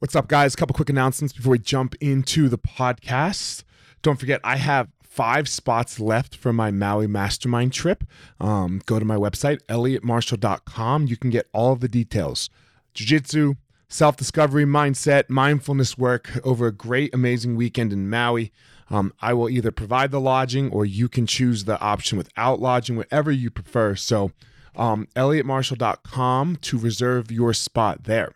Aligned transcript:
What's 0.00 0.14
up, 0.14 0.28
guys? 0.28 0.54
A 0.54 0.56
couple 0.56 0.74
quick 0.74 0.90
announcements 0.90 1.32
before 1.32 1.50
we 1.50 1.58
jump 1.58 1.96
into 2.00 2.48
the 2.48 2.56
podcast. 2.56 3.64
Don't 4.00 4.20
forget, 4.20 4.40
I 4.44 4.54
have 4.54 4.86
five 5.02 5.48
spots 5.48 5.98
left 5.98 6.36
for 6.36 6.52
my 6.52 6.70
Maui 6.70 7.08
Mastermind 7.08 7.72
trip. 7.72 8.04
Um, 8.38 8.80
go 8.86 9.00
to 9.00 9.04
my 9.04 9.16
website, 9.16 9.60
elliottmarshall.com. 9.68 11.08
You 11.08 11.16
can 11.16 11.30
get 11.30 11.48
all 11.52 11.72
of 11.72 11.80
the 11.80 11.88
details 11.88 12.48
Jiu 12.94 13.08
Jitsu, 13.08 13.54
self 13.88 14.16
discovery, 14.16 14.64
mindset, 14.64 15.28
mindfulness 15.28 15.98
work 15.98 16.30
over 16.44 16.68
a 16.68 16.72
great, 16.72 17.12
amazing 17.12 17.56
weekend 17.56 17.92
in 17.92 18.08
Maui. 18.08 18.52
Um, 18.90 19.12
I 19.20 19.32
will 19.32 19.50
either 19.50 19.72
provide 19.72 20.12
the 20.12 20.20
lodging 20.20 20.70
or 20.70 20.86
you 20.86 21.08
can 21.08 21.26
choose 21.26 21.64
the 21.64 21.80
option 21.80 22.18
without 22.18 22.60
lodging, 22.60 22.96
whatever 22.96 23.32
you 23.32 23.50
prefer. 23.50 23.96
So, 23.96 24.30
um, 24.76 25.08
elliottmarshall.com 25.16 26.54
to 26.54 26.78
reserve 26.78 27.32
your 27.32 27.52
spot 27.52 28.04
there. 28.04 28.32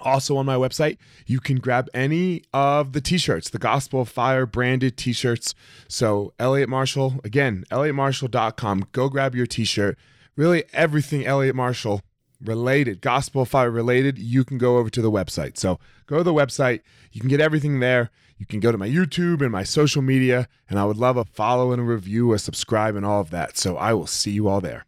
Also 0.00 0.36
on 0.36 0.46
my 0.46 0.56
website, 0.56 0.98
you 1.26 1.40
can 1.40 1.58
grab 1.58 1.88
any 1.94 2.42
of 2.52 2.92
the 2.92 3.00
t-shirts, 3.00 3.50
the 3.50 3.58
Gospel 3.58 4.02
of 4.02 4.08
Fire 4.08 4.46
branded 4.46 4.96
t-shirts. 4.96 5.54
So 5.88 6.32
Elliot 6.38 6.68
Marshall, 6.68 7.20
again, 7.24 7.64
elliottmarshall.com. 7.70 8.86
Go 8.92 9.08
grab 9.08 9.34
your 9.34 9.46
t-shirt. 9.46 9.96
Really 10.36 10.64
everything 10.72 11.24
Elliot 11.24 11.54
Marshall 11.54 12.02
related, 12.44 13.00
Gospel 13.00 13.42
of 13.42 13.48
Fire 13.48 13.70
related, 13.70 14.18
you 14.18 14.44
can 14.44 14.58
go 14.58 14.78
over 14.78 14.90
to 14.90 15.02
the 15.02 15.10
website. 15.10 15.56
So 15.56 15.78
go 16.06 16.18
to 16.18 16.22
the 16.22 16.34
website. 16.34 16.80
You 17.12 17.20
can 17.20 17.30
get 17.30 17.40
everything 17.40 17.80
there. 17.80 18.10
You 18.36 18.46
can 18.46 18.60
go 18.60 18.72
to 18.72 18.78
my 18.78 18.88
YouTube 18.88 19.40
and 19.40 19.52
my 19.52 19.62
social 19.62 20.02
media, 20.02 20.48
and 20.68 20.78
I 20.78 20.84
would 20.84 20.96
love 20.96 21.16
a 21.16 21.24
follow 21.24 21.72
and 21.72 21.80
a 21.80 21.84
review, 21.84 22.32
a 22.32 22.38
subscribe, 22.38 22.96
and 22.96 23.06
all 23.06 23.20
of 23.20 23.30
that. 23.30 23.56
So 23.56 23.76
I 23.76 23.94
will 23.94 24.08
see 24.08 24.32
you 24.32 24.48
all 24.48 24.60
there. 24.60 24.86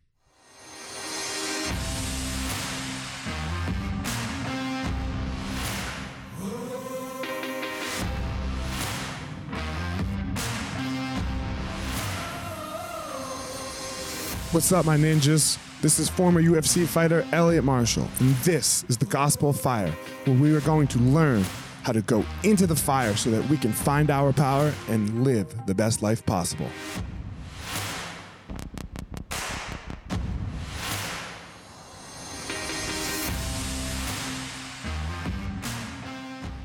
What's 14.57 14.73
up, 14.73 14.87
my 14.87 14.97
ninjas? 14.97 15.59
This 15.83 15.99
is 15.99 16.09
former 16.09 16.41
UFC 16.41 16.87
fighter 16.87 17.27
Elliot 17.31 17.63
Marshall, 17.63 18.09
and 18.21 18.35
this 18.37 18.87
is 18.89 18.97
the 18.97 19.05
Gospel 19.05 19.51
of 19.51 19.61
Fire, 19.61 19.91
where 20.25 20.35
we 20.35 20.55
are 20.55 20.63
going 20.63 20.87
to 20.87 20.99
learn 20.99 21.45
how 21.83 21.93
to 21.93 22.01
go 22.01 22.25
into 22.43 22.67
the 22.67 22.75
fire 22.75 23.15
so 23.17 23.31
that 23.33 23.47
we 23.51 23.59
can 23.59 23.71
find 23.71 24.11
our 24.11 24.33
power 24.33 24.73
and 24.89 25.25
live 25.25 25.67
the 25.67 25.75
best 25.75 26.01
life 26.03 26.25
possible. 26.25 26.71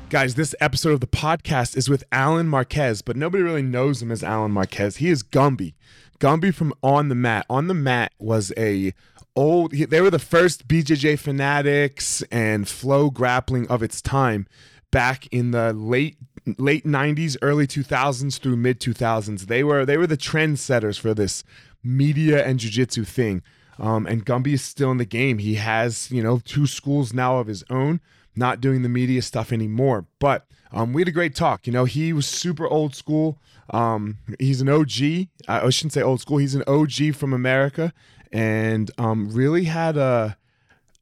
Guys, 0.08 0.34
this 0.34 0.54
episode 0.62 0.92
of 0.92 1.00
the 1.00 1.06
podcast 1.06 1.76
is 1.76 1.90
with 1.90 2.04
Alan 2.10 2.48
Marques, 2.48 3.02
but 3.02 3.16
nobody 3.16 3.42
really 3.42 3.60
knows 3.60 4.00
him 4.00 4.10
as 4.10 4.24
Alan 4.24 4.50
Marques. 4.50 4.96
He 4.96 5.10
is 5.10 5.22
Gumby. 5.22 5.74
Gumby 6.22 6.54
from 6.54 6.72
On 6.84 7.08
the 7.08 7.16
Mat. 7.16 7.44
On 7.50 7.66
the 7.66 7.74
Mat 7.74 8.12
was 8.20 8.52
a 8.56 8.94
old 9.34 9.72
they 9.72 10.00
were 10.00 10.10
the 10.10 10.20
first 10.20 10.68
BJJ 10.68 11.18
fanatics 11.18 12.22
and 12.30 12.64
FloGrappling 12.64 13.66
of 13.66 13.82
its 13.82 14.00
time 14.00 14.46
back 14.92 15.26
in 15.32 15.50
the 15.50 15.72
late 15.72 16.18
late 16.58 16.84
90s 16.84 17.36
early 17.42 17.66
2000s 17.66 18.38
through 18.38 18.56
mid 18.56 18.78
2000s 18.78 19.46
they 19.46 19.64
were 19.64 19.86
they 19.86 19.96
were 19.96 20.06
the 20.06 20.16
trendsetters 20.16 20.98
for 20.98 21.14
this 21.14 21.44
media 21.82 22.44
and 22.44 22.58
jiu-jitsu 22.58 23.04
thing 23.04 23.42
um, 23.78 24.06
and 24.06 24.26
Gumby 24.26 24.52
is 24.52 24.62
still 24.62 24.90
in 24.90 24.98
the 24.98 25.04
game 25.04 25.38
he 25.38 25.54
has 25.54 26.10
you 26.10 26.22
know 26.22 26.40
two 26.44 26.66
schools 26.66 27.14
now 27.14 27.38
of 27.38 27.46
his 27.46 27.64
own 27.70 28.00
not 28.34 28.60
doing 28.60 28.82
the 28.82 28.88
media 28.88 29.22
stuff 29.22 29.52
anymore. 29.52 30.06
But 30.18 30.46
um, 30.72 30.92
we 30.92 31.02
had 31.02 31.08
a 31.08 31.12
great 31.12 31.34
talk. 31.34 31.66
You 31.66 31.72
know, 31.72 31.84
he 31.84 32.12
was 32.12 32.26
super 32.26 32.66
old 32.66 32.94
school. 32.94 33.38
Um, 33.70 34.18
he's 34.38 34.60
an 34.60 34.68
OG. 34.68 35.28
I 35.48 35.70
shouldn't 35.70 35.92
say 35.92 36.02
old 36.02 36.20
school. 36.20 36.38
He's 36.38 36.54
an 36.54 36.64
OG 36.66 37.14
from 37.14 37.32
America, 37.32 37.92
and 38.32 38.90
um, 38.98 39.30
really 39.30 39.64
had 39.64 39.96
a, 39.96 40.36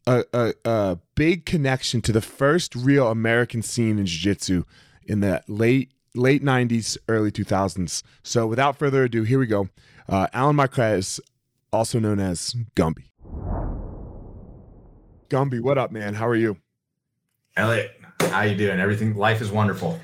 a, 0.06 0.25
a 0.33 0.55
a 0.65 0.99
big 1.15 1.47
connection 1.47 2.00
to 2.03 2.12
the 2.12 2.21
first 2.21 2.75
real 2.75 3.09
American 3.09 3.62
scene 3.62 3.99
in 3.99 4.06
jiu-jitsu 4.06 4.65
in 5.05 5.21
the 5.21 5.43
late 5.49 5.93
late 6.15 6.43
90s, 6.43 6.97
early 7.09 7.31
2000s. 7.31 8.03
So 8.23 8.47
without 8.47 8.77
further 8.77 9.05
ado, 9.05 9.23
here 9.23 9.39
we 9.39 9.47
go. 9.47 9.69
Uh, 10.09 10.27
Alan 10.33 10.56
Marques, 10.56 11.21
also 11.73 12.00
known 12.00 12.19
as 12.19 12.55
Gumby. 12.75 13.05
Gumby, 15.28 15.61
what 15.61 15.78
up, 15.78 15.93
man? 15.93 16.15
How 16.15 16.27
are 16.27 16.34
you? 16.34 16.56
Elliot, 17.56 18.00
how 18.28 18.42
you 18.42 18.56
doing? 18.56 18.81
Everything, 18.81 19.16
life 19.16 19.41
is 19.41 19.50
wonderful. 19.50 19.98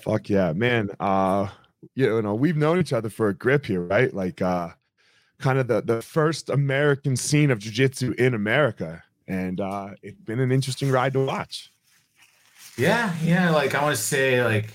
Fuck 0.00 0.28
yeah, 0.28 0.52
man. 0.52 0.90
Uh, 1.00 1.48
you 1.94 2.22
know, 2.22 2.34
we've 2.34 2.56
known 2.56 2.78
each 2.78 2.92
other 2.92 3.10
for 3.10 3.28
a 3.28 3.34
grip 3.34 3.66
here, 3.66 3.82
right? 3.82 4.12
Like, 4.12 4.40
uh, 4.42 4.70
kind 5.38 5.58
of 5.58 5.68
the 5.68 5.82
the 5.82 6.02
first 6.02 6.48
American 6.48 7.16
scene 7.16 7.50
of 7.50 7.58
jujitsu 7.58 8.14
in 8.14 8.34
America, 8.34 9.02
and 9.28 9.60
uh, 9.60 9.90
it's 10.02 10.20
been 10.20 10.40
an 10.40 10.52
interesting 10.52 10.90
ride 10.90 11.12
to 11.12 11.24
watch. 11.24 11.70
Yeah, 12.76 13.14
yeah. 13.22 13.50
Like 13.50 13.74
I 13.74 13.82
want 13.82 13.96
to 13.96 14.02
say, 14.02 14.44
like, 14.44 14.66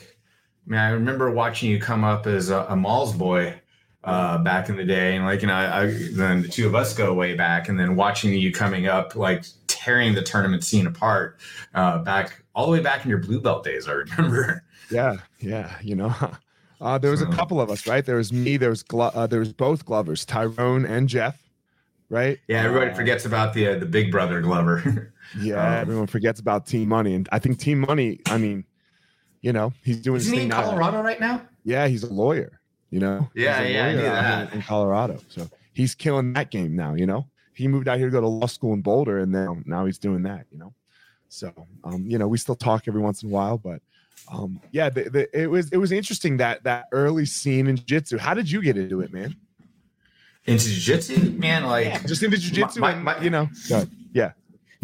I 0.68 0.70
mean, 0.70 0.80
I 0.80 0.90
remember 0.90 1.32
watching 1.32 1.70
you 1.70 1.80
come 1.80 2.04
up 2.04 2.28
as 2.28 2.50
a, 2.50 2.66
Amal's 2.70 3.14
boy 3.14 3.60
uh, 4.04 4.40
back 4.40 4.70
in 4.70 4.76
the 4.76 4.84
day, 4.84 5.16
and 5.16 5.26
like, 5.26 5.42
you 5.42 5.48
know, 5.48 5.56
I, 5.56 5.86
then 6.12 6.42
the 6.44 6.48
two 6.48 6.68
of 6.68 6.76
us 6.76 6.94
go 6.94 7.14
way 7.14 7.36
back, 7.36 7.70
and 7.70 7.80
then 7.80 7.96
watching 7.96 8.34
you 8.34 8.52
coming 8.52 8.88
up, 8.88 9.16
like 9.16 9.46
tearing 9.68 10.14
the 10.14 10.22
tournament 10.22 10.64
scene 10.64 10.88
apart 10.88 11.40
uh, 11.74 12.00
back 12.00 12.41
all 12.54 12.66
the 12.66 12.72
way 12.72 12.82
back 12.82 13.04
in 13.04 13.10
your 13.10 13.20
blue 13.20 13.40
belt 13.40 13.64
days. 13.64 13.88
I 13.88 13.94
remember. 13.94 14.64
Yeah, 14.90 15.20
yeah. 15.40 15.78
You 15.82 15.96
know, 15.96 16.14
uh, 16.82 16.98
there 16.98 17.12
was 17.12 17.22
a 17.22 17.28
couple 17.28 17.62
of 17.62 17.70
us, 17.70 17.88
right? 17.88 18.06
There 18.06 18.18
was 18.18 18.34
me. 18.34 18.58
There 18.58 18.72
was 18.72 18.84
Glo- 18.84 19.12
uh, 19.14 19.26
there 19.26 19.40
was 19.40 19.54
both 19.54 19.86
Glovers, 19.86 20.26
Tyrone 20.26 20.86
and 20.86 21.08
Jeff, 21.08 21.42
right? 22.10 22.38
Yeah, 22.50 22.64
everybody 22.64 22.92
uh, 22.92 22.96
forgets 22.96 23.24
about 23.24 23.54
the 23.54 23.68
uh, 23.68 23.80
the 23.80 23.86
big 23.86 24.12
brother 24.12 24.42
Glover. 24.42 25.14
yeah, 25.40 25.66
um, 25.66 25.74
everyone 25.76 26.08
forgets 26.08 26.42
about 26.42 26.66
Team 26.66 26.90
Money, 26.90 27.14
and 27.14 27.30
I 27.32 27.40
think 27.40 27.58
Team 27.58 27.80
Money. 27.80 28.20
I 28.26 28.38
mean, 28.38 28.66
you 29.40 29.54
know, 29.54 29.72
he's 29.82 30.02
doing. 30.02 30.18
Isn't 30.18 30.34
he 30.34 30.42
in 30.42 30.50
Colorado 30.50 30.98
now. 30.98 31.04
right 31.04 31.22
now? 31.22 31.42
Yeah, 31.64 31.88
he's 31.88 32.04
a 32.04 32.12
lawyer. 32.12 32.60
You 32.90 33.00
know. 33.00 33.30
Yeah, 33.34 33.62
yeah, 33.62 33.86
I 33.86 33.92
knew 33.94 34.02
that. 34.02 34.54
in 34.54 34.62
Colorado, 34.62 35.22
so 35.30 35.50
he's 35.72 35.96
killing 35.96 36.34
that 36.34 36.52
game 36.52 36.76
now. 36.76 36.96
You 36.96 37.06
know 37.06 37.28
he 37.54 37.68
moved 37.68 37.88
out 37.88 37.98
here 37.98 38.08
to 38.08 38.12
go 38.12 38.22
to 38.22 38.28
law 38.28 38.48
school 38.48 38.74
in 38.74 38.82
Boulder, 38.82 39.20
and 39.20 39.34
then 39.34 39.64
now 39.66 39.86
he's 39.86 40.00
doing 40.00 40.24
that. 40.24 40.46
You 40.52 40.58
know, 40.58 40.74
so 41.32 41.52
um, 41.86 42.04
you 42.06 42.18
know 42.18 42.28
we 42.28 42.38
still 42.38 42.56
talk 42.56 42.88
every 42.88 43.02
once 43.02 43.24
in 43.24 43.30
a 43.30 43.32
while, 43.32 43.58
but 43.58 43.82
um, 44.32 44.62
yeah, 44.72 44.90
the, 44.90 45.10
the, 45.10 45.40
it 45.42 45.48
was 45.48 45.72
it 45.72 45.78
was 45.78 45.92
interesting 45.92 46.38
that 46.38 46.64
that 46.64 46.86
early 46.92 47.26
scene 47.26 47.68
in 47.68 47.78
jiu-jitsu. 47.78 48.18
How 48.18 48.34
did 48.34 48.52
you 48.52 48.62
get 48.62 48.78
into 48.78 49.02
it, 49.02 49.14
man? 49.14 49.36
Into 50.46 50.66
jiu-jitsu, 50.66 51.32
man, 51.32 51.66
like 51.66 51.86
yeah, 51.86 52.00
just 52.00 52.22
into 52.22 52.38
jiu-jitsu, 52.38 52.82
my, 52.82 52.96
my, 52.96 53.16
and, 53.16 53.24
you 53.24 53.30
know, 53.30 53.50
yeah. 54.14 54.34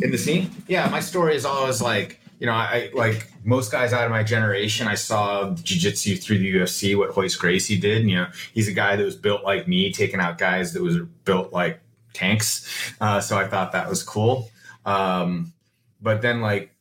In 0.02 0.12
the 0.12 0.18
scene, 0.18 0.52
yeah. 0.68 0.88
My 0.90 1.00
story 1.00 1.36
is 1.36 1.44
always 1.44 1.82
like 1.82 2.20
you 2.40 2.46
know, 2.46 2.54
I 2.54 2.92
like 2.94 3.32
most 3.44 3.72
guys 3.72 3.94
out 3.94 4.06
of 4.06 4.12
my 4.12 4.24
generation, 4.24 4.88
I 4.88 4.96
saw 4.96 5.54
jiu-jitsu 5.56 6.18
through 6.18 6.38
the 6.38 6.54
UFC, 6.54 6.98
what 6.98 7.18
Royce 7.18 7.36
Gracie 7.36 7.80
did. 7.80 8.02
And, 8.02 8.10
you 8.10 8.18
know, 8.18 8.28
he's 8.54 8.68
a 8.68 8.74
guy 8.74 8.96
that 8.96 9.04
was 9.04 9.16
built 9.16 9.44
like 9.44 9.68
me, 9.68 9.92
taking 9.92 10.20
out 10.20 10.38
guys 10.38 10.74
that 10.74 10.84
was 10.84 11.00
built 11.26 11.52
like 11.52 11.82
tanks. 12.14 12.94
Uh, 13.02 13.20
so 13.20 13.38
I 13.38 13.48
thought 13.48 13.72
that 13.72 13.90
was 13.90 14.04
cool. 14.04 14.52
Um, 14.86 15.52
but 16.02 16.22
then 16.22 16.42
like, 16.42 16.72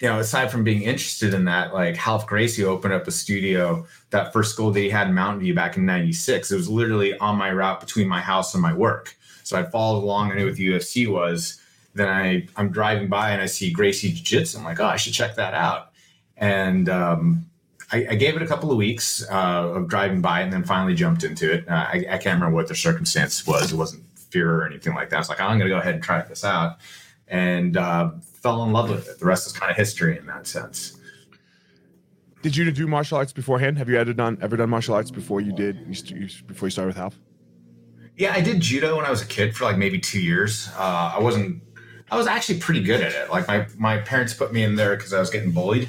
you 0.00 0.08
know, 0.08 0.18
aside 0.18 0.50
from 0.50 0.64
being 0.64 0.82
interested 0.82 1.34
in 1.34 1.44
that, 1.44 1.74
like 1.74 2.06
Ralph 2.06 2.26
Gracie 2.26 2.64
opened 2.64 2.94
up 2.94 3.06
a 3.06 3.10
studio, 3.10 3.86
that 4.10 4.32
first 4.32 4.52
school 4.52 4.70
that 4.72 4.80
he 4.80 4.90
had 4.90 5.08
in 5.08 5.14
Mountain 5.14 5.40
View 5.40 5.54
back 5.54 5.76
in 5.76 5.86
96. 5.86 6.50
It 6.50 6.56
was 6.56 6.68
literally 6.68 7.16
on 7.18 7.36
my 7.36 7.52
route 7.52 7.80
between 7.80 8.08
my 8.08 8.20
house 8.20 8.54
and 8.54 8.62
my 8.62 8.72
work. 8.72 9.16
So 9.44 9.58
I 9.58 9.64
followed 9.64 10.02
along. 10.02 10.32
I 10.32 10.36
knew 10.36 10.46
what 10.46 10.56
the 10.56 10.68
UFC 10.68 11.06
was. 11.06 11.60
Then 11.94 12.08
I, 12.08 12.48
I'm 12.56 12.70
driving 12.70 13.08
by 13.08 13.30
and 13.30 13.42
I 13.42 13.46
see 13.46 13.70
Gracie 13.70 14.12
Jiu 14.12 14.24
Jitsu. 14.24 14.58
I'm 14.58 14.64
like, 14.64 14.80
oh, 14.80 14.86
I 14.86 14.96
should 14.96 15.12
check 15.12 15.36
that 15.36 15.54
out. 15.54 15.90
And 16.36 16.88
um, 16.88 17.46
I, 17.92 18.06
I, 18.10 18.14
gave 18.14 18.34
it 18.34 18.42
a 18.42 18.46
couple 18.46 18.72
of 18.72 18.78
weeks 18.78 19.24
uh, 19.30 19.72
of 19.74 19.88
driving 19.88 20.22
by 20.22 20.40
and 20.40 20.52
then 20.52 20.64
finally 20.64 20.94
jumped 20.94 21.22
into 21.22 21.52
it. 21.52 21.68
Uh, 21.68 21.86
I, 21.92 22.06
I, 22.10 22.18
can't 22.18 22.34
remember 22.34 22.56
what 22.56 22.66
the 22.66 22.74
circumstance 22.74 23.46
was. 23.46 23.72
It 23.72 23.76
wasn't 23.76 24.02
fear 24.32 24.50
or 24.50 24.66
anything 24.66 24.94
like 24.94 25.10
that. 25.10 25.16
I 25.16 25.18
was 25.18 25.28
like, 25.28 25.40
I'm 25.40 25.58
going 25.58 25.68
to 25.68 25.74
go 25.74 25.78
ahead 25.78 25.94
and 25.94 26.02
try 26.02 26.22
this 26.22 26.42
out, 26.42 26.78
and 27.28 27.76
uh, 27.76 28.10
fell 28.42 28.62
in 28.64 28.72
love 28.72 28.90
with 28.90 29.08
it. 29.08 29.18
The 29.18 29.24
rest 29.24 29.46
is 29.46 29.52
kind 29.52 29.70
of 29.70 29.76
history 29.76 30.18
in 30.18 30.26
that 30.26 30.46
sense. 30.46 30.98
Did 32.42 32.56
you 32.56 32.70
do 32.72 32.88
martial 32.88 33.18
arts 33.18 33.32
beforehand? 33.32 33.78
Have 33.78 33.88
you 33.88 33.96
ever 33.96 34.12
done 34.12 34.36
ever 34.42 34.56
done 34.56 34.68
martial 34.68 34.94
arts 34.94 35.10
before 35.10 35.40
you 35.40 35.52
did 35.52 35.86
before 36.46 36.66
you 36.66 36.70
started 36.70 36.88
with 36.88 36.98
Ralph? 36.98 37.18
Yeah, 38.16 38.32
I 38.34 38.40
did 38.40 38.60
judo 38.60 38.96
when 38.96 39.06
I 39.06 39.10
was 39.10 39.22
a 39.22 39.26
kid 39.26 39.56
for 39.56 39.64
like 39.64 39.78
maybe 39.78 39.98
two 39.98 40.20
years. 40.20 40.68
Uh, 40.76 41.14
I 41.16 41.20
wasn't 41.20 41.62
I 42.12 42.16
was 42.16 42.26
actually 42.26 42.58
pretty 42.58 42.82
good 42.82 43.00
at 43.00 43.12
it. 43.12 43.30
Like 43.30 43.48
my 43.48 43.66
my 43.78 43.96
parents 43.96 44.34
put 44.34 44.52
me 44.52 44.64
in 44.64 44.76
there 44.76 44.96
because 44.96 45.14
I 45.14 45.18
was 45.18 45.30
getting 45.30 45.50
bullied, 45.50 45.88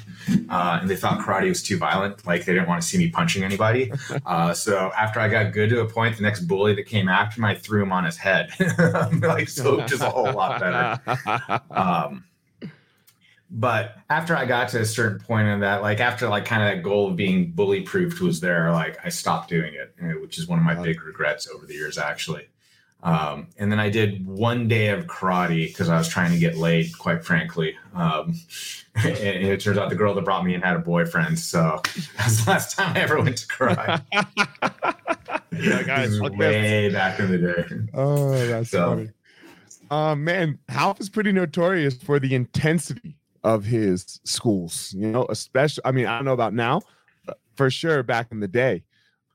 uh, 0.50 0.79
and 0.79 0.89
they 0.89 0.95
thought 0.95 1.19
karate 1.19 1.50
was 1.50 1.61
too 1.61 1.77
violent. 1.77 2.25
Like 2.25 2.45
they 2.45 2.53
didn't 2.53 2.69
want 2.69 2.81
to 2.81 2.88
see 2.88 2.97
me 2.97 3.09
punching 3.09 3.44
anybody. 3.44 3.91
Uh, 4.25 4.53
so 4.53 4.91
after 4.97 5.19
I 5.19 5.27
got 5.27 5.51
good 5.51 5.69
to 5.69 5.81
a 5.81 5.88
point, 5.88 6.15
the 6.15 6.23
next 6.23 6.41
bully 6.41 6.73
that 6.75 6.83
came 6.83 7.09
after 7.09 7.41
me, 7.41 7.50
I 7.50 7.55
threw 7.55 7.81
him 7.81 7.91
on 7.91 8.05
his 8.05 8.15
head. 8.15 8.51
like 9.21 9.50
so, 9.50 9.81
just 9.85 10.01
a 10.01 10.09
whole 10.09 10.31
lot 10.31 10.59
better. 10.59 11.61
Um, 11.71 12.23
but 13.55 13.97
after 14.09 14.35
I 14.35 14.45
got 14.45 14.69
to 14.69 14.81
a 14.81 14.85
certain 14.85 15.19
point 15.19 15.47
in 15.47 15.59
that, 15.59 15.83
like 15.83 16.00
after 16.00 16.27
like 16.27 16.44
kind 16.44 16.63
of 16.63 16.69
that 16.69 16.81
goal 16.81 17.09
of 17.09 17.15
being 17.15 17.51
bully 17.51 17.81
proofed 17.81 18.19
was 18.19 18.39
there, 18.39 18.71
like 18.71 18.97
I 19.05 19.09
stopped 19.09 19.47
doing 19.47 19.75
it, 19.75 20.21
which 20.21 20.39
is 20.39 20.47
one 20.47 20.57
of 20.57 20.65
my 20.65 20.73
big 20.73 21.03
regrets 21.03 21.47
over 21.47 21.67
the 21.67 21.75
years, 21.75 22.00
actually. 22.00 22.47
Um, 23.03 23.50
and 23.59 23.71
then 23.71 23.79
I 23.79 23.89
did 23.89 24.25
one 24.25 24.67
day 24.67 24.88
of 24.88 25.05
karate 25.05 25.67
because 25.67 25.88
I 25.88 25.97
was 25.97 26.07
trying 26.07 26.31
to 26.31 26.39
get 26.39 26.57
laid, 26.57 26.97
quite 26.97 27.23
frankly. 27.23 27.77
Um, 27.94 28.33
and 28.95 29.17
it 29.17 29.61
turns 29.61 29.77
out 29.77 29.89
the 29.89 29.95
girl 29.95 30.15
that 30.15 30.25
brought 30.25 30.44
me 30.44 30.55
in 30.55 30.61
had 30.61 30.75
a 30.75 30.79
boyfriend. 30.79 31.38
So 31.38 31.79
that 32.17 32.25
was 32.25 32.44
the 32.44 32.50
last 32.50 32.75
time 32.75 32.97
I 32.97 33.01
ever 33.01 33.21
went 33.21 33.38
to 33.38 33.47
karate. 33.47 34.01
yeah, 35.51 35.83
guys, 35.83 36.19
way 36.19 36.89
back 36.91 37.19
in 37.19 37.29
the 37.29 37.38
day. 37.38 37.91
Oh, 37.94 38.31
that's 38.47 38.71
so, 38.71 38.89
funny. 38.89 39.09
Uh, 39.91 40.15
man, 40.15 40.57
Ralph 40.73 41.00
is 41.00 41.09
pretty 41.09 41.31
notorious 41.31 42.01
for 42.01 42.19
the 42.19 42.33
intensity 42.33 43.17
of 43.44 43.66
his 43.66 44.19
schools. 44.24 44.94
You 44.98 45.07
know, 45.07 45.25
especially. 45.30 45.84
I 45.86 45.92
mean, 45.92 46.06
I 46.06 46.16
don't 46.16 46.25
know 46.25 46.34
about 46.34 46.54
now, 46.54 46.81
but 47.25 47.40
for 47.56 47.69
sure 47.69 48.04
back 48.04 48.31
in 48.31 48.40
the 48.40 48.48
day. 48.48 48.84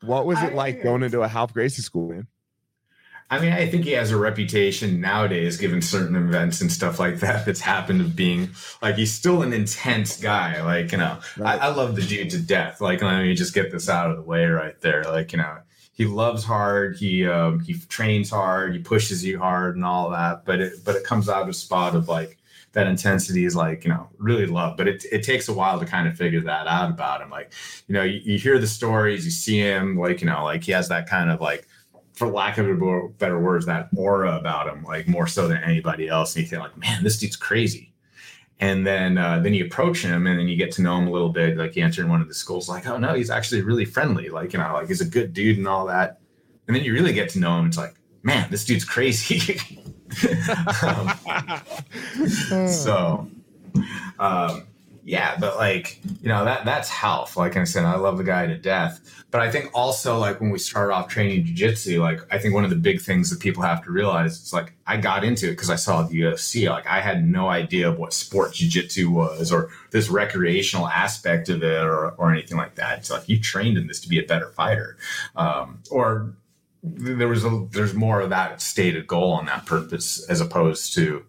What 0.02 0.26
was 0.26 0.40
it 0.42 0.54
like 0.54 0.82
going 0.82 1.02
into 1.02 1.22
a 1.22 1.28
Ralph 1.28 1.52
Gracie 1.52 1.82
school, 1.82 2.10
man? 2.10 2.28
I 3.30 3.40
mean, 3.40 3.52
I 3.52 3.66
think 3.66 3.84
he 3.84 3.90
has 3.92 4.10
a 4.10 4.16
reputation 4.16 5.00
nowadays, 5.02 5.58
given 5.58 5.82
certain 5.82 6.16
events 6.16 6.62
and 6.62 6.72
stuff 6.72 6.98
like 6.98 7.20
that 7.20 7.44
that's 7.44 7.60
happened 7.60 8.00
of 8.00 8.16
being 8.16 8.50
like 8.80 8.96
he's 8.96 9.12
still 9.12 9.42
an 9.42 9.52
intense 9.52 10.18
guy. 10.18 10.62
Like, 10.62 10.92
you 10.92 10.98
know, 10.98 11.18
right. 11.36 11.60
I, 11.60 11.66
I, 11.66 11.74
love 11.74 11.94
the 11.94 12.02
dude 12.02 12.30
to 12.30 12.38
death. 12.38 12.80
Like, 12.80 13.02
let 13.02 13.22
me 13.22 13.34
just 13.34 13.52
get 13.52 13.70
this 13.70 13.88
out 13.90 14.10
of 14.10 14.16
the 14.16 14.22
way 14.22 14.46
right 14.46 14.80
there. 14.80 15.04
Like, 15.04 15.32
you 15.32 15.38
know, 15.38 15.58
he 15.92 16.06
loves 16.06 16.42
hard, 16.42 16.96
he 16.96 17.26
um, 17.26 17.60
he 17.60 17.74
trains 17.74 18.30
hard, 18.30 18.72
he 18.72 18.78
pushes 18.78 19.22
you 19.22 19.38
hard 19.38 19.76
and 19.76 19.84
all 19.84 20.08
that. 20.10 20.46
But 20.46 20.60
it 20.60 20.84
but 20.84 20.96
it 20.96 21.04
comes 21.04 21.28
out 21.28 21.42
of 21.42 21.48
a 21.48 21.52
spot 21.52 21.94
of 21.94 22.08
like 22.08 22.37
that 22.72 22.86
intensity 22.86 23.44
is 23.44 23.56
like 23.56 23.84
you 23.84 23.90
know 23.90 24.08
really 24.18 24.46
love 24.46 24.76
but 24.76 24.86
it, 24.86 25.04
it 25.10 25.22
takes 25.22 25.48
a 25.48 25.52
while 25.52 25.78
to 25.80 25.86
kind 25.86 26.06
of 26.06 26.16
figure 26.16 26.40
that 26.40 26.66
out 26.66 26.90
about 26.90 27.20
him 27.20 27.30
like 27.30 27.52
you 27.86 27.94
know 27.94 28.02
you, 28.02 28.20
you 28.24 28.38
hear 28.38 28.58
the 28.58 28.66
stories 28.66 29.24
you 29.24 29.30
see 29.30 29.58
him 29.58 29.96
like 29.98 30.20
you 30.20 30.26
know 30.26 30.44
like 30.44 30.62
he 30.62 30.72
has 30.72 30.88
that 30.88 31.08
kind 31.08 31.30
of 31.30 31.40
like 31.40 31.66
for 32.18 32.26
lack 32.26 32.58
of 32.58 32.66
better 33.18 33.38
words, 33.38 33.64
that 33.66 33.88
aura 33.96 34.36
about 34.36 34.66
him, 34.66 34.82
like 34.82 35.06
more 35.06 35.28
so 35.28 35.46
than 35.46 35.62
anybody 35.62 36.08
else. 36.08 36.34
And 36.34 36.42
you 36.42 36.48
think 36.50 36.60
like, 36.60 36.76
man, 36.76 37.04
this 37.04 37.16
dude's 37.16 37.36
crazy. 37.36 37.92
And 38.58 38.84
then 38.84 39.16
uh, 39.16 39.38
then 39.38 39.54
you 39.54 39.66
approach 39.66 40.02
him 40.02 40.26
and 40.26 40.36
then 40.36 40.48
you 40.48 40.56
get 40.56 40.72
to 40.72 40.82
know 40.82 40.98
him 40.98 41.06
a 41.06 41.12
little 41.12 41.28
bit. 41.28 41.56
Like 41.56 41.76
you 41.76 41.84
enter 41.84 42.02
in 42.02 42.08
one 42.08 42.20
of 42.20 42.26
the 42.26 42.34
schools, 42.34 42.68
like, 42.68 42.88
oh 42.88 42.98
no, 42.98 43.14
he's 43.14 43.30
actually 43.30 43.62
really 43.62 43.84
friendly. 43.84 44.30
Like, 44.30 44.52
you 44.52 44.58
know, 44.58 44.72
like 44.72 44.88
he's 44.88 45.00
a 45.00 45.08
good 45.08 45.32
dude 45.32 45.58
and 45.58 45.68
all 45.68 45.86
that. 45.86 46.18
And 46.66 46.74
then 46.74 46.82
you 46.82 46.92
really 46.92 47.12
get 47.12 47.28
to 47.30 47.38
know 47.38 47.56
him. 47.56 47.66
It's 47.66 47.78
like, 47.78 47.94
man, 48.24 48.50
this 48.50 48.64
dude's 48.64 48.84
crazy. 48.84 49.60
so 52.68 53.28
um, 54.18 54.66
yeah, 55.08 55.38
but 55.40 55.56
like, 55.56 56.00
you 56.20 56.28
know, 56.28 56.44
that 56.44 56.66
that's 56.66 56.92
Ralph. 57.02 57.38
Like 57.38 57.56
I 57.56 57.64
said, 57.64 57.86
I 57.86 57.96
love 57.96 58.18
the 58.18 58.24
guy 58.24 58.46
to 58.46 58.58
death. 58.58 59.00
But 59.30 59.40
I 59.40 59.50
think 59.50 59.70
also 59.72 60.18
like 60.18 60.38
when 60.38 60.50
we 60.50 60.58
started 60.58 60.92
off 60.92 61.08
training 61.08 61.46
jiu-jitsu, 61.46 62.02
like 62.02 62.20
I 62.30 62.36
think 62.36 62.52
one 62.52 62.64
of 62.64 62.68
the 62.68 62.76
big 62.76 63.00
things 63.00 63.30
that 63.30 63.40
people 63.40 63.62
have 63.62 63.82
to 63.84 63.90
realize 63.90 64.32
is 64.32 64.52
like 64.52 64.74
I 64.86 64.98
got 64.98 65.24
into 65.24 65.46
it 65.46 65.52
because 65.52 65.70
I 65.70 65.76
saw 65.76 66.02
the 66.02 66.20
UFC. 66.20 66.68
Like 66.68 66.86
I 66.86 67.00
had 67.00 67.26
no 67.26 67.48
idea 67.48 67.88
of 67.88 67.98
what 67.98 68.12
sport 68.12 68.52
jiu-jitsu 68.52 69.10
was 69.10 69.50
or 69.50 69.70
this 69.92 70.10
recreational 70.10 70.88
aspect 70.88 71.48
of 71.48 71.62
it 71.62 71.82
or, 71.82 72.10
or 72.10 72.30
anything 72.30 72.58
like 72.58 72.74
that. 72.74 73.06
So 73.06 73.14
like 73.14 73.30
you 73.30 73.40
trained 73.40 73.78
in 73.78 73.86
this 73.86 74.00
to 74.00 74.10
be 74.10 74.18
a 74.18 74.26
better 74.26 74.50
fighter. 74.50 74.98
Um, 75.36 75.82
or 75.90 76.34
there 76.96 77.28
was 77.28 77.44
a 77.44 77.66
there's 77.70 77.94
more 77.94 78.20
of 78.20 78.30
that 78.30 78.60
stated 78.60 79.06
goal 79.06 79.32
on 79.32 79.46
that 79.46 79.66
purpose 79.66 80.24
as 80.28 80.40
opposed 80.40 80.94
to 80.94 81.24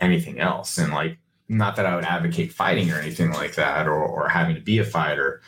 anything 0.00 0.40
else. 0.40 0.78
And 0.78 0.92
like 0.92 1.18
not 1.48 1.76
that 1.76 1.86
I 1.86 1.94
would 1.94 2.04
advocate 2.04 2.52
fighting 2.52 2.90
or 2.90 2.98
anything 2.98 3.32
like 3.32 3.54
that 3.56 3.86
or, 3.86 3.94
or 3.94 4.28
having 4.28 4.54
to 4.54 4.60
be 4.60 4.78
a 4.78 4.84
fighter, 4.84 5.42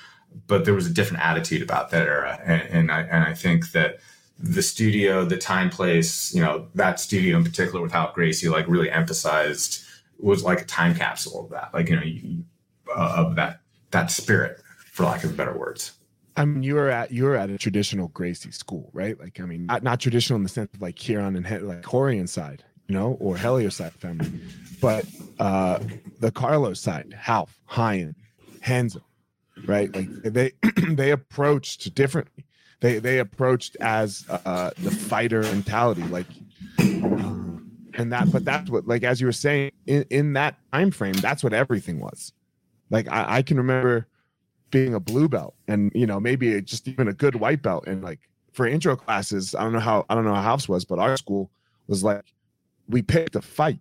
but 0.47 0.65
there 0.65 0.75
was 0.75 0.87
a 0.87 0.93
different 0.93 1.25
attitude 1.25 1.63
about 1.63 1.91
that 1.91 2.07
era. 2.07 2.41
And, 2.45 2.63
and 2.63 2.93
I, 2.93 3.01
and 3.03 3.25
I 3.25 3.35
think 3.35 3.73
that 3.73 4.01
the 4.39 4.63
studio, 4.63 5.25
the 5.25 5.39
time, 5.39 5.71
place, 5.71 6.35
you 6.35 6.43
know, 6.43 6.69
that 6.75 7.01
studio 7.01 7.37
in 7.37 7.45
particular 7.45 7.81
with 7.81 7.95
Ralph 7.95 8.15
Gracie, 8.15 8.49
like 8.49 8.69
really 8.69 8.91
emphasized 8.91 9.85
was 10.19 10.45
like 10.45 10.61
a 10.61 10.67
time 10.67 10.95
capsule 10.95 11.45
of 11.45 11.51
that, 11.51 11.73
like, 11.73 11.89
you 11.89 11.97
know, 11.97 12.03
you, 12.03 12.45
uh, 12.95 13.15
of 13.17 13.37
that, 13.37 13.61
that 13.91 14.11
spirit 14.11 14.61
for 14.93 15.05
lack 15.05 15.25
of 15.25 15.37
better 15.37 15.57
words. 15.57 15.93
I 16.37 16.45
mean, 16.45 16.63
you 16.63 16.75
were 16.75 16.91
at 16.91 17.13
you 17.13 17.25
were 17.25 17.37
at 17.37 17.51
a 17.51 17.59
traditional 17.59 18.09
Gracie 18.09 18.51
school, 18.51 18.91
right? 18.93 19.19
Like, 19.19 19.41
I 19.41 19.45
mean, 19.45 19.67
not, 19.67 19.83
not 19.83 20.01
traditional 20.01 20.37
in 20.37 20.43
the 20.43 20.49
sense 20.49 20.71
of 20.75 20.83
like 20.83 20.97
Kieran 20.97 21.37
and 21.37 21.45
like 21.67 21.83
Rorion 21.83 22.29
side, 22.29 22.65
you 22.89 22.95
know, 22.95 23.17
or 23.21 23.37
Helio 23.37 23.69
side 23.69 23.93
family, 23.93 24.31
but 24.81 25.05
uh, 25.39 25.79
the 26.21 26.33
Carlos 26.33 26.81
side, 26.81 27.17
Ralph, 27.29 27.59
Ryan, 27.77 28.17
Renzo, 28.69 29.05
right? 29.67 29.95
Like 29.95 30.09
they 30.23 30.53
they 30.89 31.13
approached 31.13 31.95
differently. 31.95 32.47
They 32.81 32.99
they 32.99 33.19
approached 33.21 33.77
as 33.81 34.25
uh, 34.29 34.71
the 34.79 34.91
fighter 34.91 35.43
mentality, 35.43 36.03
like, 36.03 36.27
and 36.79 38.13
that. 38.13 38.33
But 38.33 38.45
that's 38.45 38.69
what, 38.69 38.89
like, 38.89 39.05
as 39.05 39.21
you 39.21 39.27
were 39.27 39.33
saying, 39.33 39.71
in, 39.87 40.05
in 40.11 40.33
that 40.33 40.57
time 40.73 40.91
frame, 40.91 41.15
that's 41.15 41.45
what 41.45 41.53
everything 41.53 42.01
was. 42.01 42.33
Like 42.91 43.09
I, 43.09 43.37
I 43.37 43.43
can 43.43 43.57
remember 43.57 44.09
being 44.75 44.93
a 44.93 44.99
blue 44.99 45.29
belt, 45.29 45.55
and 45.69 45.93
you 45.95 46.05
know 46.05 46.19
maybe 46.19 46.61
just 46.61 46.89
even 46.89 47.07
a 47.07 47.13
good 47.13 47.37
white 47.37 47.63
belt, 47.63 47.87
and 47.87 48.03
like 48.03 48.19
for 48.53 48.67
intro 48.67 48.97
classes, 48.97 49.55
I 49.55 49.63
don't 49.63 49.73
know 49.73 49.79
how 49.79 50.05
I 50.11 50.17
don't 50.17 50.25
know 50.25 50.35
how 50.35 50.43
House 50.43 50.69
was, 50.69 50.85
but 50.85 50.99
our 50.99 51.17
school 51.17 51.49
was 51.87 52.03
like 52.03 52.25
we 52.89 53.01
picked 53.01 53.37
a 53.37 53.41
fight 53.41 53.79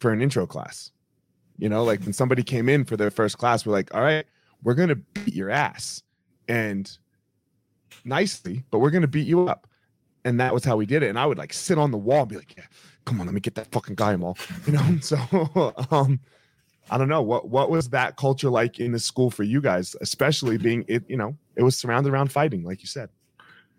for 0.00 0.10
an 0.12 0.20
intro 0.20 0.44
class. 0.44 0.90
You 1.58 1.68
know, 1.68 1.84
like 1.84 2.00
when 2.00 2.12
somebody 2.12 2.42
came 2.42 2.68
in 2.68 2.84
for 2.84 2.96
their 2.96 3.12
first 3.12 3.38
class, 3.38 3.64
we're 3.64 3.72
like, 3.72 3.94
all 3.94 4.02
right, 4.02 4.26
we're 4.64 4.74
gonna 4.74 4.96
beat 4.96 5.32
your 5.32 5.48
ass. 5.48 6.02
And 6.48 6.90
nicely, 8.04 8.64
but 8.72 8.80
we're 8.80 8.90
gonna 8.90 9.06
beat 9.06 9.28
you 9.28 9.48
up. 9.48 9.68
And 10.24 10.40
that 10.40 10.52
was 10.52 10.64
how 10.64 10.76
we 10.76 10.86
did 10.86 11.04
it. 11.04 11.08
And 11.08 11.18
I 11.20 11.24
would 11.24 11.38
like 11.38 11.52
sit 11.52 11.78
on 11.78 11.92
the 11.92 11.98
wall 11.98 12.22
and 12.22 12.28
be 12.28 12.36
like, 12.36 12.56
yeah, 12.56 12.64
come 13.04 13.20
on, 13.20 13.26
let 13.26 13.34
me 13.34 13.40
get 13.40 13.54
that 13.54 13.70
fucking 13.70 13.94
guy 13.94 14.16
all. 14.16 14.36
You 14.66 14.72
know, 14.72 14.98
so 15.00 15.72
um 15.92 16.18
I 16.92 16.98
don't 16.98 17.08
know 17.08 17.22
what 17.22 17.48
what 17.48 17.70
was 17.70 17.88
that 17.88 18.16
culture 18.16 18.50
like 18.50 18.78
in 18.78 18.92
the 18.92 18.98
school 18.98 19.30
for 19.30 19.44
you 19.44 19.62
guys, 19.62 19.96
especially 20.02 20.58
being 20.58 20.84
it, 20.88 21.02
you 21.08 21.16
know, 21.16 21.34
it 21.56 21.62
was 21.62 21.74
surrounded 21.74 22.12
around 22.12 22.30
fighting, 22.30 22.64
like 22.64 22.82
you 22.82 22.86
said. 22.86 23.08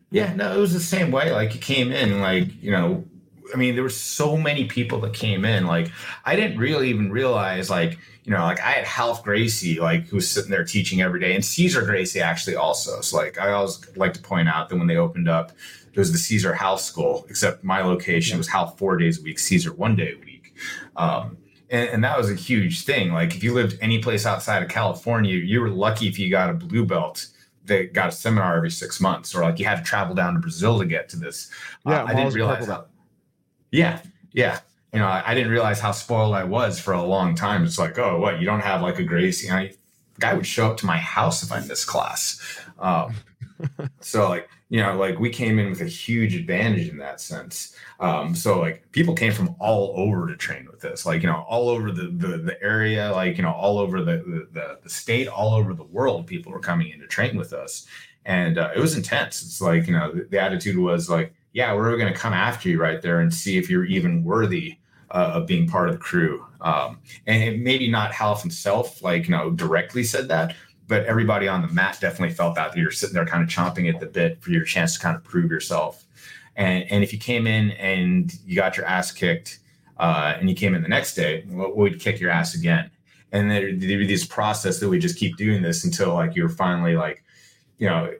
Yeah, 0.10 0.34
no, 0.34 0.52
it 0.52 0.60
was 0.60 0.74
the 0.74 0.80
same 0.80 1.12
way. 1.12 1.32
Like 1.32 1.54
you 1.54 1.60
came 1.60 1.92
in, 1.92 2.22
like, 2.22 2.62
you 2.62 2.72
know, 2.72 3.06
I 3.54 3.58
mean, 3.58 3.76
there 3.76 3.84
were 3.84 3.90
so 3.90 4.36
many 4.36 4.66
people 4.66 5.00
that 5.02 5.14
came 5.14 5.46
in. 5.46 5.68
Like, 5.68 5.92
I 6.26 6.36
didn't 6.36 6.58
really 6.58 6.90
even 6.90 7.12
realize, 7.12 7.70
like, 7.70 8.00
you 8.24 8.32
know, 8.32 8.40
like 8.40 8.60
I 8.62 8.72
had 8.72 8.88
Ralph 8.98 9.24
Gracie, 9.24 9.80
like, 9.80 10.08
who 10.08 10.16
was 10.16 10.28
sitting 10.28 10.50
there 10.50 10.64
teaching 10.64 11.02
every 11.02 11.20
day, 11.20 11.36
and 11.36 11.46
Cesar 11.46 11.84
Gracie 11.84 12.20
actually 12.20 12.56
also. 12.56 13.02
So, 13.02 13.18
like, 13.18 13.40
I 13.40 13.52
always 13.52 13.80
like 13.96 14.16
to 14.16 14.22
point 14.22 14.50
out 14.50 14.70
that 14.70 14.78
when 14.78 14.88
they 14.88 14.98
opened 14.98 15.30
up, 15.30 15.52
it 15.94 16.00
was 16.00 16.12
the 16.12 16.18
Cesar 16.18 16.58
Ralph 16.60 16.82
School, 16.82 17.28
except 17.30 17.64
my 17.64 17.84
location 17.84 18.40
was 18.40 18.52
Ralph 18.52 18.80
four 18.80 18.98
days 18.98 19.20
a 19.20 19.22
week, 19.22 19.38
Cesar 19.38 19.72
one 19.72 19.96
day 19.96 20.14
a 20.14 20.26
week. 20.26 20.56
Um, 20.96 21.38
and, 21.74 21.90
and, 21.90 22.04
that 22.04 22.18
was 22.18 22.30
a 22.30 22.36
huge 22.36 22.86
thing. 22.86 23.12
Like, 23.12 23.36
if 23.36 23.44
you 23.44 23.54
lived 23.54 23.78
any 23.82 24.00
place 24.00 24.26
outside 24.26 24.62
of 24.62 24.70
California, 24.70 25.36
you 25.36 25.60
were 25.60 25.70
lucky 25.70 26.08
if 26.08 26.20
you 26.20 26.30
got 26.30 26.50
a 26.50 26.54
blue 26.54 26.86
belt 26.86 27.28
that 27.66 27.94
got 27.94 28.10
a 28.10 28.12
seminar 28.12 28.56
every 28.56 28.70
six 28.70 29.02
months, 29.02 29.34
or 29.34 29.42
like 29.42 29.58
you 29.58 29.66
had 29.66 29.78
to 29.80 29.84
travel 29.84 30.14
down 30.14 30.36
to 30.36 30.40
Brazil 30.40 30.80
to 30.80 30.86
get 30.86 31.10
to 31.10 31.18
this. 31.18 31.50
Yeah, 31.86 32.04
uh, 32.04 32.06
I 32.06 32.14
didn't 32.14 32.34
realize 32.34 32.68
how. 32.68 32.86
Yeah, 33.72 34.02
yeah. 34.32 34.60
You 34.94 35.00
know, 35.00 35.08
I, 35.08 35.24
I, 35.26 35.34
didn't 35.34 35.52
realize 35.52 35.80
how 35.80 35.92
spoiled 35.92 36.36
I 36.36 36.44
was 36.44 36.80
for 36.80 36.94
a 36.94 37.02
long 37.02 37.34
time. 37.34 37.64
It's 37.64 37.80
like, 37.80 37.98
oh, 37.98 38.20
what? 38.20 38.40
You 38.40 38.46
don't 38.46 38.60
have 38.60 38.84
like 38.84 39.00
a 39.00 39.04
Gracie? 39.04 39.50
I, 39.50 39.74
guy 40.20 40.36
would 40.36 40.46
show 40.46 40.70
up 40.70 40.78
to 40.78 40.86
my 40.86 40.98
house 40.98 41.42
if 41.42 41.52
I 41.52 41.60
missed 41.62 41.88
class. 41.88 42.40
Um, 42.78 43.16
so 44.00 44.30
like, 44.30 44.48
you 44.74 44.80
know, 44.80 44.98
like 44.98 45.20
we 45.20 45.30
came 45.30 45.60
in 45.60 45.70
with 45.70 45.82
a 45.82 45.86
huge 45.86 46.34
advantage 46.36 46.90
in 46.90 46.98
that 46.98 47.22
sense. 47.22 47.76
Um, 48.00 48.34
so 48.34 48.60
like 48.60 48.92
people 48.92 49.14
came 49.14 49.32
from 49.32 49.56
all 49.60 49.94
over 49.96 50.28
to 50.28 50.36
train 50.36 50.66
with 50.66 50.84
us, 50.84 51.06
like, 51.06 51.22
you 51.22 51.30
know, 51.30 51.46
all 51.48 51.70
over 51.70 51.92
the, 51.92 52.08
the, 52.08 52.40
the 52.40 52.58
area, 52.60 53.12
like, 53.12 53.38
you 53.38 53.44
know, 53.44 53.52
all 53.52 53.78
over 53.78 54.02
the, 54.02 54.48
the, 54.52 54.80
the 54.82 54.90
state, 54.90 55.28
all 55.28 55.54
over 55.54 55.76
the 55.76 55.84
world, 55.84 56.26
people 56.26 56.52
were 56.52 56.60
coming 56.60 56.90
in 56.90 57.00
to 57.02 57.06
train 57.06 57.38
with 57.38 57.54
us. 57.54 57.86
And 58.26 58.58
uh, 58.58 58.72
it 58.76 58.80
was 58.80 58.98
intense. 58.98 59.44
It's 59.44 59.62
like, 59.62 59.86
you 59.86 59.94
know, 59.94 60.12
the, 60.12 60.24
the 60.24 60.42
attitude 60.42 60.80
was 60.80 61.08
like, 61.08 61.36
yeah, 61.52 61.76
we're 61.76 61.96
going 61.96 62.12
to 62.12 62.20
come 62.20 62.34
after 62.34 62.68
you 62.68 62.82
right 62.82 63.00
there 63.00 63.20
and 63.20 63.32
see 63.32 63.60
if 63.60 63.70
you're 63.70 63.86
even 63.86 64.24
worthy 64.24 64.80
uh, 65.12 65.34
of 65.36 65.46
being 65.46 65.68
part 65.68 65.90
of 65.90 65.94
the 65.94 66.02
crew. 66.02 66.48
Um, 66.62 66.98
and 67.28 67.64
maybe 67.64 67.92
not 67.92 68.20
Ralph 68.20 68.42
himself, 68.42 69.04
like, 69.04 69.26
you 69.26 69.36
know, 69.38 69.52
directly 69.52 70.04
said 70.04 70.30
that, 70.30 70.56
but 70.88 71.06
everybody 71.06 71.48
on 71.48 71.62
the 71.62 71.68
mat 71.70 71.98
definitely 72.02 72.34
felt 72.34 72.56
that 72.56 72.76
you're 72.76 72.92
sitting 72.92 73.14
there 73.14 73.26
kind 73.26 73.44
of 73.44 73.50
chomping 73.50 73.94
at 73.94 74.00
the 74.00 74.06
bit 74.06 74.42
for 74.42 74.52
your 74.52 74.64
chance 74.64 74.96
to 74.96 75.00
kind 75.00 75.16
of 75.16 75.24
prove 75.24 75.50
yourself. 75.50 76.06
And, 76.56 76.84
and 76.92 77.04
if 77.04 77.14
you 77.14 77.20
came 77.20 77.48
in 77.48 77.72
and 77.72 78.34
you 78.46 78.56
got 78.56 78.78
your 78.78 78.86
ass 78.86 79.12
kicked 79.12 79.60
uh, 79.98 80.36
and 80.40 80.50
you 80.50 80.56
came 80.56 80.76
in 80.76 80.82
the 80.82 80.90
next 80.90 81.16
day, 81.16 81.46
well, 81.48 81.74
we'd 81.74 82.00
kick 82.00 82.20
your 82.20 82.30
ass 82.30 82.56
again. 82.56 82.92
And 83.32 83.50
there'd 83.50 83.80
be 83.80 84.06
this 84.06 84.26
process 84.26 84.80
that 84.80 84.90
we 84.90 85.00
just 85.00 85.18
keep 85.18 85.38
doing 85.38 85.64
this 85.64 85.84
until 85.84 86.14
like 86.14 86.36
you're 86.36 86.50
finally 86.50 86.96
like, 86.96 87.24
you 87.80 87.88
know, 87.88 88.14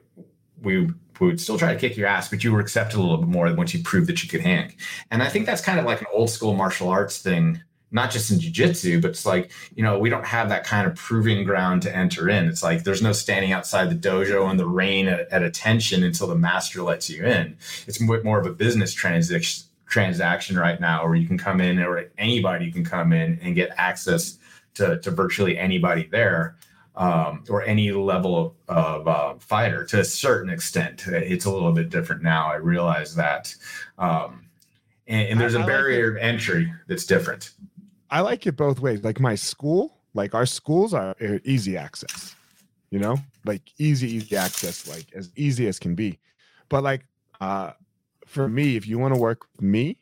we 0.60 0.88
would 1.20 1.40
still 1.40 1.58
try 1.58 1.72
to 1.72 1.78
kick 1.78 1.96
your 1.96 2.08
ass, 2.08 2.28
but 2.28 2.42
you 2.42 2.52
were 2.52 2.58
accepted 2.58 2.98
a 2.98 3.00
little 3.00 3.18
bit 3.18 3.28
more 3.28 3.52
once 3.54 3.72
you 3.74 3.82
proved 3.82 4.08
that 4.08 4.22
you 4.24 4.28
could 4.28 4.40
hang. 4.40 4.74
And 5.12 5.22
I 5.22 5.28
think 5.28 5.46
that's 5.46 5.60
kind 5.60 5.78
of 5.78 5.84
like 5.84 6.00
an 6.00 6.08
old 6.12 6.30
school 6.30 6.54
martial 6.54 6.88
arts 6.88 7.18
thing 7.18 7.62
not 7.94 8.10
just 8.10 8.30
in 8.30 8.38
jiu-jitsu 8.40 9.00
but 9.00 9.12
it's 9.12 9.24
like 9.24 9.50
you 9.74 9.82
know 9.82 9.98
we 9.98 10.10
don't 10.10 10.26
have 10.26 10.48
that 10.50 10.64
kind 10.64 10.86
of 10.86 10.94
proving 10.96 11.44
ground 11.44 11.80
to 11.82 11.96
enter 11.96 12.28
in. 12.28 12.46
It's 12.46 12.62
like 12.62 12.84
there's 12.84 13.00
no 13.00 13.12
standing 13.12 13.52
outside 13.52 13.88
the 13.88 14.08
dojo 14.08 14.50
in 14.50 14.58
the 14.58 14.66
rain 14.66 15.08
at, 15.08 15.28
at 15.30 15.42
attention 15.42 16.02
until 16.02 16.26
the 16.26 16.34
master 16.34 16.82
lets 16.82 17.08
you 17.08 17.24
in. 17.24 17.56
It's 17.86 18.00
more 18.00 18.38
of 18.38 18.46
a 18.46 18.52
business 18.52 18.92
transaction 18.92 19.64
transaction 19.86 20.58
right 20.58 20.80
now 20.80 21.04
where 21.04 21.14
you 21.14 21.26
can 21.26 21.38
come 21.38 21.60
in 21.60 21.78
or 21.78 22.10
anybody 22.18 22.72
can 22.72 22.84
come 22.84 23.12
in 23.12 23.38
and 23.42 23.54
get 23.54 23.70
access 23.76 24.38
to, 24.74 24.98
to 24.98 25.10
virtually 25.10 25.56
anybody 25.56 26.08
there 26.10 26.56
um, 26.96 27.44
or 27.48 27.62
any 27.62 27.92
level 27.92 28.56
of, 28.68 28.76
of 28.76 29.08
uh, 29.08 29.34
fighter 29.38 29.84
to 29.84 30.00
a 30.00 30.04
certain 30.04 30.50
extent. 30.50 31.06
It's 31.06 31.44
a 31.44 31.50
little 31.50 31.70
bit 31.70 31.90
different 31.90 32.22
now 32.22 32.50
i 32.50 32.56
realize 32.56 33.14
that 33.14 33.54
um, 33.98 34.46
and, 35.06 35.28
and, 35.28 35.40
there's 35.40 35.54
a 35.54 35.64
barrier 35.64 36.14
like 36.14 36.22
of 36.22 36.28
entry 36.28 36.72
that's 36.88 37.04
different 37.04 37.52
I 38.14 38.20
like 38.20 38.46
it 38.46 38.56
both 38.56 38.78
ways. 38.78 39.02
Like 39.02 39.18
my 39.18 39.34
school, 39.34 39.98
like 40.14 40.36
our 40.36 40.46
schools 40.46 40.94
are 40.94 41.16
easy 41.42 41.76
access, 41.76 42.36
you 42.90 43.00
know, 43.00 43.16
like 43.44 43.62
easy, 43.76 44.08
easy 44.08 44.36
access, 44.36 44.86
like 44.86 45.06
as 45.16 45.32
easy 45.34 45.66
as 45.66 45.80
can 45.80 45.96
be. 45.96 46.20
But 46.68 46.84
like 46.84 47.06
uh 47.40 47.72
for 48.24 48.48
me, 48.48 48.76
if 48.76 48.86
you 48.86 49.00
want 49.00 49.14
to 49.14 49.20
work 49.20 49.40
with 49.50 49.62
me, 49.62 49.98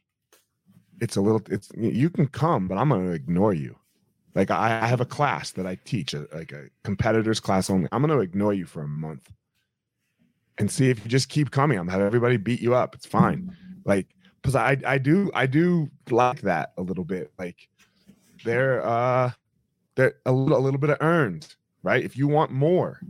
it's 1.00 1.16
a 1.16 1.22
little 1.22 1.40
it's 1.48 1.70
you 1.74 2.10
can 2.10 2.26
come, 2.26 2.68
but 2.68 2.76
I'm 2.76 2.90
gonna 2.90 3.12
ignore 3.12 3.54
you. 3.54 3.76
Like 4.34 4.50
I, 4.50 4.82
I 4.82 4.86
have 4.88 5.00
a 5.00 5.06
class 5.06 5.52
that 5.52 5.66
I 5.66 5.78
teach, 5.86 6.12
a, 6.12 6.26
like 6.34 6.52
a 6.52 6.66
competitors 6.84 7.40
class 7.40 7.70
only. 7.70 7.88
I'm 7.92 8.02
gonna 8.02 8.18
ignore 8.18 8.52
you 8.52 8.66
for 8.66 8.82
a 8.82 8.88
month 8.88 9.32
and 10.58 10.70
see 10.70 10.90
if 10.90 11.02
you 11.02 11.08
just 11.08 11.30
keep 11.30 11.50
coming. 11.50 11.78
I'm 11.78 11.88
have 11.88 12.02
everybody 12.02 12.36
beat 12.36 12.60
you 12.60 12.74
up. 12.74 12.94
It's 12.94 13.06
fine. 13.06 13.56
Like 13.86 14.08
because 14.42 14.54
I 14.54 14.76
I 14.86 14.98
do 14.98 15.30
I 15.34 15.46
do 15.46 15.90
like 16.10 16.42
that 16.42 16.74
a 16.76 16.82
little 16.82 17.04
bit. 17.04 17.32
Like 17.38 17.70
they're 18.44 18.84
uh 18.84 19.32
they're 19.94 20.14
a 20.26 20.32
little, 20.32 20.58
a 20.58 20.60
little 20.60 20.80
bit 20.80 20.90
of 20.90 20.98
earned, 21.00 21.54
right? 21.82 22.02
If 22.02 22.16
you 22.16 22.28
want 22.28 22.50
more, 22.50 23.00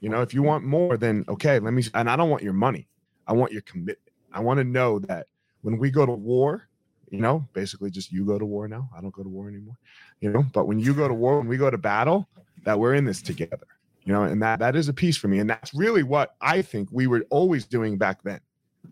you 0.00 0.08
know, 0.08 0.22
if 0.22 0.32
you 0.32 0.42
want 0.42 0.64
more, 0.64 0.96
then 0.96 1.24
okay, 1.28 1.58
let 1.58 1.72
me. 1.72 1.82
And 1.94 2.08
I 2.08 2.16
don't 2.16 2.30
want 2.30 2.42
your 2.42 2.52
money. 2.52 2.88
I 3.26 3.32
want 3.32 3.52
your 3.52 3.62
commitment. 3.62 3.98
I 4.32 4.40
want 4.40 4.58
to 4.58 4.64
know 4.64 4.98
that 5.00 5.26
when 5.62 5.78
we 5.78 5.90
go 5.90 6.06
to 6.06 6.12
war, 6.12 6.68
you 7.10 7.20
know, 7.20 7.46
basically 7.52 7.90
just 7.90 8.12
you 8.12 8.24
go 8.24 8.38
to 8.38 8.44
war 8.44 8.68
now. 8.68 8.88
I 8.96 9.00
don't 9.00 9.12
go 9.12 9.22
to 9.22 9.28
war 9.28 9.48
anymore, 9.48 9.76
you 10.20 10.30
know. 10.30 10.44
But 10.52 10.66
when 10.66 10.78
you 10.78 10.94
go 10.94 11.08
to 11.08 11.14
war, 11.14 11.38
when 11.38 11.48
we 11.48 11.56
go 11.56 11.70
to 11.70 11.78
battle, 11.78 12.28
that 12.64 12.78
we're 12.78 12.94
in 12.94 13.04
this 13.04 13.22
together, 13.22 13.66
you 14.04 14.12
know, 14.12 14.22
and 14.24 14.42
that 14.42 14.58
that 14.58 14.76
is 14.76 14.88
a 14.88 14.92
piece 14.92 15.16
for 15.16 15.28
me. 15.28 15.38
And 15.38 15.48
that's 15.48 15.72
really 15.74 16.02
what 16.02 16.34
I 16.40 16.62
think 16.62 16.88
we 16.92 17.06
were 17.06 17.24
always 17.30 17.64
doing 17.64 17.96
back 17.96 18.22
then, 18.22 18.40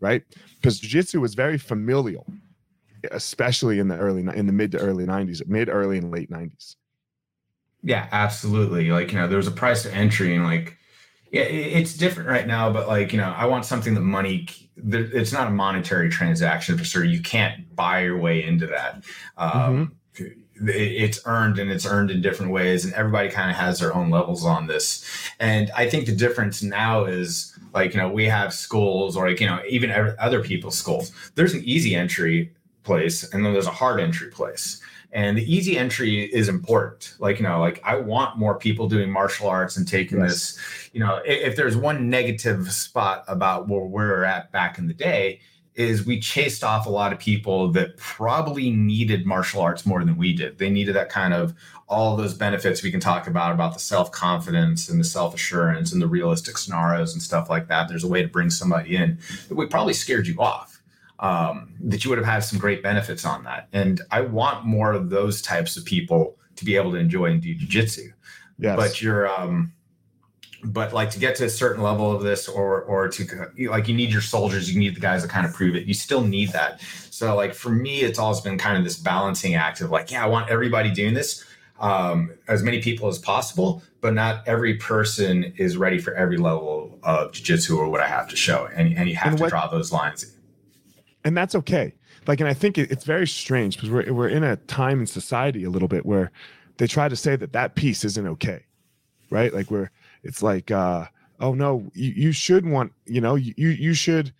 right? 0.01 0.23
Because 0.57 0.79
jiu-jitsu 0.79 1.21
was 1.21 1.35
very 1.35 1.59
familial 1.59 2.27
especially 3.11 3.79
in 3.79 3.89
the 3.89 3.97
early 3.97 4.23
in 4.35 4.47
the 4.47 4.53
mid 4.53 4.73
to 4.73 4.79
early 4.79 5.05
90s 5.05 5.47
mid 5.47 5.69
early 5.69 5.99
and 5.99 6.11
late 6.11 6.31
90s 6.31 6.77
yeah 7.85 8.09
absolutely. 8.13 8.91
Like 8.91 9.13
you 9.13 9.19
know 9.19 9.29
there 9.29 9.37
was 9.37 9.47
a 9.47 9.53
price 9.53 9.83
to 9.83 9.95
entry 9.95 10.35
and 10.35 10.45
like 10.45 10.77
yeah 11.31 11.43
it's 11.43 11.95
different 11.95 12.29
right 12.29 12.47
now 12.47 12.73
but 12.73 12.89
like 12.89 13.13
you 13.13 13.19
know 13.19 13.35
i 13.37 13.45
want 13.45 13.65
something 13.65 13.95
that 13.95 14.01
money 14.01 14.47
it's 14.77 15.33
not 15.33 15.49
a 15.49 15.51
monetary 15.51 16.09
transaction 16.09 16.77
for 16.79 16.85
sure 16.85 17.05
you 17.05 17.21
can't 17.21 17.75
buy 17.77 18.01
your 18.01 18.19
way 18.19 18.43
into 18.43 18.67
that. 18.67 19.05
Um, 19.37 19.97
mm-hmm. 20.17 20.69
it's 20.69 21.21
earned 21.27 21.59
and 21.59 21.71
it's 21.71 21.87
earned 21.87 22.11
in 22.11 22.21
different 22.21 22.51
ways 22.51 22.85
and 22.85 22.93
everybody 22.95 23.29
kind 23.29 23.51
of 23.51 23.57
has 23.57 23.79
their 23.79 23.95
own 23.95 24.11
levels 24.11 24.45
on 24.45 24.67
this. 24.67 25.05
And 25.39 25.71
i 25.77 25.89
think 25.89 26.07
the 26.07 26.17
difference 26.17 26.63
now 26.63 27.05
is 27.05 27.57
like 27.75 27.95
you 27.95 28.01
know 28.01 28.09
we 28.09 28.25
have 28.27 28.55
schools 28.55 29.17
or 29.17 29.29
like 29.29 29.41
you 29.41 29.47
know 29.47 29.61
even 29.69 29.91
other 30.19 30.43
people's 30.43 30.79
schools. 30.79 31.13
There's 31.35 31.55
an 31.55 31.63
easy 31.65 31.95
entry 31.95 32.53
place 32.85 33.33
and 33.33 33.45
then 33.45 33.53
there's 33.53 33.67
a 33.67 33.71
hard 33.71 34.01
entry 34.01 34.31
place. 34.31 34.81
And 35.13 35.39
the 35.39 35.55
easy 35.55 35.79
entry 35.79 36.25
is 36.25 36.49
important. 36.49 37.15
Like 37.19 37.39
you 37.39 37.45
know 37.45 37.61
like 37.61 37.81
i 37.85 37.97
want 37.97 38.39
more 38.39 38.59
people 38.59 38.89
doing 38.89 39.11
martial 39.11 39.49
arts 39.49 39.77
and 39.77 39.87
taking 39.87 40.19
yes. 40.19 40.31
this 40.31 40.91
you 40.93 41.01
know 41.01 41.17
if, 41.25 41.49
if, 41.49 41.57
there's 41.57 41.77
one 41.77 42.11
negative 42.11 42.71
spot 42.73 43.25
about 43.27 43.69
where 43.69 43.85
we're 43.85 44.25
at 44.25 44.53
back 44.53 44.79
in 44.79 44.87
the 44.87 44.95
day 44.95 45.41
is 45.75 46.07
we 46.07 46.21
chased 46.21 46.63
off 46.63 46.87
a 46.87 46.91
lot 46.91 47.13
of 47.13 47.19
people 47.19 47.71
that 47.73 47.97
probably 47.97 48.71
needed 48.71 49.27
martial 49.27 49.61
arts 49.61 49.85
more 49.85 50.05
than 50.05 50.17
we 50.17 50.33
did. 50.33 50.59
They 50.59 50.71
needed 50.71 50.95
that 50.95 51.09
kind 51.09 51.35
of 51.35 51.53
all 51.89 52.17
those 52.17 52.33
benefits 52.35 52.83
we 52.83 52.91
can 52.91 53.01
talk 53.01 53.27
about 53.27 53.53
about 53.53 53.75
the 53.75 53.81
self-confidence 53.81 54.89
and 54.89 55.01
the 55.01 55.05
self-assurance 55.05 55.93
and 55.93 56.01
the 56.01 56.07
realistic 56.07 56.57
scenarios 56.59 57.13
and 57.13 57.21
stuff 57.21 57.51
like 57.51 57.69
that. 57.69 57.89
There's 57.89 58.05
a 58.05 58.09
way 58.09 58.23
to 58.23 58.29
bring 58.29 58.51
somebody 58.51 58.97
in 58.97 59.19
that 59.49 59.55
we 59.55 59.67
probably 59.67 59.95
scared 59.95 60.27
you 60.27 60.39
off 60.39 60.74
um, 61.19 61.75
that 61.81 62.05
you 62.05 62.11
would 62.11 62.19
have 62.19 62.27
had 62.27 62.41
some 62.41 62.59
great 62.59 62.83
benefits 62.83 63.25
on 63.25 63.45
that. 63.45 63.69
And 63.73 64.01
I 64.11 64.21
want 64.23 64.65
more 64.65 64.93
of 64.93 65.11
those 65.11 65.41
types 65.43 65.77
of 65.77 65.85
people 65.85 66.37
to 66.57 66.65
be 66.65 66.77
able 66.77 66.93
to 66.93 66.99
enjoy 66.99 67.27
and 67.27 67.41
do 67.41 67.55
jujitsu. 67.55 68.13
Yes. 68.59 68.77
But 68.77 69.03
you're, 69.03 69.29
um, 69.29 69.73
but 70.63 70.93
like 70.93 71.11
to 71.11 71.19
get 71.19 71.37
to 71.37 71.45
a 71.45 71.51
certain 71.51 71.83
level 71.83 72.11
of 72.11 72.23
this, 72.23 72.49
or 72.49 72.83
or 72.83 73.09
to 73.09 73.51
like 73.69 73.87
you 73.87 73.95
need 73.95 74.11
your 74.11 74.23
soldiers, 74.23 74.73
you 74.73 74.79
need 74.79 74.97
the 74.97 75.01
guys 75.01 75.23
that 75.23 75.31
kind 75.31 75.45
of 75.45 75.53
prove 75.53 75.77
it. 75.77 75.85
You 75.87 75.95
still 75.95 76.23
need 76.23 76.53
that. 76.53 76.81
So 77.11 77.37
like 77.37 77.53
for 77.55 77.71
me, 77.71 78.01
it's 78.01 78.19
always 78.19 78.41
been 78.41 78.57
kind 78.57 78.79
of 78.79 78.85
this 78.85 78.97
balancing 78.97 79.55
act 79.55 79.83
of 79.83 79.91
like, 79.91 80.11
yeah, 80.11 80.25
I 80.25 80.27
want 80.27 80.49
everybody 80.49 80.91
doing 80.91 81.13
this, 81.13 81.45
um, 81.81 82.33
as 82.49 82.63
many 82.63 82.81
people 82.81 83.09
as 83.09 83.19
possible, 83.19 83.83
but 84.01 84.15
not 84.15 84.47
every 84.49 84.75
person 84.77 85.53
is 85.59 85.77
ready 85.77 85.99
for 85.99 86.15
every 86.15 86.39
level 86.39 86.99
of 87.03 87.33
jiu-jitsu 87.33 87.77
or 87.77 87.91
what 87.91 88.01
I 88.01 88.07
have 88.07 88.27
to 88.29 88.37
show, 88.37 88.67
and 88.75 88.97
and 88.97 89.09
you 89.09 89.17
have 89.17 89.33
and 89.33 89.39
to 89.39 89.43
what, 89.43 89.51
draw 89.51 89.67
those 89.67 89.93
lines 89.93 90.35
and 91.25 91.37
that's 91.37 91.55
okay. 91.55 91.95
Like, 92.27 92.41
and 92.41 92.49
I 92.49 92.55
think 92.55 92.79
it, 92.79 92.91
it's 92.91 93.05
very 93.05 93.27
strange 93.27 93.77
because 93.77 93.91
we're 93.91 94.13
we're 94.13 94.29
in 94.29 94.45
a 94.45 94.57
time 94.57 95.01
in 95.01 95.07
society 95.07 95.65
a 95.65 95.71
little 95.71 95.89
bit 95.89 96.07
where 96.07 96.31
they 96.77 96.87
try 96.87 97.09
to 97.09 97.17
say 97.17 97.37
that 97.37 97.53
that 97.53 97.75
piece 97.75 98.05
isn't 98.05 98.27
okay, 98.27 98.65
right? 99.31 99.53
Like, 99.53 99.71
where 99.71 99.91
it's 100.23 100.43
like, 100.43 100.71
uh, 100.71 101.07
oh 101.41 101.55
no, 101.55 101.91
you, 101.95 102.13
you 102.13 102.33
should 102.33 102.67
want, 102.67 102.93
you 103.07 103.21
know, 103.21 103.35
you 103.35 103.55
you 103.57 103.95
should. 103.95 104.33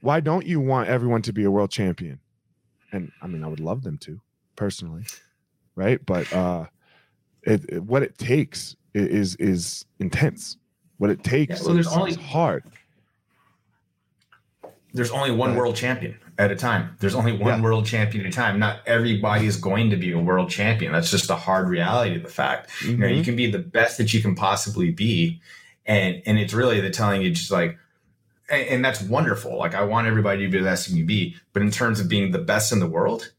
Why 0.00 0.18
don't 0.18 0.46
you 0.46 0.58
want 0.58 0.88
everyone 0.88 1.22
to 1.22 1.32
be 1.32 1.44
a 1.44 1.50
world 1.50 1.70
champion? 1.70 2.18
And 2.90 3.12
I 3.22 3.26
mean, 3.26 3.44
I 3.44 3.46
would 3.46 3.60
love 3.60 3.82
them 3.82 3.98
to, 3.98 4.20
personally, 4.56 5.04
right? 5.76 6.04
But 6.04 6.32
uh, 6.32 6.66
it, 7.42 7.64
it 7.68 7.82
what 7.84 8.02
it 8.02 8.18
takes 8.18 8.76
is 8.94 9.36
is 9.36 9.84
intense. 9.98 10.56
What 10.98 11.10
it 11.10 11.24
takes 11.24 11.60
yeah, 11.60 11.66
well, 11.66 11.74
there's 11.74 11.86
is, 11.86 11.92
only, 11.92 12.14
hard 12.14 12.64
there's 14.92 15.10
only 15.10 15.30
one 15.30 15.54
world 15.54 15.76
champion 15.76 16.18
at 16.38 16.50
a 16.50 16.56
time. 16.56 16.96
There's 17.00 17.14
only 17.14 17.32
one 17.32 17.58
yeah. 17.58 17.62
world 17.62 17.86
champion 17.86 18.26
at 18.26 18.32
a 18.32 18.34
time. 18.34 18.58
Not 18.58 18.80
everybody 18.86 19.46
is 19.46 19.56
going 19.56 19.90
to 19.90 19.96
be 19.96 20.12
a 20.12 20.18
world 20.18 20.50
champion. 20.50 20.92
That's 20.92 21.10
just 21.10 21.30
a 21.30 21.36
hard 21.36 21.68
reality 21.68 22.16
of 22.16 22.22
the 22.22 22.28
fact. 22.28 22.70
Mm-hmm. 22.70 22.90
You 22.90 22.96
know, 22.96 23.06
you 23.06 23.14
mm-hmm. 23.16 23.24
can 23.24 23.36
be 23.36 23.50
the 23.50 23.58
best 23.58 23.98
that 23.98 24.12
you 24.12 24.20
can 24.20 24.34
possibly 24.34 24.90
be. 24.90 25.40
And 25.86 26.22
and 26.26 26.38
it's 26.38 26.52
really 26.52 26.80
the 26.80 26.90
telling 26.90 27.22
you 27.22 27.30
just 27.30 27.50
like 27.50 27.78
and, 28.48 28.68
and 28.68 28.84
that's 28.84 29.02
wonderful. 29.02 29.58
Like 29.58 29.74
I 29.74 29.82
want 29.84 30.06
everybody 30.06 30.44
to 30.44 30.50
be 30.50 30.58
the 30.58 30.64
best 30.64 30.88
you 30.88 30.96
can 30.96 31.06
be. 31.06 31.36
But 31.52 31.62
in 31.62 31.70
terms 31.70 32.00
of 32.00 32.08
being 32.08 32.30
the 32.30 32.38
best 32.38 32.72
in 32.72 32.78
the 32.78 32.86
world, 32.86 33.32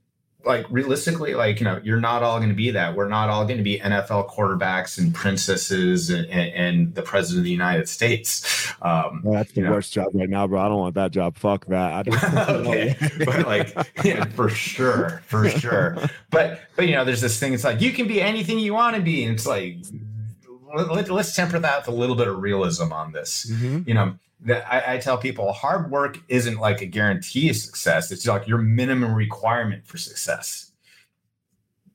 like 0.45 0.65
realistically, 0.69 1.35
like 1.35 1.59
you 1.59 1.65
know, 1.65 1.79
you're 1.83 1.99
not 1.99 2.23
all 2.23 2.37
going 2.37 2.49
to 2.49 2.55
be 2.55 2.71
that. 2.71 2.95
We're 2.95 3.07
not 3.07 3.29
all 3.29 3.45
going 3.45 3.57
to 3.57 3.63
be 3.63 3.79
NFL 3.79 4.29
quarterbacks 4.29 4.97
and 4.97 5.13
princesses 5.13 6.09
and, 6.09 6.25
and, 6.27 6.53
and 6.53 6.95
the 6.95 7.01
president 7.01 7.39
of 7.39 7.43
the 7.45 7.51
United 7.51 7.87
States. 7.87 8.73
Um, 8.81 9.21
well, 9.23 9.35
that's 9.35 9.51
the 9.53 9.61
worst 9.63 9.93
job 9.93 10.09
right 10.13 10.29
now, 10.29 10.47
bro. 10.47 10.61
I 10.61 10.67
don't 10.67 10.79
want 10.79 10.95
that 10.95 11.11
job. 11.11 11.37
Fuck 11.37 11.65
that. 11.67 12.07
okay, 12.49 12.95
but 13.25 13.47
like, 13.47 13.75
yeah, 14.03 14.25
for 14.25 14.49
sure, 14.49 15.23
for 15.27 15.49
sure. 15.49 15.97
But 16.29 16.61
but 16.75 16.87
you 16.87 16.95
know, 16.95 17.05
there's 17.05 17.21
this 17.21 17.39
thing. 17.39 17.53
It's 17.53 17.63
like 17.63 17.81
you 17.81 17.91
can 17.91 18.07
be 18.07 18.21
anything 18.21 18.59
you 18.59 18.73
want 18.73 18.95
to 18.95 19.01
be, 19.01 19.23
and 19.23 19.33
it's 19.33 19.47
like 19.47 19.77
let, 20.75 21.09
us 21.09 21.35
temper 21.35 21.59
that 21.59 21.79
with 21.79 21.87
a 21.87 21.97
little 21.97 22.15
bit 22.15 22.27
of 22.27 22.41
realism 22.41 22.91
on 22.91 23.11
this. 23.11 23.49
Mm-hmm. 23.49 23.87
You 23.87 23.93
know, 23.93 24.15
that 24.45 24.65
I, 24.71 24.95
I, 24.95 24.97
tell 24.97 25.17
people 25.17 25.51
hard 25.53 25.89
work 25.89 26.19
isn't 26.27 26.57
like 26.57 26.81
a 26.81 26.85
guarantee 26.85 27.49
of 27.49 27.55
success. 27.55 28.11
It's 28.11 28.27
like 28.27 28.47
your 28.47 28.57
minimum 28.57 29.13
requirement 29.13 29.85
for 29.85 29.97
success. 29.97 30.71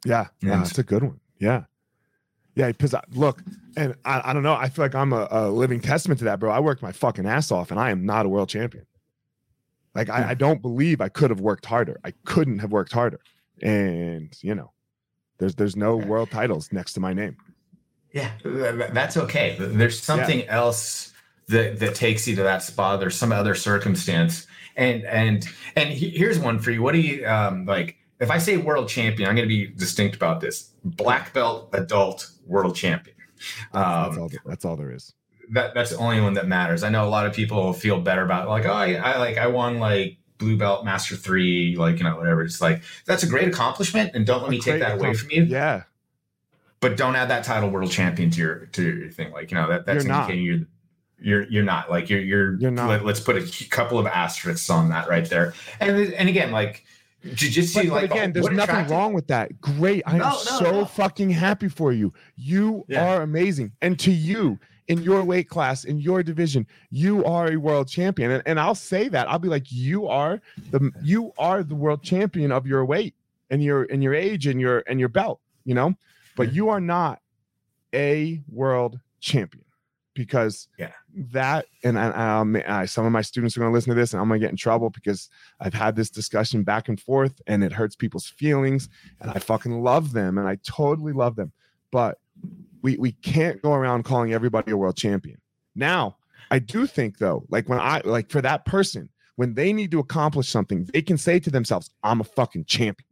Yeah, 0.04 0.28
yeah, 0.40 0.52
and, 0.54 0.62
that's 0.62 0.78
a 0.78 0.82
good 0.82 1.02
one. 1.02 1.20
Yeah, 1.38 1.64
yeah. 2.54 2.68
Because 2.68 2.94
look, 3.10 3.42
and 3.76 3.94
I, 4.04 4.30
I, 4.30 4.32
don't 4.32 4.42
know. 4.42 4.54
I 4.54 4.68
feel 4.68 4.84
like 4.84 4.94
I'm 4.94 5.12
a, 5.12 5.28
a, 5.30 5.50
living 5.50 5.80
testament 5.80 6.18
to 6.20 6.24
that, 6.26 6.40
bro. 6.40 6.50
I 6.50 6.60
worked 6.60 6.82
my 6.82 6.92
fucking 6.92 7.26
ass 7.26 7.50
off, 7.50 7.70
and 7.70 7.78
I 7.78 7.90
am 7.90 8.06
not 8.06 8.24
a 8.24 8.28
world 8.28 8.48
champion. 8.48 8.86
Like 9.94 10.08
I, 10.08 10.30
I 10.30 10.34
don't 10.34 10.62
believe 10.62 11.00
I 11.00 11.08
could 11.08 11.30
have 11.30 11.40
worked 11.40 11.66
harder. 11.66 12.00
I 12.04 12.12
couldn't 12.24 12.60
have 12.60 12.70
worked 12.70 12.92
harder, 12.92 13.20
and 13.60 14.32
you 14.40 14.54
know, 14.54 14.72
there's 15.38 15.54
there's 15.56 15.76
no 15.76 15.96
world 15.96 16.30
titles 16.30 16.72
next 16.72 16.92
to 16.94 17.00
my 17.00 17.12
name. 17.12 17.36
Yeah, 18.12 18.30
that's 18.44 19.16
okay. 19.16 19.56
There's 19.58 20.00
something 20.00 20.40
yeah. 20.40 20.56
else 20.56 21.12
that 21.48 21.78
that 21.80 21.94
takes 21.94 22.26
you 22.28 22.36
to 22.36 22.42
that 22.42 22.62
spot. 22.62 23.00
There's 23.00 23.16
some 23.16 23.32
other 23.32 23.54
circumstance, 23.54 24.46
and 24.76 25.04
and 25.04 25.46
and 25.76 25.88
here's 25.88 26.38
one 26.38 26.58
for 26.58 26.70
you. 26.70 26.82
What 26.82 26.92
do 26.92 27.00
you 27.00 27.26
um, 27.26 27.64
like? 27.64 27.96
If 28.20 28.30
I 28.30 28.38
say 28.38 28.56
world 28.56 28.88
champion, 28.88 29.28
I'm 29.28 29.36
going 29.36 29.48
to 29.48 29.54
be 29.54 29.68
distinct 29.68 30.16
about 30.16 30.40
this. 30.40 30.70
Black 30.84 31.32
belt 31.32 31.68
adult 31.72 32.30
world 32.46 32.74
champion. 32.74 33.14
Um, 33.72 34.04
that's, 34.04 34.18
all, 34.18 34.30
that's 34.44 34.64
all 34.64 34.76
there 34.76 34.90
is. 34.90 35.14
That 35.52 35.72
that's 35.74 35.90
the 35.90 35.98
only 35.98 36.20
one 36.20 36.34
that 36.34 36.46
matters. 36.46 36.82
I 36.82 36.90
know 36.90 37.06
a 37.06 37.08
lot 37.08 37.26
of 37.26 37.32
people 37.32 37.72
feel 37.72 38.00
better 38.00 38.22
about 38.22 38.48
like 38.48 38.66
oh 38.66 38.72
I, 38.72 38.94
I 38.94 39.18
like 39.18 39.38
I 39.38 39.46
won 39.46 39.78
like 39.78 40.18
blue 40.36 40.56
belt, 40.56 40.84
master 40.84 41.16
three, 41.16 41.76
like 41.76 41.98
you 41.98 42.04
know 42.04 42.16
whatever. 42.16 42.42
It's 42.42 42.60
like 42.60 42.82
that's 43.06 43.22
a 43.22 43.26
great 43.26 43.48
accomplishment, 43.48 44.12
and 44.14 44.26
don't 44.26 44.42
let 44.42 44.50
me 44.50 44.60
take 44.60 44.80
that 44.80 44.98
away 44.98 45.14
from 45.14 45.30
you. 45.30 45.44
Yeah, 45.44 45.84
but 46.80 46.96
don't 46.96 47.16
add 47.16 47.30
that 47.30 47.44
title 47.44 47.70
world 47.70 47.90
champion 47.90 48.30
to 48.30 48.40
your 48.40 48.66
to 48.66 48.82
your 48.82 49.10
thing. 49.10 49.32
Like 49.32 49.50
you 49.50 49.56
know 49.56 49.68
that 49.68 49.86
that's 49.86 50.04
You're 50.04 50.12
not. 50.12 50.30
indicating 50.30 50.44
you're 50.44 50.66
you're 51.20 51.42
you're 51.48 51.64
not 51.64 51.90
like 51.90 52.08
you're 52.08 52.20
you're 52.20 52.54
You're 52.56 52.70
not. 52.70 52.88
Let, 52.88 53.04
us 53.06 53.20
put 53.20 53.36
a 53.36 53.68
couple 53.68 53.98
of 53.98 54.06
asterisks 54.06 54.70
on 54.70 54.88
that 54.90 55.08
right 55.08 55.28
there. 55.28 55.54
And 55.80 55.96
and 56.14 56.28
again, 56.28 56.52
like 56.52 56.84
jujitsu, 57.24 57.74
but, 57.74 57.84
but 57.86 57.92
like 57.92 58.10
again, 58.10 58.30
oh, 58.30 58.40
there's 58.40 58.50
nothing 58.56 58.86
wrong 58.88 59.12
with 59.12 59.26
that. 59.28 59.60
Great, 59.60 60.02
I 60.06 60.12
am 60.12 60.18
No, 60.18 60.28
no, 60.30 60.34
so 60.34 60.70
no. 60.70 60.84
fucking 60.84 61.30
happy 61.30 61.68
for 61.68 61.92
you. 61.92 62.12
You 62.36 62.84
Yeah. 62.88 63.04
are 63.04 63.22
amazing, 63.22 63.72
and 63.82 63.98
to 64.00 64.12
you 64.12 64.58
in 64.86 65.02
your 65.02 65.22
weight 65.22 65.48
class 65.48 65.84
in 65.84 66.00
your 66.00 66.22
division, 66.22 66.66
you 66.90 67.24
are 67.24 67.52
a 67.52 67.56
world 67.56 67.88
champion. 67.88 68.30
And, 68.30 68.42
and 68.46 68.58
I'll 68.58 68.74
say 68.74 69.08
that 69.08 69.28
I'll 69.28 69.38
be 69.38 69.48
like, 69.48 69.70
you 69.70 70.06
are 70.06 70.40
the 70.70 70.90
you 71.02 71.32
are 71.38 71.62
the 71.62 71.74
world 71.74 72.02
champion 72.02 72.52
of 72.52 72.66
your 72.66 72.84
weight 72.84 73.14
and 73.50 73.62
your 73.62 73.84
and 73.90 74.02
your 74.02 74.14
age 74.14 74.46
and 74.46 74.60
your 74.60 74.84
and 74.86 74.98
your 75.00 75.08
belt. 75.08 75.40
You 75.64 75.74
know, 75.74 75.94
but 76.36 76.52
you 76.52 76.68
are 76.70 76.80
not 76.80 77.20
a 77.94 78.40
world 78.50 79.00
champion 79.20 79.64
because 80.26 80.68
Yeah. 80.78 80.92
that 81.32 81.66
and 81.84 81.96
um, 81.96 82.56
I, 82.66 82.84
some 82.86 83.06
of 83.06 83.12
my 83.12 83.22
students 83.22 83.56
are 83.56 83.60
going 83.60 83.70
to 83.70 83.74
listen 83.74 83.90
to 83.94 83.94
this 84.00 84.12
and 84.12 84.20
i'm 84.20 84.28
going 84.28 84.40
to 84.40 84.44
get 84.44 84.50
in 84.50 84.56
trouble 84.56 84.90
because 84.90 85.30
i've 85.60 85.74
had 85.74 85.96
this 85.96 86.10
discussion 86.10 86.62
back 86.64 86.88
and 86.88 87.00
forth 87.00 87.40
and 87.46 87.62
it 87.64 87.72
hurts 87.72 87.96
people's 87.96 88.26
feelings 88.26 88.88
and 89.20 89.30
i 89.30 89.38
fucking 89.38 89.82
love 89.82 90.12
them 90.12 90.36
and 90.38 90.46
i 90.48 90.56
totally 90.66 91.12
love 91.12 91.36
them. 91.36 91.52
But 91.90 92.18
we 92.82 92.96
we 92.98 93.12
can't 93.12 93.62
go 93.62 93.72
around 93.72 94.04
calling 94.04 94.32
everybody 94.32 94.72
a 94.72 94.76
world 94.76 94.96
champion. 94.96 95.40
Now 95.74 96.16
i 96.50 96.58
do 96.58 96.86
think 96.86 97.18
though 97.18 97.44
like 97.50 97.68
when 97.68 97.78
i 97.80 98.00
like 98.04 98.30
for 98.30 98.40
that 98.42 98.64
person 98.64 99.08
when 99.36 99.54
they 99.54 99.72
need 99.72 99.90
to 99.92 99.98
accomplish 100.00 100.48
something 100.48 100.84
they 100.92 101.02
can 101.02 101.16
say 101.18 101.38
to 101.40 101.50
themselves 101.50 101.90
i'm 102.02 102.20
a 102.20 102.24
fucking 102.24 102.64
champion. 102.64 103.06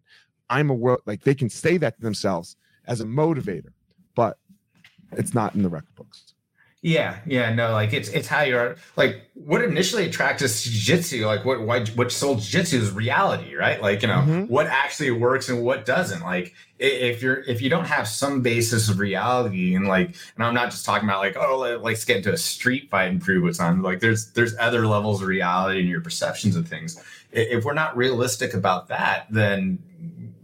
I'm 0.48 0.70
a 0.70 0.74
world 0.74 1.00
like 1.06 1.22
they 1.22 1.34
can 1.34 1.50
say 1.50 1.76
that 1.78 1.96
to 1.96 2.02
themselves 2.02 2.56
as 2.86 3.00
a 3.00 3.04
motivator 3.04 3.72
but 4.14 4.38
it's 5.12 5.34
not 5.34 5.54
in 5.54 5.62
the 5.62 5.68
record 5.68 5.94
books 5.96 6.34
Yeah, 6.82 7.18
yeah, 7.26 7.52
no, 7.52 7.72
like 7.72 7.92
it's 7.94 8.08
it's 8.10 8.28
how 8.28 8.42
you're 8.42 8.76
like 8.96 9.22
what 9.34 9.64
initially 9.64 10.04
attracts 10.04 10.42
us 10.42 10.62
to 10.62 10.70
jiu-jitsu, 10.70 11.26
like 11.26 11.44
what 11.44 11.62
why 11.62 11.84
what 11.96 12.12
sold 12.12 12.40
jiu-jitsu 12.40 12.76
is 12.78 12.90
reality, 12.92 13.56
right? 13.56 13.80
Like, 13.82 14.02
you 14.02 14.08
know, 14.08 14.22
Mhm. 14.24 14.48
what 14.48 14.66
actually 14.66 15.10
works 15.10 15.48
and 15.48 15.62
what 15.64 15.84
doesn't. 15.86 16.22
Like 16.22 16.54
if 16.78 17.22
you're 17.22 17.40
if 17.48 17.60
you 17.62 17.70
don't 17.70 17.86
have 17.86 18.06
some 18.06 18.40
basis 18.42 18.88
of 18.88 18.98
reality 19.00 19.74
and 19.74 19.88
like 19.88 20.14
and 20.36 20.44
I'm 20.44 20.54
not 20.54 20.70
just 20.70 20.84
talking 20.84 21.08
about 21.08 21.20
like, 21.20 21.36
oh 21.36 21.56
let- 21.58 21.82
let's 21.82 22.04
get 22.04 22.18
into 22.18 22.32
a 22.32 22.36
street 22.36 22.88
fight 22.90 23.06
and 23.10 23.20
prove 23.22 23.42
what's 23.42 23.58
on. 23.58 23.82
Like 23.82 23.98
there's 24.00 24.30
there's 24.32 24.54
other 24.58 24.86
levels 24.86 25.22
of 25.22 25.28
reality 25.28 25.80
in 25.80 25.86
your 25.88 26.02
perceptions 26.02 26.54
of 26.56 26.68
things. 26.68 27.02
If 27.32 27.64
we're 27.64 27.74
not 27.74 27.96
realistic 27.96 28.54
about 28.54 28.88
that, 28.88 29.26
then 29.30 29.78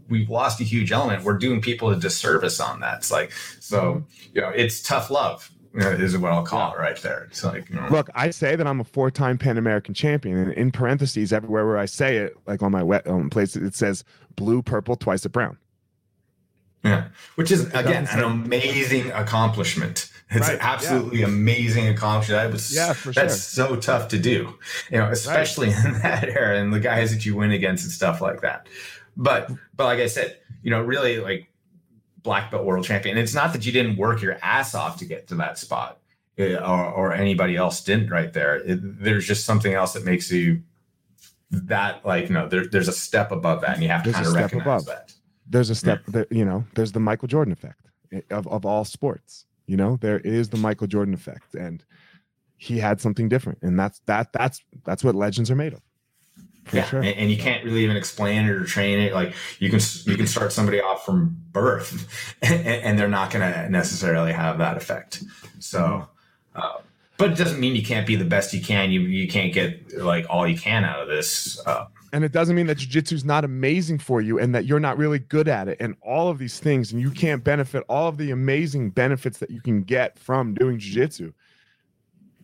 we've 0.08 0.30
lost 0.30 0.60
a 0.60 0.64
huge 0.64 0.90
element. 0.92 1.22
We're 1.24 1.38
doing 1.38 1.60
people 1.60 1.90
a 1.90 1.96
disservice 1.96 2.58
on 2.58 2.80
that. 2.80 2.98
It's 2.98 3.12
like 3.12 3.32
so, 3.60 4.04
you 4.34 4.40
know, 4.40 4.48
it's 4.48 4.82
tough 4.82 5.10
love 5.10 5.50
is 5.74 6.16
what 6.18 6.32
I'll 6.32 6.44
call 6.44 6.74
it 6.74 6.78
right 6.78 7.00
there. 7.02 7.24
It's 7.30 7.42
like, 7.44 7.68
you 7.70 7.76
know, 7.76 7.88
Look, 7.90 8.10
I 8.14 8.30
say 8.30 8.56
that 8.56 8.66
I'm 8.66 8.80
a 8.80 8.84
four-time 8.84 9.38
Pan 9.38 9.56
American 9.58 9.94
champion, 9.94 10.36
and 10.38 10.52
in 10.52 10.70
parentheses, 10.70 11.32
everywhere 11.32 11.66
where 11.66 11.78
I 11.78 11.86
say 11.86 12.18
it, 12.18 12.36
like 12.46 12.62
on 12.62 12.72
my 12.72 12.82
wet 12.82 13.06
um, 13.06 13.30
place, 13.30 13.56
it 13.56 13.74
says 13.74 14.04
blue, 14.36 14.62
purple, 14.62 14.96
twice 14.96 15.24
a 15.24 15.28
brown. 15.28 15.56
yeah, 16.84 17.08
which 17.36 17.50
is 17.50 17.66
again 17.74 18.06
an 18.10 18.22
amazing 18.24 19.10
accomplishment. 19.12 20.10
It's 20.30 20.40
Right, 20.48 20.54
an 20.54 20.58
yeah. 20.60 20.72
absolutely 20.72 21.22
amazing 21.22 21.88
accomplishment. 21.88 22.42
That 22.42 22.52
was 22.52 22.74
Yeah, 22.74 22.94
for 22.94 23.12
that's 23.12 23.42
so 23.42 23.76
tough 23.76 24.08
to 24.08 24.18
do, 24.18 24.58
you 24.90 24.98
know, 24.98 25.10
especially 25.10 25.68
in 25.68 25.92
that 26.02 26.24
era 26.28 26.58
and 26.58 26.72
the 26.72 26.80
guys 26.80 27.12
that 27.12 27.26
you 27.26 27.36
win 27.36 27.50
against 27.52 27.84
and 27.84 27.92
stuff 27.92 28.20
like 28.22 28.40
that. 28.40 28.66
But 29.16 29.50
but 29.76 29.84
like 29.84 29.98
I 30.00 30.06
said, 30.06 30.38
you 30.62 30.70
know, 30.70 30.80
really 30.80 31.18
like 31.20 31.48
black 32.22 32.50
belt 32.50 32.64
world 32.64 32.84
champion. 32.84 33.18
It's 33.18 33.34
not 33.34 33.52
that 33.52 33.66
you 33.66 33.72
didn't 33.72 33.96
work 33.96 34.22
your 34.22 34.38
ass 34.42 34.74
off 34.74 34.98
to 34.98 35.04
get 35.04 35.28
to 35.28 35.34
that 35.36 35.58
spot, 35.58 35.98
eh, 36.38 36.54
or, 36.54 36.86
or 36.86 37.12
anybody 37.12 37.56
else 37.56 37.82
didn't 37.82 38.10
right 38.10 38.32
there. 38.32 38.56
It, 38.56 39.02
there's 39.02 39.26
just 39.26 39.44
something 39.44 39.74
else 39.74 39.92
that 39.94 40.04
makes 40.04 40.30
you 40.30 40.62
that 41.50 42.04
like 42.04 42.28
you 42.28 42.34
know 42.34 42.48
there, 42.48 42.66
there's 42.66 42.88
a 42.88 42.92
step 42.92 43.30
above 43.30 43.60
that, 43.60 43.74
and 43.74 43.82
you 43.82 43.88
have 43.88 44.02
to 44.04 44.12
kind 44.12 44.26
of 44.26 44.32
recognize 44.32 44.82
above. 44.82 44.86
that. 44.86 45.14
There's 45.48 45.70
a 45.70 45.74
step 45.74 46.04
that 46.08 46.30
you 46.32 46.44
know. 46.44 46.64
There's 46.74 46.92
the 46.92 47.00
Michael 47.00 47.28
Jordan 47.28 47.52
effect 47.52 47.86
of 48.30 48.46
of 48.48 48.64
all 48.64 48.84
sports. 48.84 49.46
You 49.66 49.76
know, 49.76 49.96
there 50.00 50.18
is 50.20 50.48
the 50.48 50.56
Michael 50.56 50.86
Jordan 50.86 51.14
effect, 51.14 51.54
and 51.54 51.84
he 52.56 52.78
had 52.78 53.00
something 53.00 53.28
different, 53.28 53.58
and 53.62 53.78
that's 53.78 54.00
that 54.06 54.32
that's 54.32 54.62
that's 54.84 55.04
what 55.04 55.14
legends 55.14 55.50
are 55.50 55.56
made 55.56 55.74
of. 55.74 55.82
For 56.64 56.76
yeah, 56.76 56.84
sure. 56.84 57.00
and, 57.00 57.08
and 57.16 57.30
you 57.30 57.36
can't 57.36 57.64
really 57.64 57.82
even 57.82 57.96
explain 57.96 58.44
it 58.46 58.50
or 58.50 58.64
train 58.64 59.00
it. 59.00 59.12
Like 59.12 59.34
you 59.58 59.68
can 59.68 59.80
you 60.06 60.16
can 60.16 60.26
start 60.26 60.52
somebody 60.52 60.80
off 60.80 61.04
from 61.04 61.36
birth, 61.50 62.34
and, 62.42 62.66
and 62.66 62.98
they're 62.98 63.08
not 63.08 63.30
going 63.30 63.52
to 63.52 63.68
necessarily 63.68 64.32
have 64.32 64.58
that 64.58 64.76
effect. 64.76 65.24
So, 65.58 66.08
uh, 66.54 66.78
but 67.16 67.32
it 67.32 67.36
doesn't 67.36 67.60
mean 67.60 67.74
you 67.74 67.84
can't 67.84 68.06
be 68.06 68.16
the 68.16 68.24
best 68.24 68.54
you 68.54 68.60
can. 68.60 68.90
You 68.90 69.00
you 69.00 69.28
can't 69.28 69.52
get 69.52 69.98
like 69.98 70.26
all 70.30 70.46
you 70.46 70.56
can 70.56 70.84
out 70.84 71.00
of 71.00 71.08
this. 71.08 71.60
Uh, 71.66 71.86
and 72.12 72.24
it 72.24 72.32
doesn't 72.32 72.54
mean 72.54 72.66
that 72.66 72.78
jujitsu 72.78 73.12
is 73.14 73.24
not 73.24 73.44
amazing 73.44 73.98
for 73.98 74.20
you 74.20 74.38
and 74.38 74.54
that 74.54 74.66
you're 74.66 74.80
not 74.80 74.98
really 74.98 75.18
good 75.18 75.48
at 75.48 75.66
it 75.66 75.78
and 75.80 75.96
all 76.02 76.28
of 76.28 76.38
these 76.38 76.60
things 76.60 76.92
and 76.92 77.00
you 77.00 77.10
can't 77.10 77.42
benefit 77.42 77.84
all 77.88 78.08
of 78.08 78.18
the 78.18 78.30
amazing 78.30 78.90
benefits 78.90 79.38
that 79.38 79.50
you 79.50 79.60
can 79.62 79.82
get 79.82 80.18
from 80.18 80.54
doing 80.54 80.78
jujitsu 80.78 81.32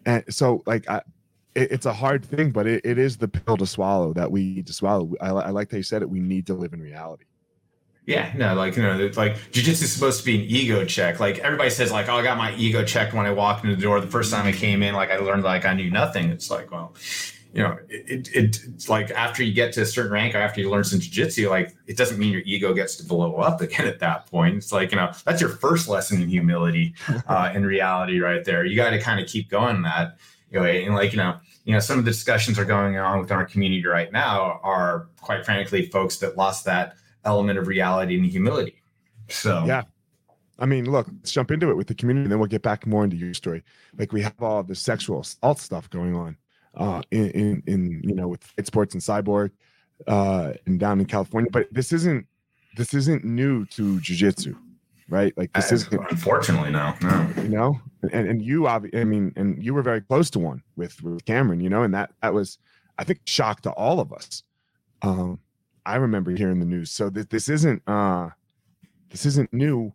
and 0.06 0.24
so 0.30 0.62
like 0.66 0.88
I, 0.88 1.02
it, 1.58 1.72
it's 1.72 1.86
a 1.86 1.92
hard 1.92 2.24
thing 2.24 2.50
but 2.50 2.66
it, 2.66 2.80
it 2.84 2.98
is 2.98 3.16
the 3.16 3.28
pill 3.28 3.56
to 3.56 3.66
swallow 3.66 4.12
that 4.12 4.30
we 4.30 4.42
need 4.42 4.66
to 4.66 4.72
swallow 4.72 5.12
I, 5.20 5.28
I 5.28 5.50
like 5.50 5.70
how 5.70 5.76
you 5.76 5.82
said 5.82 6.02
it 6.02 6.10
we 6.10 6.20
need 6.20 6.46
to 6.46 6.54
live 6.54 6.72
in 6.72 6.80
reality 6.80 7.24
yeah, 8.08 8.32
no, 8.34 8.54
like 8.54 8.74
you 8.74 8.82
know, 8.82 8.98
it's 8.98 9.18
like 9.18 9.36
jujitsu 9.52 9.82
is 9.82 9.92
supposed 9.92 10.20
to 10.20 10.24
be 10.24 10.36
an 10.36 10.46
ego 10.48 10.82
check. 10.86 11.20
Like 11.20 11.40
everybody 11.40 11.68
says, 11.68 11.92
like, 11.92 12.08
oh, 12.08 12.16
I 12.16 12.22
got 12.22 12.38
my 12.38 12.54
ego 12.54 12.82
checked 12.82 13.12
when 13.12 13.26
I 13.26 13.32
walked 13.32 13.64
into 13.64 13.76
the 13.76 13.82
door. 13.82 14.00
The 14.00 14.06
first 14.06 14.32
time 14.32 14.46
I 14.46 14.52
came 14.52 14.82
in, 14.82 14.94
like 14.94 15.10
I 15.10 15.18
learned 15.18 15.42
like 15.42 15.66
I 15.66 15.74
knew 15.74 15.90
nothing. 15.90 16.30
It's 16.30 16.50
like, 16.50 16.70
well, 16.70 16.94
you 17.52 17.62
know, 17.62 17.76
it, 17.90 18.28
it 18.34 18.60
it's 18.64 18.88
like 18.88 19.10
after 19.10 19.42
you 19.42 19.52
get 19.52 19.74
to 19.74 19.82
a 19.82 19.84
certain 19.84 20.10
rank 20.10 20.34
or 20.34 20.38
after 20.38 20.60
you 20.60 20.70
learn 20.70 20.84
some 20.84 21.00
jiu-jitsu, 21.00 21.50
like 21.50 21.74
it 21.86 21.98
doesn't 21.98 22.18
mean 22.18 22.32
your 22.32 22.40
ego 22.46 22.72
gets 22.72 22.96
to 22.96 23.04
blow 23.04 23.36
up 23.36 23.60
again 23.60 23.86
at 23.86 23.98
that 24.00 24.26
point. 24.30 24.56
It's 24.56 24.72
like, 24.72 24.90
you 24.90 24.96
know, 24.96 25.12
that's 25.26 25.42
your 25.42 25.50
first 25.50 25.86
lesson 25.86 26.22
in 26.22 26.30
humility, 26.30 26.94
uh, 27.26 27.52
in 27.54 27.66
reality 27.66 28.20
right 28.20 28.42
there. 28.42 28.64
You 28.64 28.74
got 28.74 28.90
to 28.90 29.00
kind 29.00 29.20
of 29.20 29.26
keep 29.26 29.50
going 29.50 29.82
that, 29.82 30.16
you 30.50 30.58
know, 30.58 30.66
and 30.66 30.94
like, 30.94 31.12
you 31.12 31.18
know, 31.18 31.38
you 31.64 31.72
know, 31.72 31.80
some 31.80 31.98
of 31.98 32.04
the 32.04 32.10
discussions 32.10 32.58
are 32.58 32.64
going 32.64 32.96
on 32.96 33.20
within 33.20 33.36
our 33.36 33.44
community 33.44 33.84
right 33.86 34.12
now 34.12 34.60
are 34.62 35.08
quite 35.20 35.44
frankly 35.44 35.86
folks 35.86 36.16
that 36.18 36.36
lost 36.36 36.64
that 36.64 36.96
element 37.24 37.58
of 37.58 37.66
reality 37.66 38.16
and 38.16 38.26
humility. 38.26 38.82
So 39.28 39.64
Yeah. 39.66 39.82
I 40.58 40.66
mean, 40.66 40.90
look, 40.90 41.06
let's 41.08 41.30
jump 41.30 41.50
into 41.50 41.70
it 41.70 41.76
with 41.76 41.86
the 41.86 41.94
community, 41.94 42.24
and 42.24 42.32
then 42.32 42.40
we'll 42.40 42.48
get 42.48 42.62
back 42.62 42.84
more 42.86 43.04
into 43.04 43.16
your 43.16 43.32
story. 43.32 43.62
Like 43.96 44.12
we 44.12 44.22
have 44.22 44.42
all 44.42 44.64
the 44.64 44.74
sexual 44.74 45.20
assault 45.20 45.60
stuff 45.60 45.88
going 45.88 46.16
on, 46.16 46.36
uh, 46.74 47.02
in 47.12 47.30
in, 47.30 47.62
in 47.66 48.02
you 48.02 48.14
know 48.14 48.26
with 48.26 48.42
sports 48.64 48.92
and 48.94 49.00
cyborg, 49.02 49.52
uh, 50.08 50.54
and 50.66 50.80
down 50.80 50.98
in 50.98 51.06
California. 51.06 51.48
But 51.52 51.72
this 51.72 51.92
isn't 51.92 52.26
this 52.76 52.92
isn't 52.92 53.24
new 53.24 53.66
to 53.66 54.00
jujitsu, 54.00 54.56
right? 55.08 55.32
Like 55.36 55.52
this 55.52 55.72
isn't 55.72 56.10
unfortunately, 56.10 56.70
no, 56.70 56.94
no. 57.02 57.30
you 57.36 57.48
know, 57.48 57.80
and 58.12 58.28
and 58.28 58.42
you 58.42 58.66
obviously, 58.66 59.00
I 59.00 59.04
mean, 59.04 59.32
and 59.36 59.62
you 59.62 59.74
were 59.74 59.82
very 59.82 60.00
close 60.00 60.30
to 60.30 60.38
one 60.38 60.62
with 60.76 61.02
with 61.02 61.24
Cameron, 61.24 61.60
you 61.60 61.70
know, 61.70 61.82
and 61.82 61.94
that 61.94 62.10
that 62.22 62.34
was, 62.34 62.58
I 62.98 63.04
think, 63.04 63.20
shock 63.24 63.62
to 63.62 63.70
all 63.72 64.00
of 64.00 64.12
us. 64.12 64.42
Um, 65.02 65.40
I 65.86 65.96
remember 65.96 66.30
hearing 66.32 66.60
the 66.60 66.66
news, 66.66 66.90
so 66.90 67.08
that 67.10 67.30
this 67.30 67.48
isn't 67.48 67.82
uh, 67.86 68.30
this 69.10 69.24
isn't 69.26 69.52
new. 69.52 69.92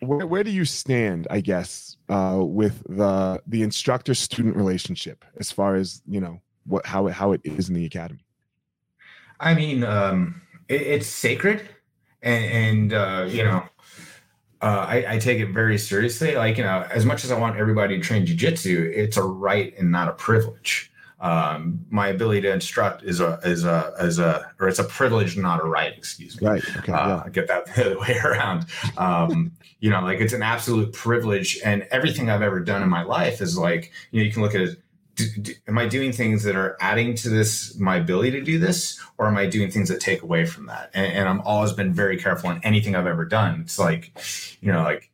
Where 0.00 0.26
where 0.26 0.44
do 0.44 0.50
you 0.50 0.64
stand, 0.64 1.26
I 1.30 1.40
guess, 1.40 1.96
uh, 2.08 2.38
with 2.40 2.82
the 2.88 3.42
the 3.46 3.62
instructor 3.62 4.14
student 4.14 4.56
relationship 4.56 5.24
as 5.38 5.50
far 5.50 5.74
as 5.74 6.02
you 6.06 6.20
know 6.20 6.40
what 6.66 6.86
how 6.86 7.06
it 7.06 7.12
how 7.12 7.32
it 7.32 7.40
is 7.44 7.68
in 7.68 7.74
the 7.74 7.86
academy? 7.86 8.24
I 9.40 9.54
mean, 9.54 9.84
um, 9.84 10.40
it, 10.68 10.80
it's 10.82 11.06
sacred, 11.06 11.68
and, 12.22 12.44
and 12.44 12.92
uh, 12.92 13.26
you 13.28 13.44
know, 13.44 13.62
uh, 14.62 14.86
I, 14.88 15.14
I 15.14 15.18
take 15.18 15.38
it 15.38 15.52
very 15.52 15.78
seriously. 15.78 16.34
Like 16.34 16.56
you 16.56 16.64
know, 16.64 16.86
as 16.90 17.04
much 17.04 17.24
as 17.24 17.30
I 17.30 17.38
want 17.38 17.56
everybody 17.56 17.96
to 17.96 18.02
train 18.02 18.26
jujitsu, 18.26 18.92
it's 18.94 19.16
a 19.16 19.22
right 19.22 19.74
and 19.78 19.90
not 19.90 20.08
a 20.08 20.12
privilege. 20.12 20.92
Um, 21.18 21.84
my 21.88 22.08
ability 22.08 22.42
to 22.42 22.52
instruct 22.52 23.02
is 23.02 23.20
a 23.20 23.38
is 23.42 23.64
a 23.64 23.92
is 24.00 24.18
a 24.18 24.52
or 24.60 24.68
it's 24.68 24.78
a 24.78 24.84
privilege, 24.84 25.36
not 25.36 25.60
a 25.60 25.66
right. 25.66 25.96
Excuse 25.96 26.40
me. 26.40 26.46
Right. 26.46 26.76
Okay. 26.76 26.92
uh, 26.92 27.24
get 27.28 27.48
that 27.48 27.66
the 27.74 27.86
other 27.86 27.98
way 27.98 28.18
around. 28.22 28.66
Um, 28.96 29.52
you 29.80 29.90
know, 29.90 30.00
like 30.00 30.20
it's 30.20 30.32
an 30.32 30.42
absolute 30.42 30.92
privilege, 30.92 31.58
and 31.64 31.86
everything 31.90 32.30
I've 32.30 32.42
ever 32.42 32.60
done 32.60 32.82
in 32.82 32.88
my 32.88 33.02
life 33.02 33.40
is 33.40 33.56
like, 33.56 33.92
you 34.10 34.20
know, 34.20 34.26
you 34.26 34.32
can 34.32 34.42
look 34.42 34.54
at 34.54 34.62
it. 34.62 34.82
Do, 35.16 35.24
do, 35.40 35.52
am 35.66 35.78
I 35.78 35.88
doing 35.88 36.12
things 36.12 36.42
that 36.44 36.56
are 36.56 36.76
adding 36.80 37.14
to 37.16 37.28
this 37.28 37.76
my 37.78 37.96
ability 37.96 38.30
to 38.32 38.42
do 38.42 38.58
this, 38.58 39.00
or 39.18 39.26
am 39.26 39.36
I 39.36 39.46
doing 39.46 39.70
things 39.70 39.88
that 39.88 40.00
take 40.00 40.22
away 40.22 40.44
from 40.46 40.66
that? 40.66 40.90
And, 40.94 41.12
and 41.12 41.28
I'm 41.28 41.40
always 41.40 41.72
been 41.72 41.92
very 41.92 42.18
careful 42.18 42.50
in 42.50 42.60
anything 42.62 42.94
I've 42.94 43.06
ever 43.06 43.24
done. 43.24 43.62
It's 43.62 43.78
like, 43.78 44.12
you 44.60 44.70
know, 44.72 44.82
like 44.82 45.10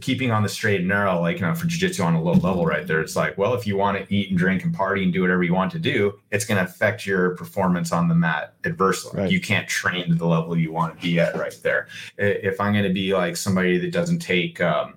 keeping 0.00 0.30
on 0.30 0.42
the 0.42 0.48
straight 0.48 0.80
and 0.80 0.88
narrow, 0.88 1.20
like 1.20 1.40
you 1.40 1.46
know, 1.46 1.54
for 1.54 1.66
jujitsu 1.66 2.04
on 2.04 2.14
a 2.14 2.22
low 2.22 2.32
level, 2.32 2.66
right 2.66 2.86
there, 2.86 3.00
it's 3.00 3.16
like, 3.16 3.38
well, 3.38 3.54
if 3.54 3.66
you 3.66 3.76
want 3.76 3.98
to 3.98 4.14
eat 4.14 4.30
and 4.30 4.38
drink 4.38 4.64
and 4.64 4.74
party 4.74 5.04
and 5.04 5.12
do 5.12 5.20
whatever 5.20 5.42
you 5.42 5.54
want 5.54 5.72
to 5.72 5.78
do, 5.78 6.18
it's 6.30 6.44
going 6.44 6.58
to 6.58 6.64
affect 6.64 7.06
your 7.06 7.36
performance 7.36 7.92
on 7.92 8.08
the 8.08 8.14
mat 8.14 8.54
adversely. 8.64 9.20
Right. 9.20 9.30
You 9.30 9.40
can't 9.40 9.68
train 9.68 10.08
to 10.08 10.14
the 10.14 10.26
level 10.26 10.56
you 10.56 10.72
want 10.72 10.96
to 10.96 11.02
be 11.02 11.20
at 11.20 11.36
right 11.36 11.56
there. 11.62 11.86
If 12.18 12.60
I'm 12.60 12.72
going 12.72 12.84
to 12.84 12.92
be 12.92 13.14
like 13.14 13.36
somebody 13.36 13.78
that 13.78 13.92
doesn't 13.92 14.18
take, 14.18 14.60
um, 14.60 14.94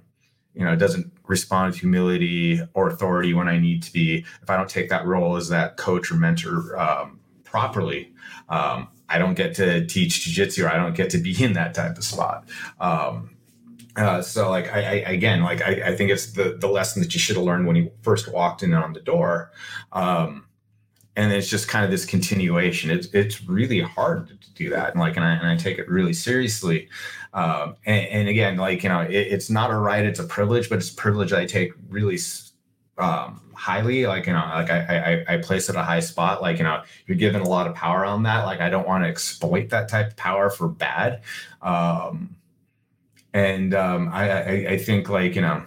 you 0.53 0.65
know, 0.65 0.75
doesn't 0.75 1.11
respond 1.27 1.71
with 1.71 1.79
humility 1.79 2.61
or 2.73 2.89
authority 2.89 3.33
when 3.33 3.47
I 3.47 3.57
need 3.57 3.83
to 3.83 3.93
be, 3.93 4.25
if 4.41 4.49
I 4.49 4.57
don't 4.57 4.69
take 4.69 4.89
that 4.89 5.05
role 5.05 5.35
as 5.35 5.49
that 5.49 5.77
coach 5.77 6.11
or 6.11 6.15
mentor 6.15 6.77
um, 6.77 7.19
properly, 7.43 8.13
um, 8.49 8.89
I 9.09 9.17
don't 9.19 9.35
get 9.35 9.55
to 9.55 9.85
teach 9.85 10.25
jujitsu 10.25 10.65
or 10.65 10.69
I 10.69 10.77
don't 10.77 10.95
get 10.95 11.09
to 11.11 11.17
be 11.17 11.41
in 11.43 11.53
that 11.53 11.73
type 11.73 11.97
of 11.97 12.03
spot. 12.03 12.49
Um, 12.79 13.35
uh, 13.95 14.21
so 14.21 14.49
like 14.49 14.73
I, 14.73 14.79
I, 14.79 15.11
again 15.11 15.43
like 15.43 15.61
I, 15.61 15.89
I, 15.89 15.95
think 15.95 16.09
it's 16.09 16.31
the 16.31 16.57
the 16.59 16.67
lesson 16.67 17.03
that 17.03 17.13
you 17.13 17.19
should 17.19 17.35
have 17.35 17.45
learned 17.45 17.67
when 17.67 17.75
you 17.75 17.91
first 18.01 18.31
walked 18.31 18.63
in 18.63 18.73
on 18.73 18.93
the 18.93 18.99
door 18.99 19.51
um, 19.91 20.47
and 21.15 21.31
it's 21.31 21.49
just 21.49 21.67
kind 21.67 21.85
of 21.85 21.91
this 21.91 22.05
continuation. 22.05 22.89
It's 22.89 23.07
it's 23.13 23.43
really 23.47 23.81
hard 23.81 24.27
to 24.27 24.53
do 24.53 24.69
that 24.71 24.91
and 24.91 24.99
like 24.99 25.15
and 25.15 25.25
I, 25.25 25.33
and 25.33 25.47
I 25.47 25.55
take 25.55 25.77
it 25.77 25.89
really 25.89 26.13
seriously. 26.13 26.89
Um, 27.33 27.75
and, 27.85 28.05
and, 28.07 28.27
again 28.27 28.57
like 28.57 28.83
you 28.83 28.89
know 28.89 29.01
it, 29.01 29.15
it's 29.15 29.49
not 29.49 29.71
a 29.71 29.75
right 29.75 30.05
it's 30.05 30.19
a 30.19 30.23
privilege 30.23 30.69
but 30.69 30.77
it's 30.77 30.91
a 30.91 30.95
privilege 30.95 31.33
I 31.33 31.47
take 31.47 31.73
really 31.89 32.19
um, 32.99 33.41
highly. 33.55 34.05
Like 34.05 34.27
you 34.27 34.33
know 34.33 34.45
like 34.53 34.69
I, 34.69 35.23
I 35.27 35.33
i 35.33 35.37
place 35.37 35.69
it 35.69 35.75
a 35.75 35.83
high 35.83 35.99
spot. 35.99 36.41
Like 36.41 36.57
you 36.57 36.63
know 36.63 36.83
you're 37.07 37.17
given 37.17 37.41
a 37.41 37.47
lot 37.47 37.67
of 37.67 37.75
power 37.75 38.05
on 38.05 38.23
that. 38.23 38.45
Like 38.45 38.61
i 38.61 38.69
don't 38.69 38.87
want 38.87 39.03
to 39.03 39.09
exploit 39.09 39.69
that 39.69 39.89
type 39.89 40.07
of 40.07 40.15
power 40.15 40.49
for 40.49 40.67
bad. 40.67 41.21
Um 41.61 42.35
and 43.33 43.73
um, 43.73 44.09
I, 44.13 44.29
I, 44.29 44.51
I 44.69 44.77
think 44.77 45.09
like 45.09 45.35
you 45.35 45.41
know 45.41 45.63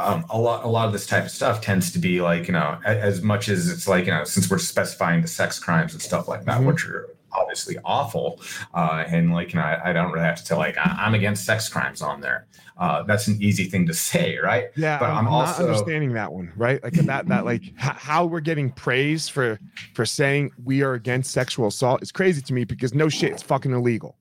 um, 0.00 0.24
a 0.30 0.38
lot 0.38 0.64
a 0.64 0.68
lot 0.68 0.86
of 0.86 0.92
this 0.92 1.06
type 1.06 1.24
of 1.24 1.30
stuff 1.30 1.60
tends 1.60 1.92
to 1.92 1.98
be 1.98 2.20
like 2.20 2.46
you 2.46 2.52
know 2.52 2.78
as 2.84 3.22
much 3.22 3.48
as 3.48 3.68
it's 3.68 3.86
like 3.86 4.06
you 4.06 4.12
know 4.12 4.24
since 4.24 4.50
we're 4.50 4.58
specifying 4.58 5.22
the 5.22 5.28
sex 5.28 5.58
crimes 5.58 5.92
and 5.92 6.02
stuff 6.02 6.28
like 6.28 6.44
that 6.44 6.58
mm-hmm. 6.58 6.66
which 6.66 6.86
are 6.86 7.08
obviously 7.32 7.76
awful 7.84 8.40
uh, 8.74 9.04
and 9.06 9.32
like 9.32 9.52
you 9.52 9.60
know 9.60 9.64
I, 9.64 9.90
I, 9.90 9.92
don't 9.92 10.10
really 10.10 10.24
have 10.24 10.36
to 10.36 10.44
tell 10.44 10.58
like 10.58 10.76
I, 10.76 11.06
am 11.06 11.14
against 11.14 11.44
sex 11.44 11.68
crimes 11.68 12.02
on 12.02 12.20
there 12.20 12.48
uh, 12.76 13.04
that's 13.04 13.28
an 13.28 13.40
easy 13.40 13.64
thing 13.64 13.86
to 13.86 13.94
say 13.94 14.36
right 14.38 14.70
yeah 14.76 14.98
but 14.98 15.10
i'm, 15.10 15.26
I'm 15.26 15.28
also 15.28 15.62
not 15.62 15.70
understanding 15.70 16.12
that 16.14 16.32
one 16.32 16.52
right 16.56 16.82
like 16.82 16.94
that 16.94 17.28
that 17.28 17.44
like 17.44 17.62
h- 17.62 17.72
how 17.78 18.24
we're 18.24 18.40
getting 18.40 18.72
praise 18.72 19.28
for 19.28 19.60
for 19.94 20.04
saying 20.04 20.50
we 20.64 20.82
are 20.82 20.94
against 20.94 21.30
sexual 21.30 21.68
assault 21.68 22.02
is 22.02 22.10
crazy 22.10 22.40
to 22.42 22.52
me 22.52 22.64
because 22.64 22.94
no 22.94 23.08
shit 23.08 23.30
it's 23.30 23.42
fucking 23.42 23.72
illegal 23.72 24.16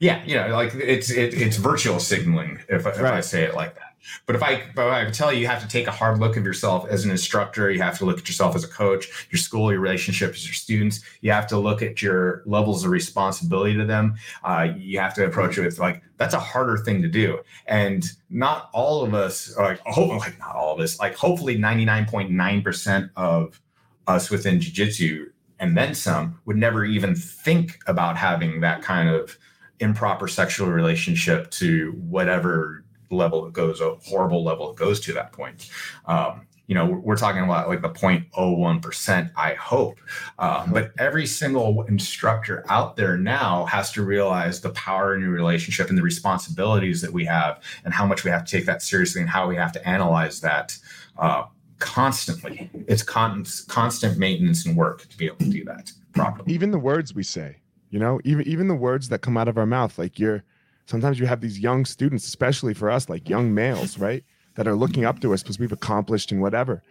yeah, 0.00 0.24
you 0.24 0.34
know, 0.34 0.48
like 0.48 0.74
it's 0.74 1.10
it, 1.10 1.34
it's 1.34 1.58
virtual 1.58 2.00
signaling 2.00 2.58
if, 2.70 2.86
if 2.86 3.00
right. 3.00 3.12
I 3.12 3.20
say 3.20 3.42
it 3.42 3.54
like 3.54 3.74
that. 3.74 3.89
But 4.26 4.36
if 4.36 4.42
I 4.42 4.64
but 4.74 4.88
I 4.90 5.10
tell 5.10 5.32
you, 5.32 5.40
you 5.40 5.46
have 5.46 5.62
to 5.62 5.68
take 5.68 5.86
a 5.86 5.90
hard 5.90 6.18
look 6.18 6.36
of 6.36 6.44
yourself 6.44 6.86
as 6.88 7.04
an 7.04 7.10
instructor. 7.10 7.70
You 7.70 7.82
have 7.82 7.98
to 7.98 8.04
look 8.04 8.18
at 8.18 8.28
yourself 8.28 8.54
as 8.54 8.64
a 8.64 8.68
coach, 8.68 9.28
your 9.30 9.38
school, 9.38 9.70
your 9.72 9.80
relationships, 9.80 10.46
your 10.46 10.54
students. 10.54 11.00
You 11.20 11.32
have 11.32 11.46
to 11.48 11.58
look 11.58 11.82
at 11.82 12.02
your 12.02 12.42
levels 12.46 12.84
of 12.84 12.90
responsibility 12.90 13.76
to 13.76 13.84
them. 13.84 14.14
Uh, 14.42 14.68
you 14.76 14.98
have 14.98 15.14
to 15.14 15.26
approach 15.26 15.58
it 15.58 15.62
with 15.62 15.78
like 15.78 16.02
that's 16.16 16.34
a 16.34 16.40
harder 16.40 16.76
thing 16.76 17.02
to 17.02 17.08
do, 17.08 17.40
and 17.66 18.04
not 18.28 18.70
all 18.72 19.02
of 19.02 19.14
us, 19.14 19.56
like 19.56 19.80
hopefully 19.80 20.18
like 20.18 20.38
not 20.38 20.56
all 20.56 20.74
of 20.74 20.80
us, 20.80 20.98
like 20.98 21.14
hopefully 21.14 21.56
ninety 21.56 21.84
nine 21.84 22.06
point 22.06 22.30
nine 22.30 22.62
percent 22.62 23.10
of 23.16 23.60
us 24.06 24.30
within 24.30 24.60
jiu-jitsu 24.60 25.30
and 25.60 25.76
then 25.76 25.94
some 25.94 26.40
would 26.46 26.56
never 26.56 26.84
even 26.84 27.14
think 27.14 27.78
about 27.86 28.16
having 28.16 28.60
that 28.60 28.82
kind 28.82 29.08
of 29.08 29.38
improper 29.78 30.26
sexual 30.26 30.68
relationship 30.68 31.50
to 31.50 31.92
whatever 32.08 32.79
level 33.10 33.46
it 33.46 33.52
goes, 33.52 33.80
a 33.80 33.96
horrible 34.04 34.44
level 34.44 34.70
it 34.70 34.76
goes 34.76 35.00
to 35.00 35.12
that 35.14 35.32
point. 35.32 35.68
Um, 36.06 36.46
you 36.66 36.74
know, 36.74 36.86
we're, 36.86 37.16
talking 37.16 37.42
about 37.42 37.68
like 37.68 37.82
the 37.82 37.90
0.01%, 37.90 39.30
I 39.36 39.54
hope. 39.54 39.98
Um, 40.38 40.72
but 40.72 40.92
every 41.00 41.26
single 41.26 41.82
instructor 41.82 42.64
out 42.68 42.94
there 42.94 43.18
now 43.18 43.64
has 43.64 43.90
to 43.92 44.04
realize 44.04 44.60
the 44.60 44.70
power 44.70 45.16
in 45.16 45.20
your 45.20 45.30
relationship 45.30 45.88
and 45.88 45.98
the 45.98 46.02
responsibilities 46.02 47.00
that 47.02 47.12
we 47.12 47.24
have 47.24 47.60
and 47.84 47.92
how 47.92 48.06
much 48.06 48.22
we 48.22 48.30
have 48.30 48.44
to 48.44 48.56
take 48.56 48.66
that 48.66 48.82
seriously 48.82 49.20
and 49.20 49.28
how 49.28 49.48
we 49.48 49.56
have 49.56 49.72
to 49.72 49.88
analyze 49.88 50.40
that 50.42 50.78
uh, 51.18 51.42
constantly. 51.80 52.70
It's 52.86 53.02
con- 53.02 53.46
constant 53.66 54.16
maintenance 54.16 54.64
and 54.64 54.76
work 54.76 55.08
to 55.08 55.18
be 55.18 55.26
able 55.26 55.38
to 55.38 55.50
do 55.50 55.64
that 55.64 55.90
properly. 56.12 56.52
Even 56.52 56.70
the 56.70 56.78
words 56.78 57.12
we 57.12 57.24
say 57.24 57.56
you 57.90 57.98
know 57.98 58.20
even 58.24 58.46
even 58.46 58.68
the 58.68 58.74
words 58.74 59.08
that 59.08 59.20
come 59.20 59.36
out 59.36 59.48
of 59.48 59.58
our 59.58 59.66
mouth 59.66 59.98
like 59.98 60.18
you're 60.18 60.44
sometimes 60.90 61.20
you 61.20 61.26
have 61.26 61.40
these 61.40 61.60
young 61.60 61.84
students 61.84 62.26
especially 62.26 62.74
for 62.74 62.90
us 62.90 63.08
like 63.08 63.28
young 63.28 63.54
males 63.54 63.96
right 63.96 64.24
that 64.56 64.66
are 64.66 64.74
looking 64.74 65.04
up 65.04 65.20
to 65.20 65.32
us 65.32 65.42
because 65.42 65.58
we've 65.58 65.72
accomplished 65.72 66.32
and 66.32 66.42
whatever. 66.42 66.82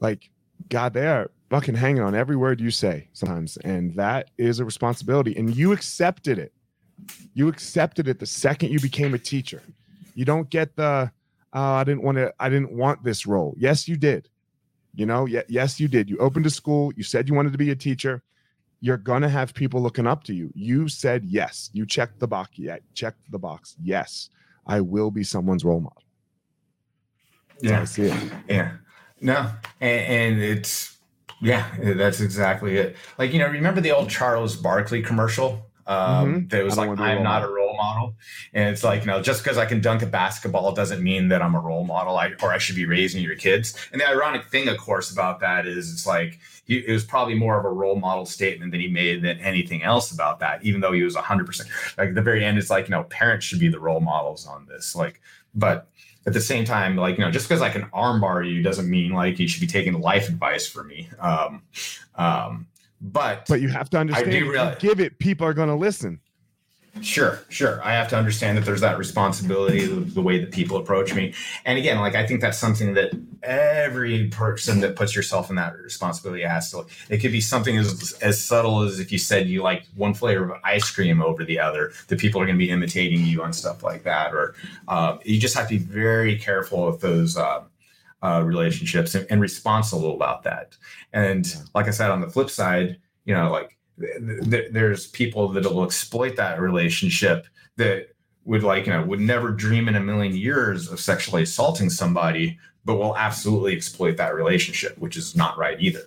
Like 0.00 0.30
god 0.68 0.94
they 0.94 1.06
are 1.06 1.30
fucking 1.50 1.74
hanging 1.74 2.02
on 2.02 2.14
every 2.14 2.36
word 2.36 2.60
you 2.60 2.70
say 2.70 3.08
sometimes 3.12 3.56
and 3.58 3.94
that 3.96 4.30
is 4.38 4.60
a 4.60 4.64
responsibility 4.64 5.36
and 5.36 5.54
you 5.56 5.72
accepted 5.72 6.38
it. 6.38 6.52
You 7.34 7.48
accepted 7.48 8.06
it 8.06 8.20
the 8.20 8.26
second 8.26 8.70
you 8.70 8.78
became 8.80 9.12
a 9.12 9.18
teacher. 9.18 9.62
You 10.14 10.24
don't 10.24 10.48
get 10.50 10.76
the 10.76 11.10
oh, 11.52 11.60
i 11.60 11.84
didn't 11.84 12.02
want 12.02 12.18
to 12.18 12.32
i 12.38 12.48
didn't 12.48 12.72
want 12.72 13.02
this 13.02 13.26
role. 13.26 13.54
Yes 13.58 13.88
you 13.88 13.96
did. 13.96 14.28
You 14.94 15.06
know 15.06 15.26
yes 15.26 15.80
you 15.80 15.88
did. 15.88 16.08
You 16.08 16.18
opened 16.18 16.46
a 16.46 16.50
school. 16.50 16.92
You 16.96 17.02
said 17.02 17.28
you 17.28 17.34
wanted 17.34 17.52
to 17.52 17.58
be 17.58 17.70
a 17.70 17.76
teacher 17.76 18.22
you're 18.80 18.96
gonna 18.96 19.28
have 19.28 19.54
people 19.54 19.82
looking 19.82 20.06
up 20.06 20.24
to 20.24 20.34
you. 20.34 20.50
You 20.54 20.88
said 20.88 21.24
yes. 21.24 21.70
You 21.72 21.86
checked 21.86 22.20
the 22.20 22.28
box. 22.28 22.52
Yeah, 22.54 22.78
checked 22.94 23.30
the 23.30 23.38
box. 23.38 23.76
Yes, 23.82 24.30
I 24.66 24.80
will 24.80 25.10
be 25.10 25.24
someone's 25.24 25.64
role 25.64 25.80
model. 25.80 26.02
That's 27.60 27.98
yeah. 27.98 28.20
Yeah. 28.48 28.72
No, 29.20 29.50
and, 29.80 30.34
and, 30.34 30.42
it's 30.42 30.96
yeah, 31.40 31.66
that's 31.80 32.20
exactly 32.20 32.76
it. 32.76 32.96
Like 33.18 33.32
you 33.32 33.40
know, 33.40 33.48
remember 33.48 33.80
the 33.80 33.90
old 33.90 34.08
Charles 34.10 34.54
Barkley 34.54 35.02
commercial? 35.02 35.66
Um, 35.86 35.96
mm-hmm. 35.96 36.48
That 36.48 36.64
was 36.64 36.76
like, 36.76 36.98
"I'm 37.00 37.24
not 37.24 37.42
a 37.42 37.48
role 37.48 37.67
model," 37.78 38.14
and 38.52 38.68
it's 38.68 38.84
like, 38.84 39.00
you 39.00 39.06
know, 39.06 39.22
just 39.22 39.42
because 39.42 39.56
I 39.56 39.64
can 39.64 39.80
dunk 39.80 40.02
a 40.02 40.06
basketball 40.06 40.72
doesn't 40.72 41.02
mean 41.02 41.28
that 41.28 41.40
I'm 41.40 41.54
a 41.54 41.60
role 41.60 41.84
model. 41.84 42.18
I 42.18 42.32
or 42.42 42.52
I 42.52 42.58
should 42.58 42.76
be 42.76 42.84
raising 42.84 43.22
your 43.22 43.36
kids. 43.36 43.74
And 43.92 44.00
the 44.00 44.06
ironic 44.06 44.44
thing, 44.50 44.68
of 44.68 44.76
course, 44.76 45.10
about 45.10 45.40
that 45.40 45.66
is 45.66 45.90
it's 45.90 46.06
like 46.06 46.38
he, 46.68 46.78
it 46.78 46.92
was 46.92 47.04
probably 47.04 47.34
more 47.34 47.58
of 47.58 47.64
a 47.64 47.70
role 47.70 47.96
model 47.96 48.26
statement 48.26 48.72
that 48.72 48.80
he 48.80 48.88
made 48.88 49.22
than 49.22 49.38
anything 49.38 49.82
else 49.82 50.12
about 50.12 50.40
that, 50.40 50.62
even 50.62 50.80
though 50.80 50.92
he 50.92 51.02
was 51.02 51.16
100%. 51.16 51.66
Like 51.96 52.10
at 52.10 52.14
the 52.14 52.22
very 52.22 52.44
end, 52.44 52.58
it's 52.58 52.70
like, 52.70 52.88
you 52.88 52.90
know, 52.92 53.04
parents 53.04 53.46
should 53.46 53.58
be 53.58 53.68
the 53.68 53.80
role 53.80 54.00
models 54.00 54.46
on 54.46 54.66
this. 54.66 54.94
Like, 54.94 55.20
but 55.54 55.88
at 56.26 56.34
the 56.34 56.40
same 56.40 56.64
time, 56.64 56.94
like, 56.96 57.16
you 57.16 57.24
know, 57.24 57.30
just 57.30 57.48
because 57.48 57.62
I 57.62 57.70
can 57.70 57.84
armbar 57.86 58.48
you 58.48 58.62
doesn't 58.62 58.88
mean 58.88 59.12
like 59.12 59.38
you 59.38 59.48
should 59.48 59.62
be 59.62 59.66
taking 59.66 59.98
life 60.00 60.28
advice 60.28 60.68
from 60.68 60.88
me. 60.88 61.08
Um, 61.18 61.62
um, 62.16 62.66
but 63.00 63.46
but 63.48 63.60
you 63.60 63.68
have 63.68 63.88
to 63.90 63.98
understand, 63.98 64.32
realize, 64.32 64.76
give 64.78 65.00
it, 65.00 65.18
people 65.18 65.46
are 65.46 65.54
going 65.54 65.68
to 65.68 65.74
listen. 65.74 66.20
Sure, 67.00 67.40
sure. 67.48 67.82
I 67.84 67.92
have 67.92 68.08
to 68.08 68.16
understand 68.16 68.58
that 68.58 68.64
there's 68.64 68.80
that 68.80 68.98
responsibility, 68.98 69.86
the, 69.86 70.00
the, 70.00 70.20
way 70.20 70.38
that 70.38 70.50
people 70.50 70.76
approach 70.76 71.14
me. 71.14 71.34
And 71.64 71.78
again, 71.78 71.98
like 72.00 72.14
I 72.14 72.26
think 72.26 72.40
that's 72.40 72.58
something 72.58 72.94
that 72.94 73.12
every 73.42 74.28
person 74.28 74.80
that 74.80 74.96
puts 74.96 75.14
yourself 75.14 75.48
in 75.50 75.56
that 75.56 75.76
responsibility 75.76 76.42
has 76.42 76.70
to. 76.72 76.86
It 77.08 77.18
could 77.18 77.32
be 77.32 77.40
something 77.40 77.76
as 77.76 78.14
as 78.20 78.42
subtle 78.42 78.82
as 78.82 78.98
if 78.98 79.12
you 79.12 79.18
said 79.18 79.48
you 79.48 79.62
like 79.62 79.84
one 79.94 80.14
flavor 80.14 80.50
of 80.50 80.60
ice 80.64 80.90
cream 80.90 81.22
over 81.22 81.44
the 81.44 81.60
other, 81.60 81.92
that 82.08 82.18
people 82.18 82.40
are 82.40 82.46
going 82.46 82.58
to 82.58 82.64
be 82.64 82.70
imitating 82.70 83.24
you 83.24 83.42
on 83.42 83.52
stuff 83.52 83.82
like 83.82 84.02
that. 84.02 84.34
Or 84.34 84.54
uh, 84.88 85.18
you 85.24 85.38
just 85.38 85.54
have 85.54 85.68
to 85.68 85.78
be 85.78 85.84
very 85.84 86.36
careful 86.38 86.86
with 86.86 87.00
those. 87.00 87.36
Uh, 87.36 87.64
uh, 88.20 88.42
relationships 88.44 89.14
and, 89.14 89.24
and 89.30 89.40
responsible 89.40 90.12
about 90.12 90.42
that. 90.42 90.76
And 91.12 91.46
like 91.72 91.86
I 91.86 91.90
said, 91.90 92.10
on 92.10 92.20
the 92.20 92.28
flip 92.28 92.50
side, 92.50 92.98
you 93.24 93.32
know, 93.32 93.48
like 93.48 93.77
th- 93.98 94.72
there's 94.72 95.06
people 95.06 95.48
that 95.48 95.64
will 95.64 95.84
exploit 95.84 96.36
that 96.36 96.60
relationship 96.60 97.46
that 97.76 98.08
would 98.44 98.62
like 98.62 98.86
you 98.86 98.92
know 98.92 99.02
would 99.02 99.20
never 99.20 99.50
dream 99.50 99.88
in 99.88 99.94
a 99.94 100.00
million 100.00 100.34
years 100.34 100.90
of 100.90 100.98
sexually 100.98 101.42
assaulting 101.42 101.90
somebody 101.90 102.58
but 102.84 102.96
will 102.96 103.16
absolutely 103.16 103.74
exploit 103.74 104.16
that 104.16 104.34
relationship 104.34 104.96
which 104.98 105.16
is 105.16 105.36
not 105.36 105.56
right 105.58 105.80
either. 105.80 106.04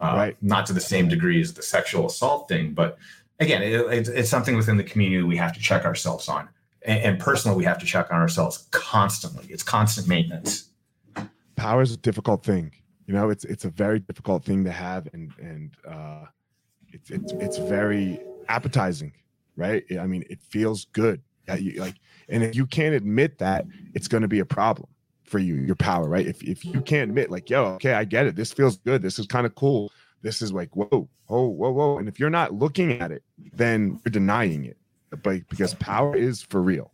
Uh, 0.00 0.14
right. 0.16 0.36
not 0.40 0.64
to 0.64 0.72
the 0.72 0.80
same 0.80 1.08
degree 1.08 1.40
as 1.40 1.54
the 1.54 1.62
sexual 1.62 2.06
assault 2.06 2.48
thing 2.48 2.72
but 2.72 2.98
again 3.40 3.62
it, 3.62 3.72
it's, 3.90 4.08
it's 4.08 4.30
something 4.30 4.54
within 4.54 4.76
the 4.76 4.84
community 4.84 5.22
we 5.22 5.36
have 5.36 5.52
to 5.52 5.60
check 5.60 5.84
ourselves 5.84 6.28
on. 6.28 6.48
And, 6.82 7.02
and 7.02 7.18
personally 7.18 7.56
we 7.56 7.64
have 7.64 7.78
to 7.78 7.86
check 7.86 8.12
on 8.12 8.20
ourselves 8.20 8.68
constantly. 8.70 9.46
It's 9.48 9.62
constant 9.62 10.06
maintenance. 10.06 10.68
Power 11.56 11.82
is 11.82 11.92
a 11.92 11.96
difficult 11.96 12.44
thing. 12.44 12.72
You 13.06 13.14
know 13.14 13.30
it's 13.30 13.44
it's 13.44 13.64
a 13.64 13.70
very 13.70 13.98
difficult 13.98 14.44
thing 14.44 14.64
to 14.64 14.70
have 14.70 15.08
and 15.14 15.32
and 15.40 15.70
uh 15.88 16.26
it's 16.92 17.10
it's 17.10 17.32
it's 17.32 17.58
very 17.58 18.20
appetizing, 18.48 19.12
right? 19.56 19.84
I 19.98 20.06
mean, 20.06 20.24
it 20.30 20.40
feels 20.42 20.86
good. 20.92 21.22
You, 21.58 21.80
like, 21.80 21.94
and 22.28 22.42
if 22.42 22.54
you 22.54 22.66
can't 22.66 22.94
admit 22.94 23.38
that, 23.38 23.66
it's 23.94 24.08
going 24.08 24.22
to 24.22 24.28
be 24.28 24.40
a 24.40 24.44
problem 24.44 24.88
for 25.24 25.38
you, 25.38 25.54
your 25.54 25.76
power, 25.76 26.08
right? 26.08 26.26
If 26.26 26.42
if 26.42 26.64
you 26.64 26.80
can't 26.80 27.10
admit, 27.10 27.30
like, 27.30 27.48
yo, 27.48 27.64
okay, 27.74 27.94
I 27.94 28.04
get 28.04 28.26
it. 28.26 28.36
This 28.36 28.52
feels 28.52 28.76
good. 28.78 29.02
This 29.02 29.18
is 29.18 29.26
kind 29.26 29.46
of 29.46 29.54
cool. 29.54 29.90
This 30.22 30.42
is 30.42 30.52
like, 30.52 30.74
whoa, 30.76 31.08
whoa, 31.26 31.46
whoa, 31.46 31.70
whoa. 31.70 31.98
And 31.98 32.08
if 32.08 32.18
you're 32.18 32.30
not 32.30 32.52
looking 32.54 32.92
at 32.92 33.12
it, 33.12 33.22
then 33.52 34.00
you're 34.04 34.10
denying 34.10 34.64
it. 34.64 34.76
But 35.10 35.48
because 35.48 35.74
power 35.74 36.14
is 36.16 36.42
for 36.42 36.60
real. 36.60 36.92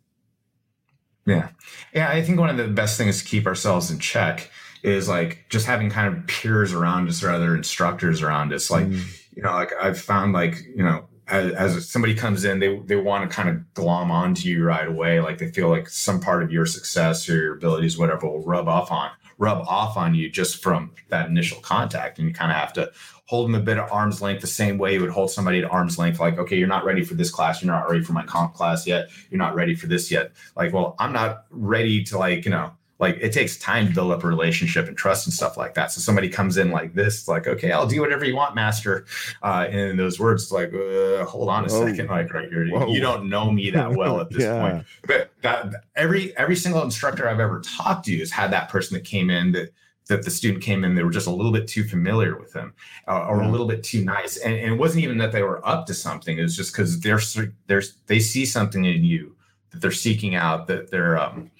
Yeah. 1.26 1.48
Yeah. 1.94 2.10
I 2.10 2.22
think 2.22 2.38
one 2.38 2.50
of 2.50 2.56
the 2.56 2.68
best 2.68 2.98
things 2.98 3.22
to 3.22 3.24
keep 3.24 3.46
ourselves 3.46 3.90
in 3.90 3.98
check 3.98 4.50
is 4.82 5.08
like 5.08 5.46
just 5.48 5.66
having 5.66 5.88
kind 5.88 6.14
of 6.14 6.26
peers 6.26 6.74
around 6.74 7.08
us 7.08 7.22
or 7.22 7.30
other 7.30 7.56
instructors 7.56 8.22
around 8.22 8.52
us. 8.52 8.70
Like, 8.70 8.86
mm. 8.86 9.02
You 9.36 9.42
know, 9.42 9.52
like 9.52 9.72
I've 9.80 10.00
found 10.00 10.32
like, 10.32 10.64
you 10.64 10.82
know, 10.82 11.06
as, 11.28 11.52
as 11.52 11.90
somebody 11.90 12.14
comes 12.14 12.44
in, 12.44 12.58
they, 12.58 12.78
they 12.80 12.96
want 12.96 13.28
to 13.28 13.34
kind 13.34 13.48
of 13.48 13.74
glom 13.74 14.10
onto 14.10 14.48
you 14.48 14.64
right 14.64 14.86
away. 14.86 15.20
Like 15.20 15.38
they 15.38 15.50
feel 15.50 15.68
like 15.68 15.88
some 15.88 16.20
part 16.20 16.42
of 16.42 16.52
your 16.52 16.66
success 16.66 17.28
or 17.28 17.36
your 17.36 17.54
abilities, 17.54 17.96
whatever, 17.96 18.26
will 18.26 18.42
rub 18.44 18.68
off 18.68 18.90
on, 18.90 19.10
rub 19.38 19.66
off 19.66 19.96
on 19.96 20.14
you 20.14 20.28
just 20.28 20.62
from 20.62 20.92
that 21.08 21.28
initial 21.28 21.60
contact. 21.60 22.18
And 22.18 22.28
you 22.28 22.34
kind 22.34 22.52
of 22.52 22.58
have 22.58 22.72
to 22.74 22.92
hold 23.26 23.48
them 23.48 23.54
a 23.54 23.60
bit 23.60 23.78
at 23.78 23.90
arm's 23.90 24.20
length 24.20 24.42
the 24.42 24.46
same 24.46 24.76
way 24.76 24.94
you 24.94 25.00
would 25.00 25.10
hold 25.10 25.30
somebody 25.30 25.58
at 25.58 25.70
arm's 25.70 25.98
length 25.98 26.20
like 26.20 26.38
okay 26.38 26.56
you're 26.58 26.68
not 26.68 26.84
ready 26.84 27.02
for 27.02 27.14
this 27.14 27.30
class 27.30 27.62
you're 27.62 27.72
not 27.72 27.88
ready 27.88 28.04
for 28.04 28.12
my 28.12 28.22
comp 28.24 28.52
class 28.52 28.86
yet 28.86 29.08
you're 29.30 29.38
not 29.38 29.54
ready 29.54 29.74
for 29.74 29.86
this 29.86 30.10
yet 30.10 30.32
like 30.56 30.72
well 30.72 30.94
i'm 30.98 31.12
not 31.12 31.44
ready 31.50 32.04
to 32.04 32.18
like 32.18 32.44
you 32.44 32.50
know 32.50 32.70
like 33.04 33.18
it 33.20 33.32
takes 33.32 33.56
time 33.58 33.88
to 33.88 33.94
build 33.94 34.10
up 34.10 34.24
a 34.24 34.26
relationship 34.26 34.88
and 34.88 34.96
trust 34.96 35.26
and 35.26 35.34
stuff 35.34 35.56
like 35.58 35.74
that 35.74 35.92
so 35.92 36.00
somebody 36.00 36.28
comes 36.28 36.56
in 36.56 36.70
like 36.70 36.94
this 36.94 37.28
like 37.28 37.46
okay 37.46 37.70
i'll 37.70 37.86
do 37.86 38.00
whatever 38.00 38.24
you 38.24 38.34
want 38.34 38.54
master 38.54 39.04
uh 39.42 39.66
and 39.70 39.98
those 39.98 40.18
words 40.18 40.50
like 40.50 40.72
uh, 40.72 41.24
hold 41.26 41.50
on 41.50 41.66
a 41.66 41.68
Whoa. 41.68 41.86
second 41.86 42.08
like 42.08 42.32
right 42.32 42.48
here 42.48 42.66
Whoa. 42.68 42.86
you 42.88 43.00
don't 43.00 43.28
know 43.28 43.50
me 43.50 43.70
that 43.70 43.90
well 43.96 44.20
at 44.20 44.30
this 44.30 44.42
yeah. 44.42 44.60
point 44.60 44.86
but 45.06 45.30
that 45.42 45.72
every 45.94 46.34
every 46.36 46.56
single 46.56 46.82
instructor 46.82 47.28
i've 47.28 47.40
ever 47.40 47.60
talked 47.60 48.06
to 48.06 48.18
has 48.18 48.30
had 48.30 48.50
that 48.52 48.70
person 48.70 48.94
that 48.94 49.04
came 49.04 49.28
in 49.28 49.52
that 49.52 49.70
that 50.06 50.22
the 50.22 50.30
student 50.30 50.62
came 50.62 50.84
in, 50.84 50.94
they 50.94 51.02
were 51.02 51.10
just 51.10 51.26
a 51.26 51.30
little 51.30 51.50
bit 51.50 51.66
too 51.66 51.82
familiar 51.82 52.38
with 52.38 52.52
them, 52.52 52.74
uh, 53.08 53.26
or 53.26 53.40
a 53.40 53.48
little 53.48 53.66
bit 53.66 53.82
too 53.82 54.04
nice. 54.04 54.36
And, 54.36 54.52
and, 54.52 54.74
it 54.74 54.76
wasn't 54.76 55.02
even 55.02 55.16
that 55.16 55.32
they 55.32 55.42
were 55.42 55.66
up 55.66 55.86
to 55.86 55.94
something. 55.94 56.36
It 56.36 56.42
was 56.42 56.54
just 56.54 56.74
because 56.74 57.00
they're, 57.00 57.20
they're, 57.68 57.82
they 58.06 58.20
see 58.20 58.44
something 58.44 58.84
in 58.84 59.02
you 59.02 59.34
that 59.70 59.80
they're 59.80 59.90
seeking 59.90 60.34
out, 60.34 60.66
that 60.66 60.90
they're, 60.90 61.18
um, 61.18 61.50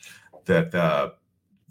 that 0.44 0.74
uh, 0.74 1.11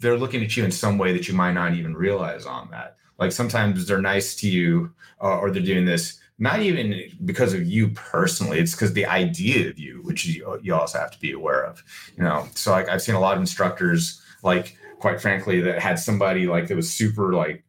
they're 0.04 0.18
looking 0.18 0.44
at 0.44 0.54
you 0.54 0.62
in 0.66 0.70
some 0.70 0.98
way 0.98 1.14
that 1.14 1.28
you 1.28 1.34
might 1.34 1.54
not 1.54 1.72
even 1.72 1.96
realize 1.96 2.44
on 2.44 2.70
that. 2.70 2.98
Like 3.18 3.32
sometimes 3.32 3.86
they're 3.86 4.02
nice 4.02 4.34
to 4.36 4.48
you 4.48 4.92
uh, 5.22 5.38
or 5.38 5.50
they're 5.50 5.62
doing 5.62 5.86
this, 5.86 6.20
not 6.38 6.60
even 6.60 7.10
because 7.24 7.54
of 7.54 7.64
you 7.64 7.88
personally, 7.88 8.58
it's 8.58 8.72
because 8.72 8.92
the 8.92 9.06
idea 9.06 9.70
of 9.70 9.78
you, 9.78 10.02
which 10.02 10.26
you, 10.26 10.60
you 10.62 10.74
also 10.74 10.98
have 10.98 11.10
to 11.12 11.18
be 11.20 11.32
aware 11.32 11.64
of, 11.64 11.82
you 12.18 12.22
know? 12.22 12.46
So 12.54 12.70
like 12.72 12.90
I've 12.90 13.00
seen 13.00 13.14
a 13.14 13.20
lot 13.20 13.34
of 13.34 13.40
instructors 13.40 14.20
like, 14.42 14.76
quite 14.98 15.22
frankly, 15.22 15.62
that 15.62 15.78
had 15.78 15.98
somebody 15.98 16.46
like 16.46 16.68
that 16.68 16.76
was 16.76 16.92
super 16.92 17.32
like 17.32 17.63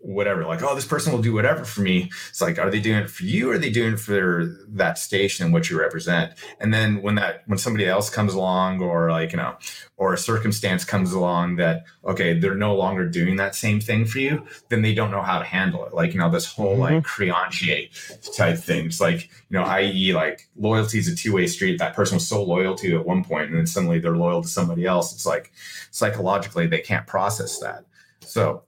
whatever, 0.00 0.44
like, 0.46 0.62
oh, 0.62 0.74
this 0.74 0.86
person 0.86 1.12
will 1.12 1.20
do 1.20 1.32
whatever 1.32 1.64
for 1.64 1.82
me. 1.82 2.10
It's 2.28 2.40
like, 2.40 2.58
are 2.58 2.70
they 2.70 2.80
doing 2.80 3.00
it 3.00 3.10
for 3.10 3.24
you 3.24 3.50
or 3.50 3.54
are 3.54 3.58
they 3.58 3.70
doing 3.70 3.94
it 3.94 4.00
for 4.00 4.56
that 4.68 4.98
station 4.98 5.44
and 5.44 5.52
what 5.52 5.68
you 5.68 5.78
represent? 5.78 6.32
And 6.58 6.72
then 6.72 7.02
when 7.02 7.16
that 7.16 7.42
when 7.46 7.58
somebody 7.58 7.86
else 7.86 8.08
comes 8.08 8.32
along 8.32 8.80
or 8.82 9.10
like, 9.10 9.32
you 9.32 9.36
know, 9.36 9.56
or 9.96 10.14
a 10.14 10.18
circumstance 10.18 10.84
comes 10.84 11.12
along 11.12 11.56
that, 11.56 11.84
okay, 12.04 12.38
they're 12.38 12.54
no 12.54 12.74
longer 12.74 13.06
doing 13.06 13.36
that 13.36 13.54
same 13.54 13.80
thing 13.80 14.06
for 14.06 14.18
you, 14.18 14.44
then 14.70 14.80
they 14.80 14.94
don't 14.94 15.10
know 15.10 15.22
how 15.22 15.38
to 15.38 15.44
handle 15.44 15.84
it. 15.84 15.92
Like, 15.92 16.14
you 16.14 16.18
know, 16.18 16.30
this 16.30 16.46
whole 16.46 16.76
mm-hmm. 16.76 16.94
like 16.94 17.04
créancier 17.04 18.36
type 18.36 18.56
things 18.56 19.00
like, 19.00 19.24
you 19.50 19.58
know, 19.58 19.64
i.e. 19.64 20.14
like 20.14 20.48
loyalty 20.56 20.98
is 20.98 21.08
a 21.08 21.14
two-way 21.14 21.46
street. 21.46 21.78
That 21.78 21.94
person 21.94 22.16
was 22.16 22.26
so 22.26 22.42
loyal 22.42 22.74
to 22.76 22.88
you 22.88 22.98
at 22.98 23.06
one 23.06 23.22
point 23.22 23.50
and 23.50 23.58
then 23.58 23.66
suddenly 23.66 23.98
they're 23.98 24.16
loyal 24.16 24.42
to 24.42 24.48
somebody 24.48 24.86
else. 24.86 25.12
It's 25.12 25.26
like 25.26 25.52
psychologically 25.90 26.66
they 26.66 26.80
can't 26.80 27.06
process 27.06 27.58
that. 27.58 27.84
So 28.20 28.62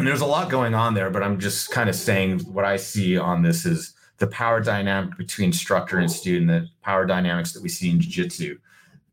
and 0.00 0.08
there's 0.08 0.22
a 0.22 0.26
lot 0.26 0.48
going 0.48 0.74
on 0.74 0.94
there, 0.94 1.10
but 1.10 1.22
I'm 1.22 1.38
just 1.38 1.70
kind 1.70 1.88
of 1.90 1.94
saying 1.94 2.40
what 2.40 2.64
I 2.64 2.76
see 2.76 3.18
on 3.18 3.42
this 3.42 3.66
is 3.66 3.94
the 4.16 4.26
power 4.26 4.60
dynamic 4.60 5.16
between 5.18 5.46
instructor 5.46 5.98
and 5.98 6.10
student, 6.10 6.48
the 6.48 6.68
power 6.82 7.04
dynamics 7.04 7.52
that 7.52 7.62
we 7.62 7.68
see 7.68 7.90
in 7.90 8.00
jiu-jitsu. 8.00 8.58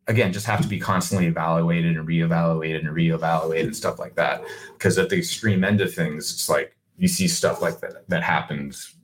Again, 0.08 0.32
just 0.32 0.46
have 0.46 0.62
to 0.62 0.68
be 0.68 0.80
constantly 0.80 1.28
evaluated 1.28 1.98
and 1.98 2.08
reevaluated 2.08 2.80
and 2.80 2.96
reevaluated 2.96 3.66
and 3.66 3.76
stuff 3.76 4.00
like 4.00 4.16
that. 4.16 4.42
Because 4.74 4.98
at 4.98 5.10
the 5.10 5.18
extreme 5.18 5.66
end 5.66 5.82
of 5.82 5.94
things, 5.94 6.32
it's 6.32 6.48
like 6.48 6.76
you 6.98 7.10
see 7.10 7.28
stuff 7.28 7.62
like 7.62 7.82
that 7.82 8.08
that 8.08 8.24
happens, 8.24 8.96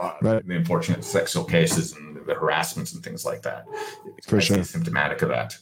uh, 0.00 0.14
right. 0.22 0.46
the 0.46 0.54
unfortunate 0.54 1.04
sexual 1.04 1.42
cases 1.44 1.96
and 1.96 2.24
the 2.26 2.34
harassments 2.34 2.94
and 2.94 3.02
things 3.02 3.24
like 3.24 3.42
that. 3.42 3.66
For 4.28 4.40
sure, 4.40 4.62
symptomatic 4.62 5.22
of 5.22 5.30
that. 5.30 5.56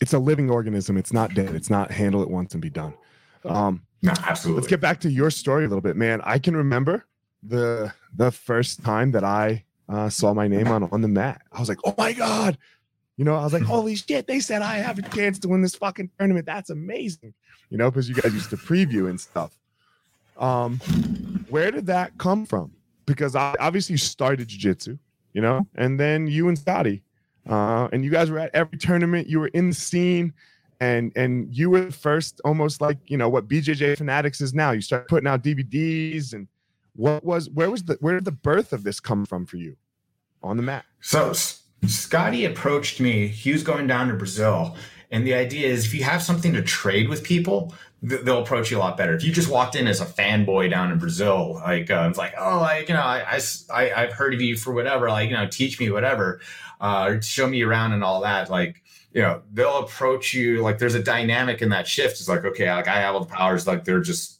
It's 0.00 0.12
a 0.12 0.18
living 0.20 0.48
organism. 0.50 0.96
It's 0.96 1.12
not 1.12 1.34
dead. 1.34 1.54
It's 1.56 1.68
not 1.68 1.90
handle 1.90 2.22
it 2.22 2.30
once 2.30 2.54
and 2.54 2.62
be 2.62 2.70
done. 2.70 2.94
Um, 3.44 3.82
no, 4.02 4.12
absolutely. 4.26 4.60
Let's 4.60 4.70
get 4.70 4.80
back 4.80 5.00
to 5.00 5.10
your 5.10 5.30
story 5.30 5.64
a 5.64 5.68
little 5.68 5.82
bit, 5.82 5.96
man. 5.96 6.20
I 6.24 6.38
can 6.38 6.56
remember 6.56 7.06
the 7.42 7.92
the 8.16 8.30
first 8.30 8.82
time 8.82 9.12
that 9.12 9.24
I 9.24 9.64
uh, 9.88 10.08
saw 10.08 10.32
my 10.34 10.48
name 10.48 10.68
on 10.68 10.84
on 10.84 11.02
the 11.02 11.08
mat. 11.08 11.42
I 11.52 11.60
was 11.60 11.68
like, 11.68 11.78
oh 11.84 11.94
my 11.98 12.12
god, 12.12 12.56
you 13.16 13.24
know, 13.24 13.36
I 13.36 13.44
was 13.44 13.52
like, 13.52 13.62
holy 13.74 13.96
shit, 13.96 14.26
they 14.26 14.40
said 14.40 14.62
I 14.62 14.76
have 14.76 14.98
a 14.98 15.02
chance 15.02 15.38
to 15.40 15.48
win 15.48 15.62
this 15.62 15.74
fucking 15.74 16.10
tournament. 16.18 16.46
That's 16.46 16.70
amazing, 16.70 17.34
you 17.68 17.78
know, 17.78 17.90
because 17.90 18.08
you 18.08 18.14
guys 18.14 18.32
used 18.32 18.50
to 18.50 18.56
preview 18.56 19.10
and 19.10 19.20
stuff. 19.20 19.56
Um, 20.38 20.78
where 21.50 21.70
did 21.70 21.86
that 21.86 22.16
come 22.16 22.46
from? 22.46 22.72
Because 23.04 23.36
I, 23.36 23.54
obviously 23.60 23.94
you 23.94 23.98
started 23.98 24.48
jiu-jitsu, 24.48 24.96
you 25.34 25.42
know, 25.42 25.66
and 25.74 26.00
then 26.00 26.28
you 26.28 26.48
and 26.48 26.58
Scotty, 26.58 27.02
uh, 27.48 27.88
and 27.92 28.04
you 28.04 28.10
guys 28.10 28.30
were 28.30 28.38
at 28.38 28.50
every 28.54 28.78
tournament. 28.78 29.28
You 29.28 29.40
were 29.40 29.48
in 29.48 29.68
the 29.68 29.74
scene 29.74 30.32
and 30.80 31.12
and 31.14 31.54
you 31.54 31.70
were 31.70 31.82
the 31.82 31.92
first 31.92 32.40
almost 32.44 32.80
like 32.80 32.98
you 33.06 33.16
know 33.16 33.28
what 33.28 33.48
bjj 33.48 33.96
fanatics 33.96 34.40
is 34.40 34.54
now. 34.54 34.72
You 34.72 34.80
start 34.80 35.08
putting 35.08 35.28
out 35.28 35.44
dvds 35.44 36.32
and 36.32 36.48
what 36.96 37.24
was 37.24 37.48
where 37.50 37.70
was 37.70 37.84
the 37.84 37.96
where 38.00 38.14
did 38.14 38.24
the 38.24 38.32
birth 38.32 38.72
of 38.72 38.82
this 38.82 39.00
come 39.00 39.24
from 39.24 39.46
for 39.46 39.56
you 39.56 39.76
on 40.42 40.56
the 40.56 40.62
mat 40.62 40.84
so 41.00 41.32
scotty 41.86 42.44
approached 42.44 43.00
me 43.00 43.28
he 43.28 43.52
was 43.52 43.62
going 43.62 43.86
down 43.86 44.08
to 44.08 44.14
brazil 44.14 44.76
and 45.10 45.26
the 45.26 45.34
idea 45.34 45.68
is 45.68 45.86
if 45.86 45.94
you 45.94 46.02
have 46.02 46.22
something 46.22 46.52
to 46.52 46.62
trade 46.62 47.08
with 47.08 47.22
people 47.22 47.72
they'll 48.02 48.40
approach 48.40 48.70
you 48.70 48.78
a 48.78 48.80
lot 48.80 48.96
better. 48.96 49.14
If 49.14 49.24
you 49.24 49.30
just 49.30 49.50
walked 49.50 49.76
in 49.76 49.86
as 49.86 50.00
a 50.00 50.06
fanboy 50.06 50.70
down 50.70 50.90
in 50.90 50.98
brazil 50.98 51.54
like 51.54 51.90
uh, 51.90 52.06
it's 52.08 52.18
like 52.18 52.34
oh 52.38 52.58
like 52.60 52.88
you 52.88 52.94
know 52.94 53.02
I, 53.02 53.40
I 53.70 53.92
i've 53.94 54.12
heard 54.12 54.32
of 54.32 54.40
you 54.40 54.56
for 54.56 54.72
whatever 54.72 55.08
like 55.10 55.28
you 55.28 55.36
know 55.36 55.46
teach 55.46 55.78
me 55.78 55.90
whatever 55.90 56.40
uh 56.80 57.20
show 57.20 57.46
me 57.46 57.62
around 57.62 57.92
and 57.92 58.02
all 58.02 58.22
that 58.22 58.48
like 58.48 58.82
you 59.12 59.22
know 59.22 59.42
they'll 59.52 59.78
approach 59.78 60.32
you 60.34 60.62
like 60.62 60.78
there's 60.78 60.94
a 60.94 61.02
dynamic 61.02 61.62
in 61.62 61.70
that 61.70 61.88
shift. 61.88 62.20
It's 62.20 62.28
like 62.28 62.44
okay 62.44 62.72
like 62.72 62.88
i 62.88 63.00
have 63.00 63.14
all 63.14 63.20
the 63.20 63.26
powers 63.26 63.66
like 63.66 63.84
they're 63.84 64.00
just 64.00 64.38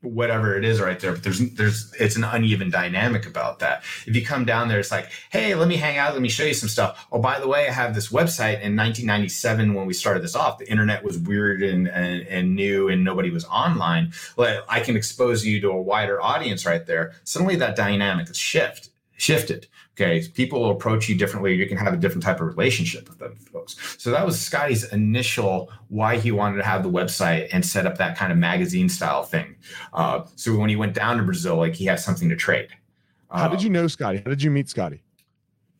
whatever 0.00 0.56
it 0.56 0.64
is 0.64 0.80
right 0.80 1.00
there 1.00 1.10
but 1.10 1.24
there's 1.24 1.40
there's 1.54 1.92
it's 1.98 2.14
an 2.14 2.22
uneven 2.22 2.70
dynamic 2.70 3.26
about 3.26 3.58
that. 3.58 3.82
If 4.06 4.14
you 4.14 4.24
come 4.24 4.44
down 4.44 4.68
there 4.68 4.78
it's 4.78 4.92
like 4.92 5.10
hey 5.30 5.54
let 5.54 5.68
me 5.68 5.76
hang 5.76 5.98
out 5.98 6.12
let 6.12 6.22
me 6.22 6.28
show 6.28 6.44
you 6.44 6.54
some 6.54 6.68
stuff. 6.68 7.06
Oh 7.12 7.18
by 7.18 7.40
the 7.40 7.48
way 7.48 7.68
i 7.68 7.72
have 7.72 7.94
this 7.94 8.08
website. 8.08 8.60
In 8.62 8.76
1997 8.76 9.74
when 9.74 9.86
we 9.86 9.92
started 9.92 10.22
this 10.22 10.36
off 10.36 10.58
the 10.58 10.70
internet 10.70 11.04
was 11.04 11.18
weird 11.18 11.62
and 11.62 11.88
and, 11.88 12.26
and 12.28 12.54
new 12.54 12.88
and 12.88 13.04
nobody 13.04 13.30
was 13.30 13.44
online. 13.46 14.12
Well 14.36 14.64
i 14.68 14.80
can 14.80 14.96
expose 14.96 15.44
you 15.44 15.60
to 15.60 15.70
a 15.70 15.82
wider 15.82 16.20
audience 16.22 16.64
right 16.64 16.86
there. 16.86 17.14
Suddenly 17.24 17.56
that 17.56 17.76
dynamic 17.76 18.30
is 18.30 18.38
shift 18.38 18.90
shifted 19.16 19.66
Okay, 20.00 20.24
people 20.28 20.60
will 20.60 20.70
approach 20.70 21.08
you 21.08 21.16
differently. 21.16 21.54
You 21.54 21.66
can 21.66 21.76
have 21.76 21.92
a 21.92 21.96
different 21.96 22.22
type 22.22 22.40
of 22.40 22.46
relationship 22.46 23.08
with 23.08 23.18
them 23.18 23.34
folks. 23.34 23.96
So 23.98 24.12
that 24.12 24.24
was 24.24 24.40
Scotty's 24.40 24.84
initial 24.92 25.72
why 25.88 26.18
he 26.18 26.30
wanted 26.30 26.58
to 26.58 26.62
have 26.62 26.84
the 26.84 26.90
website 26.90 27.48
and 27.50 27.66
set 27.66 27.84
up 27.84 27.98
that 27.98 28.16
kind 28.16 28.30
of 28.30 28.38
magazine 28.38 28.88
style 28.88 29.24
thing. 29.24 29.56
Uh, 29.92 30.24
so 30.36 30.56
when 30.56 30.68
he 30.68 30.76
went 30.76 30.94
down 30.94 31.16
to 31.16 31.24
Brazil, 31.24 31.56
like 31.56 31.74
he 31.74 31.84
had 31.84 31.98
something 31.98 32.28
to 32.28 32.36
trade. 32.36 32.68
Uh, 33.28 33.40
How 33.40 33.48
did 33.48 33.60
you 33.60 33.70
know 33.70 33.88
Scotty? 33.88 34.18
How 34.18 34.30
did 34.30 34.40
you 34.40 34.52
meet 34.52 34.68
Scotty? 34.68 35.02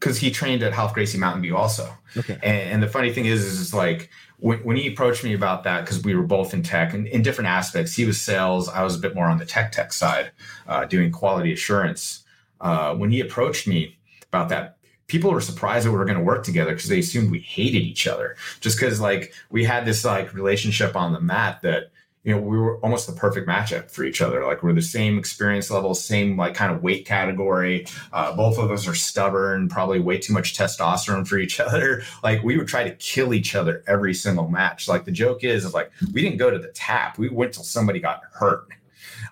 Because 0.00 0.18
he 0.18 0.32
trained 0.32 0.64
at 0.64 0.72
Ralph 0.72 0.94
Gracie 0.94 1.18
Mountain 1.18 1.42
View 1.42 1.56
also. 1.56 1.88
Okay. 2.16 2.38
And, 2.42 2.72
and 2.72 2.82
the 2.82 2.88
funny 2.88 3.12
thing 3.12 3.26
is, 3.26 3.44
is 3.44 3.72
like 3.72 4.10
when, 4.38 4.58
when 4.64 4.76
he 4.76 4.88
approached 4.88 5.22
me 5.22 5.32
about 5.32 5.62
that, 5.62 5.82
because 5.82 6.02
we 6.02 6.16
were 6.16 6.24
both 6.24 6.54
in 6.54 6.64
tech 6.64 6.92
and 6.92 7.06
in 7.06 7.22
different 7.22 7.48
aspects, 7.48 7.94
he 7.94 8.04
was 8.04 8.20
sales. 8.20 8.68
I 8.68 8.82
was 8.82 8.96
a 8.96 8.98
bit 8.98 9.14
more 9.14 9.26
on 9.26 9.38
the 9.38 9.46
tech 9.46 9.70
tech 9.70 9.92
side, 9.92 10.32
uh, 10.66 10.86
doing 10.86 11.12
quality 11.12 11.52
assurance. 11.52 12.24
Uh, 12.60 12.94
when 12.96 13.12
he 13.12 13.20
approached 13.20 13.68
me, 13.68 13.97
about 14.28 14.48
that. 14.50 14.76
People 15.06 15.32
were 15.32 15.40
surprised 15.40 15.86
that 15.86 15.90
we 15.90 15.96
were 15.96 16.04
going 16.04 16.18
to 16.18 16.24
work 16.24 16.44
together 16.44 16.72
because 16.72 16.88
they 16.88 16.98
assumed 16.98 17.30
we 17.30 17.40
hated 17.40 17.82
each 17.82 18.06
other. 18.06 18.36
Just 18.60 18.78
because 18.78 19.00
like 19.00 19.32
we 19.50 19.64
had 19.64 19.86
this 19.86 20.04
like 20.04 20.34
relationship 20.34 20.94
on 20.96 21.12
the 21.12 21.20
mat 21.20 21.62
that 21.62 21.90
you 22.24 22.34
know 22.34 22.40
we 22.42 22.58
were 22.58 22.76
almost 22.80 23.06
the 23.06 23.14
perfect 23.14 23.48
matchup 23.48 23.90
for 23.90 24.04
each 24.04 24.20
other. 24.20 24.44
Like 24.44 24.62
we're 24.62 24.74
the 24.74 24.82
same 24.82 25.18
experience 25.18 25.70
level 25.70 25.94
same 25.94 26.36
like 26.36 26.54
kind 26.54 26.70
of 26.70 26.82
weight 26.82 27.06
category. 27.06 27.86
Uh, 28.12 28.36
both 28.36 28.58
of 28.58 28.70
us 28.70 28.86
are 28.86 28.94
stubborn 28.94 29.70
probably 29.70 29.98
way 29.98 30.18
too 30.18 30.34
much 30.34 30.52
testosterone 30.52 31.26
for 31.26 31.38
each 31.38 31.58
other. 31.60 32.02
Like 32.22 32.42
we 32.42 32.58
would 32.58 32.68
try 32.68 32.84
to 32.84 32.94
kill 32.96 33.32
each 33.32 33.54
other 33.54 33.82
every 33.86 34.12
single 34.12 34.48
match. 34.48 34.88
Like 34.88 35.06
the 35.06 35.12
joke 35.12 35.42
is, 35.42 35.64
is 35.64 35.72
like 35.72 35.90
we 36.12 36.20
didn't 36.20 36.36
go 36.36 36.50
to 36.50 36.58
the 36.58 36.68
tap. 36.68 37.16
We 37.16 37.30
went 37.30 37.54
till 37.54 37.64
somebody 37.64 37.98
got 37.98 38.20
hurt. 38.32 38.66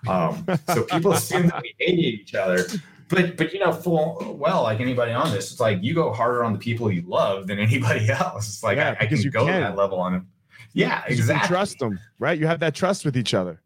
Um, 0.07 0.45
so 0.73 0.83
people 0.83 1.11
assumed 1.11 1.51
that 1.51 1.61
we 1.61 1.75
hated 1.77 1.99
each 1.99 2.33
other 2.33 2.65
but 3.09 3.37
but 3.37 3.53
you 3.53 3.59
know 3.59 3.71
full 3.71 4.35
well 4.39 4.63
like 4.63 4.79
anybody 4.79 5.11
on 5.11 5.31
this 5.31 5.51
it's 5.51 5.59
like 5.59 5.81
you 5.81 5.93
go 5.93 6.11
harder 6.11 6.43
on 6.43 6.53
the 6.53 6.59
people 6.59 6.91
you 6.91 7.03
love 7.07 7.47
than 7.47 7.59
anybody 7.69 8.09
else. 8.09 8.47
It's 8.47 8.63
like 8.63 8.77
yeah, 8.77 8.95
I, 8.99 9.03
I, 9.03 9.07
can 9.07 9.21
go 9.29 9.45
can. 9.45 9.61
that 9.61 9.75
level 9.75 9.99
on 9.99 10.13
them 10.13 10.27
yeah 10.73 11.03
exactly. 11.07 11.43
you 11.43 11.47
trust 11.47 11.79
them 11.79 11.99
right? 12.19 12.37
You 12.37 12.47
have 12.47 12.59
that 12.59 12.75
trust 12.75 13.05
with 13.05 13.17
each 13.17 13.33
other. 13.33 13.61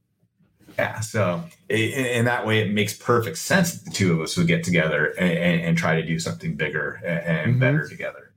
Yeah 0.78 1.00
so 1.00 1.44
in, 1.70 2.26
that 2.26 2.46
way 2.46 2.62
it 2.62 2.72
makes 2.72 2.94
perfect 2.94 3.38
sense 3.38 3.74
that 3.76 3.86
the 3.86 3.92
two 3.92 4.14
of 4.14 4.22
us 4.22 4.38
would 4.38 4.48
get 4.48 4.64
together 4.64 5.08
and, 5.20 5.32
and, 5.32 5.62
and 5.62 5.78
try 5.78 5.96
to 5.96 6.06
do 6.06 6.20
something 6.20 6.56
bigger 6.56 7.02
and, 7.04 7.20
and 7.20 7.52
mm-hmm. 7.52 7.60
better 7.60 7.88
together. 7.88 8.32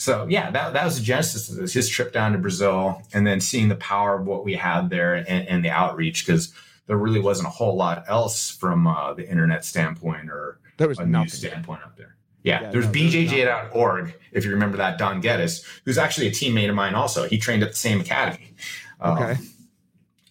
So 0.00 0.26
yeah, 0.30 0.50
that, 0.52 0.72
that 0.72 0.84
was 0.86 0.98
the 0.98 1.04
genesis 1.04 1.50
of 1.50 1.56
this, 1.56 1.74
his 1.74 1.86
trip 1.86 2.10
down 2.10 2.32
to 2.32 2.38
Brazil 2.38 3.02
and 3.12 3.26
then 3.26 3.38
seeing 3.38 3.68
the 3.68 3.76
power 3.76 4.18
of 4.18 4.26
what 4.26 4.46
we 4.46 4.54
had 4.54 4.88
there 4.88 5.14
and, 5.14 5.28
and 5.28 5.62
the 5.62 5.68
outreach 5.68 6.24
because 6.24 6.54
there 6.86 6.96
really 6.96 7.20
wasn't 7.20 7.46
a 7.46 7.50
whole 7.50 7.76
lot 7.76 8.04
else 8.08 8.50
from 8.50 8.86
uh, 8.86 9.12
the 9.12 9.28
internet 9.28 9.62
standpoint 9.62 10.30
or 10.30 10.39
there 10.80 10.88
was 10.88 10.98
a 10.98 11.06
nothing. 11.06 11.24
news 11.26 11.32
standpoint 11.34 11.82
up 11.84 11.96
there. 11.96 12.16
Yeah, 12.42 12.62
Yeah, 12.62 12.70
there's 12.70 12.86
no, 12.86 12.92
BJJ.org, 12.92 14.14
if 14.32 14.44
you 14.46 14.50
remember 14.50 14.78
that, 14.78 14.96
Don 14.98 15.20
Geddes, 15.20 15.62
who's 15.84 15.98
actually 15.98 16.26
a 16.26 16.30
teammate 16.30 16.70
of 16.70 16.74
mine 16.74 16.94
also. 16.94 17.28
He 17.28 17.36
trained 17.38 17.62
at 17.62 17.68
the 17.70 17.76
same 17.76 18.00
academy. 18.00 18.54
Um, 19.00 19.18
Okay. 19.18 19.36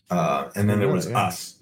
uh, 0.10 0.50
and 0.56 0.70
then 0.70 0.80
there 0.80 0.88
was 0.90 1.08
Yeah. 1.10 1.20
us. 1.20 1.56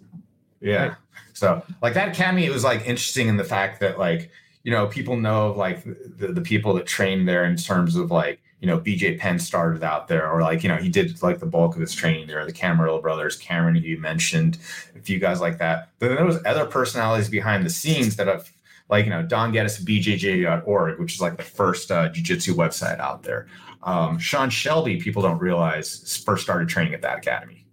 Yeah. 0.62 0.76
Right. 0.88 0.92
So, 1.34 1.62
like 1.82 1.94
that 1.96 2.10
academy, 2.10 2.46
it 2.46 2.52
was 2.52 2.64
like 2.64 2.80
interesting 2.88 3.28
in 3.28 3.38
the 3.38 3.44
fact 3.44 3.80
that, 3.82 4.00
like, 4.00 4.32
you 4.64 4.72
know, 4.72 4.88
people 4.88 5.18
know 5.18 5.50
of 5.50 5.58
like 5.58 5.84
the, 5.84 6.30
the 6.34 6.42
people 6.42 6.74
that 6.76 6.88
trained 6.88 7.28
there 7.28 7.46
in 7.46 7.56
terms 7.58 7.96
of 7.96 8.10
like, 8.10 8.40
you 8.60 8.68
know, 8.68 8.80
BJ 8.80 9.20
Penn 9.20 9.38
started 9.38 9.84
out 9.84 10.08
there, 10.08 10.32
or 10.32 10.42
like, 10.42 10.64
you 10.64 10.70
know, 10.70 10.78
he 10.78 10.90
did 10.90 11.22
like 11.22 11.40
the 11.40 11.46
bulk 11.46 11.76
of 11.76 11.82
his 11.82 11.94
training 11.94 12.26
there. 12.28 12.44
The 12.46 12.52
Camarillo 12.54 13.02
brothers, 13.02 13.36
Cameron, 13.36 13.76
you 13.76 14.00
mentioned, 14.00 14.58
a 14.96 15.00
few 15.00 15.20
guys 15.20 15.40
like 15.42 15.60
that. 15.60 15.90
But 16.00 16.08
then 16.08 16.16
there 16.16 16.26
was 16.26 16.40
other 16.46 16.66
personalities 16.66 17.30
behind 17.30 17.66
the 17.66 17.70
scenes 17.70 18.16
that 18.16 18.26
have, 18.28 18.52
like, 18.90 19.06
you 19.06 19.12
know, 19.12 19.22
Don 19.24 19.52
Geddes 19.52 19.80
of 19.80 19.86
BJJ.org, 19.86 21.00
which 21.00 21.16
is 21.16 21.22
like 21.22 21.38
the 21.38 21.44
first 21.44 21.92
uh, 21.92 22.10
jiu-jitsu 22.10 22.56
website 22.56 23.00
out 23.00 23.24
there. 23.24 23.48
Um, 23.84 24.18
Sean 24.18 24.50
Shelby, 24.50 24.98
people 24.98 25.22
don't 25.22 25.40
realize, 25.40 26.22
first 26.26 26.44
started 26.44 26.68
training 26.70 26.94
at 26.94 27.02
that 27.02 27.18
academy. 27.20 27.66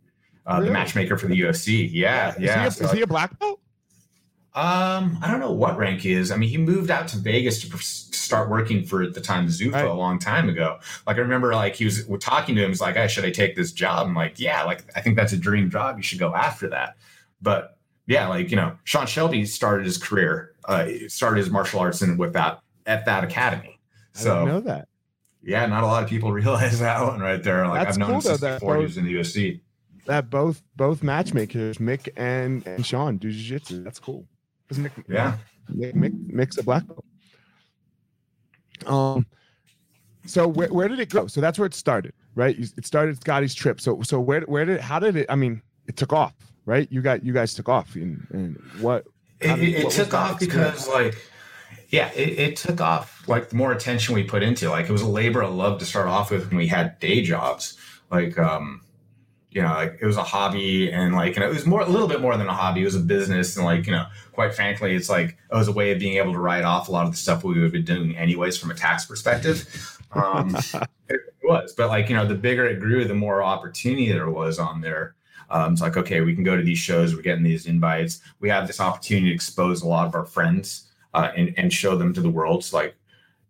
Uh, 0.46 0.54
Really? 0.56 0.66
The 0.68 0.72
matchmaker 0.74 1.16
for 1.16 1.26
the 1.26 1.40
UFC. 1.40 1.88
Yeah, 1.90 2.30
Is 2.34 2.40
yeah. 2.40 2.60
he 2.62 2.66
a, 2.66 2.70
So- 2.70 2.84
is 2.86 2.92
he 2.92 3.02
a 3.02 3.06
black 3.06 3.38
belt? 3.38 3.60
um, 4.54 5.18
I 5.20 5.28
don't 5.30 5.40
know 5.40 5.50
what 5.50 5.76
rank 5.76 6.02
he 6.02 6.12
is. 6.12 6.30
I 6.30 6.36
mean, 6.36 6.48
he 6.48 6.58
moved 6.58 6.90
out 6.90 7.08
to 7.08 7.18
Vegas 7.18 7.60
to 7.68 7.76
start 7.78 8.48
working 8.48 8.84
for 8.84 9.02
at 9.02 9.12
the 9.12 9.20
time 9.20 9.48
Zuffa 9.48 9.72
Right. 9.72 9.84
a 9.84 9.92
long 9.92 10.18
time 10.20 10.48
ago. 10.48 10.78
Like 11.08 11.16
I 11.16 11.20
remember, 11.20 11.52
like 11.54 11.74
he 11.74 11.84
was 11.84 12.06
talking 12.20 12.54
to 12.54 12.62
him. 12.62 12.70
He's 12.70 12.80
like, 12.80 12.94
"Hey, 12.94 13.08
should 13.08 13.24
I 13.24 13.30
take 13.30 13.56
this 13.56 13.72
job?" 13.72 14.06
I'm 14.06 14.14
like, 14.14 14.38
"Yeah, 14.38 14.62
like 14.62 14.84
I 14.94 15.00
think 15.00 15.16
that's 15.16 15.32
a 15.32 15.36
dream 15.36 15.70
job. 15.70 15.96
You 15.96 16.04
should 16.04 16.20
go 16.20 16.32
after 16.36 16.68
that." 16.70 16.96
But 17.42 17.76
yeah, 18.06 18.28
like 18.28 18.50
you 18.52 18.56
know, 18.56 18.76
Sean 18.84 19.06
Shelby 19.06 19.44
started 19.44 19.86
his 19.86 19.98
career, 19.98 20.53
uh, 20.66 20.88
started 21.08 21.38
his 21.38 21.50
martial 21.50 21.80
arts 21.80 22.02
in 22.02 22.16
with 22.16 22.32
that 22.34 22.60
at 22.86 23.04
that 23.06 23.24
academy. 23.24 23.78
So 24.12 24.42
I 24.42 24.44
know 24.44 24.60
that. 24.60 24.88
yeah, 25.42 25.66
not 25.66 25.82
a 25.82 25.86
lot 25.86 26.02
of 26.02 26.08
people 26.08 26.32
realize 26.42 26.78
that 26.80 27.02
one 27.02 27.20
right 27.20 27.42
there. 27.42 27.66
Like 27.66 27.84
That's 27.84 27.96
I've 27.96 27.98
known 28.00 28.06
cool, 28.08 28.14
him 28.16 28.20
since 28.22 28.40
though, 28.40 28.46
that 28.48 28.60
before 28.60 28.76
he 28.78 28.82
was 28.82 28.96
in 28.96 29.04
the 29.04 29.14
UFC. 29.14 29.60
That 30.06 30.28
both 30.28 30.62
both 30.76 31.02
matchmakers, 31.02 31.78
Mick 31.78 32.08
and, 32.16 32.66
and 32.66 32.84
Sean, 32.84 33.16
do 33.16 33.30
jiu-jitsu. 33.30 33.84
That's 33.84 33.98
cool. 33.98 34.26
Mick, 34.72 34.90
Yeah. 35.08 35.38
Mick, 35.72 35.94
Mick, 35.94 36.30
Mick's 36.30 36.58
a 36.58 36.62
black 36.62 36.86
belt. 36.86 37.04
Um, 38.86 39.26
so 40.26 40.46
where, 40.48 40.68
where 40.72 40.88
did 40.88 41.00
it 41.00 41.10
go? 41.10 41.26
So 41.26 41.40
that's 41.40 41.58
where 41.58 41.66
it 41.66 41.74
started, 41.74 42.12
right? 42.34 42.56
It 42.58 42.84
started 42.86 43.18
Scotty's 43.20 43.54
trip. 43.54 43.80
So 43.80 44.02
so 44.02 44.20
where 44.20 44.42
where 44.42 44.64
did 44.64 44.80
how 44.80 44.98
did 44.98 45.16
it? 45.16 45.26
I 45.28 45.36
mean, 45.36 45.62
it 45.86 45.96
took 45.96 46.12
off, 46.12 46.34
right? 46.66 46.86
You 46.90 47.00
got 47.02 47.24
you 47.24 47.32
guys 47.32 47.54
took 47.54 47.68
off, 47.68 47.94
and, 47.94 48.26
and 48.30 48.56
what? 48.80 49.04
How 49.42 49.54
it, 49.54 49.56
did- 49.58 49.68
it, 49.74 49.84
it 49.84 49.90
took 49.90 50.14
off 50.14 50.38
because 50.40 50.88
like 50.88 51.16
yeah 51.90 52.10
it, 52.12 52.38
it 52.38 52.56
took 52.56 52.80
off 52.80 53.22
like 53.28 53.50
the 53.50 53.56
more 53.56 53.72
attention 53.72 54.14
we 54.14 54.24
put 54.24 54.42
into 54.42 54.66
it. 54.66 54.70
like 54.70 54.88
it 54.88 54.92
was 54.92 55.02
a 55.02 55.08
labor 55.08 55.42
of 55.42 55.54
love 55.54 55.78
to 55.78 55.84
start 55.86 56.06
off 56.08 56.30
with 56.30 56.48
when 56.48 56.56
we 56.56 56.66
had 56.66 56.98
day 56.98 57.22
jobs. 57.22 57.76
Like 58.10 58.38
um 58.38 58.80
you 59.50 59.62
know 59.62 59.68
like 59.72 59.98
it 60.00 60.06
was 60.06 60.16
a 60.16 60.22
hobby 60.22 60.90
and 60.90 61.14
like 61.14 61.34
you 61.36 61.40
know 61.40 61.48
it 61.48 61.54
was 61.54 61.66
more 61.66 61.80
a 61.82 61.88
little 61.88 62.08
bit 62.08 62.20
more 62.20 62.36
than 62.36 62.48
a 62.48 62.52
hobby. 62.54 62.82
It 62.82 62.84
was 62.86 62.96
a 62.96 63.00
business 63.00 63.56
and 63.56 63.64
like 63.64 63.86
you 63.86 63.92
know 63.92 64.06
quite 64.32 64.54
frankly 64.54 64.94
it's 64.94 65.08
like 65.08 65.36
it 65.50 65.54
was 65.54 65.68
a 65.68 65.72
way 65.72 65.92
of 65.92 65.98
being 65.98 66.16
able 66.16 66.32
to 66.32 66.38
write 66.40 66.64
off 66.64 66.88
a 66.88 66.92
lot 66.92 67.06
of 67.06 67.12
the 67.12 67.16
stuff 67.18 67.44
we 67.44 67.54
would 67.54 67.62
have 67.62 67.72
been 67.72 67.84
doing 67.84 68.16
anyways 68.16 68.56
from 68.56 68.70
a 68.70 68.74
tax 68.74 69.04
perspective. 69.06 70.00
Um 70.12 70.56
it 71.08 71.20
was 71.42 71.72
but 71.76 71.88
like 71.88 72.08
you 72.08 72.16
know 72.16 72.26
the 72.26 72.34
bigger 72.34 72.64
it 72.66 72.80
grew 72.80 73.04
the 73.04 73.14
more 73.14 73.42
opportunity 73.42 74.10
there 74.10 74.30
was 74.30 74.58
on 74.58 74.80
there 74.80 75.14
um, 75.50 75.72
it's 75.72 75.82
like, 75.82 75.96
okay, 75.96 76.20
we 76.20 76.34
can 76.34 76.44
go 76.44 76.56
to 76.56 76.62
these 76.62 76.78
shows. 76.78 77.14
We're 77.14 77.22
getting 77.22 77.44
these 77.44 77.66
invites. 77.66 78.20
We 78.40 78.48
have 78.48 78.66
this 78.66 78.80
opportunity 78.80 79.28
to 79.28 79.34
expose 79.34 79.82
a 79.82 79.88
lot 79.88 80.06
of 80.06 80.14
our 80.14 80.24
friends 80.24 80.90
uh, 81.12 81.30
and, 81.36 81.54
and 81.56 81.72
show 81.72 81.96
them 81.96 82.12
to 82.14 82.20
the 82.20 82.30
world. 82.30 82.64
So, 82.64 82.78
like, 82.78 82.96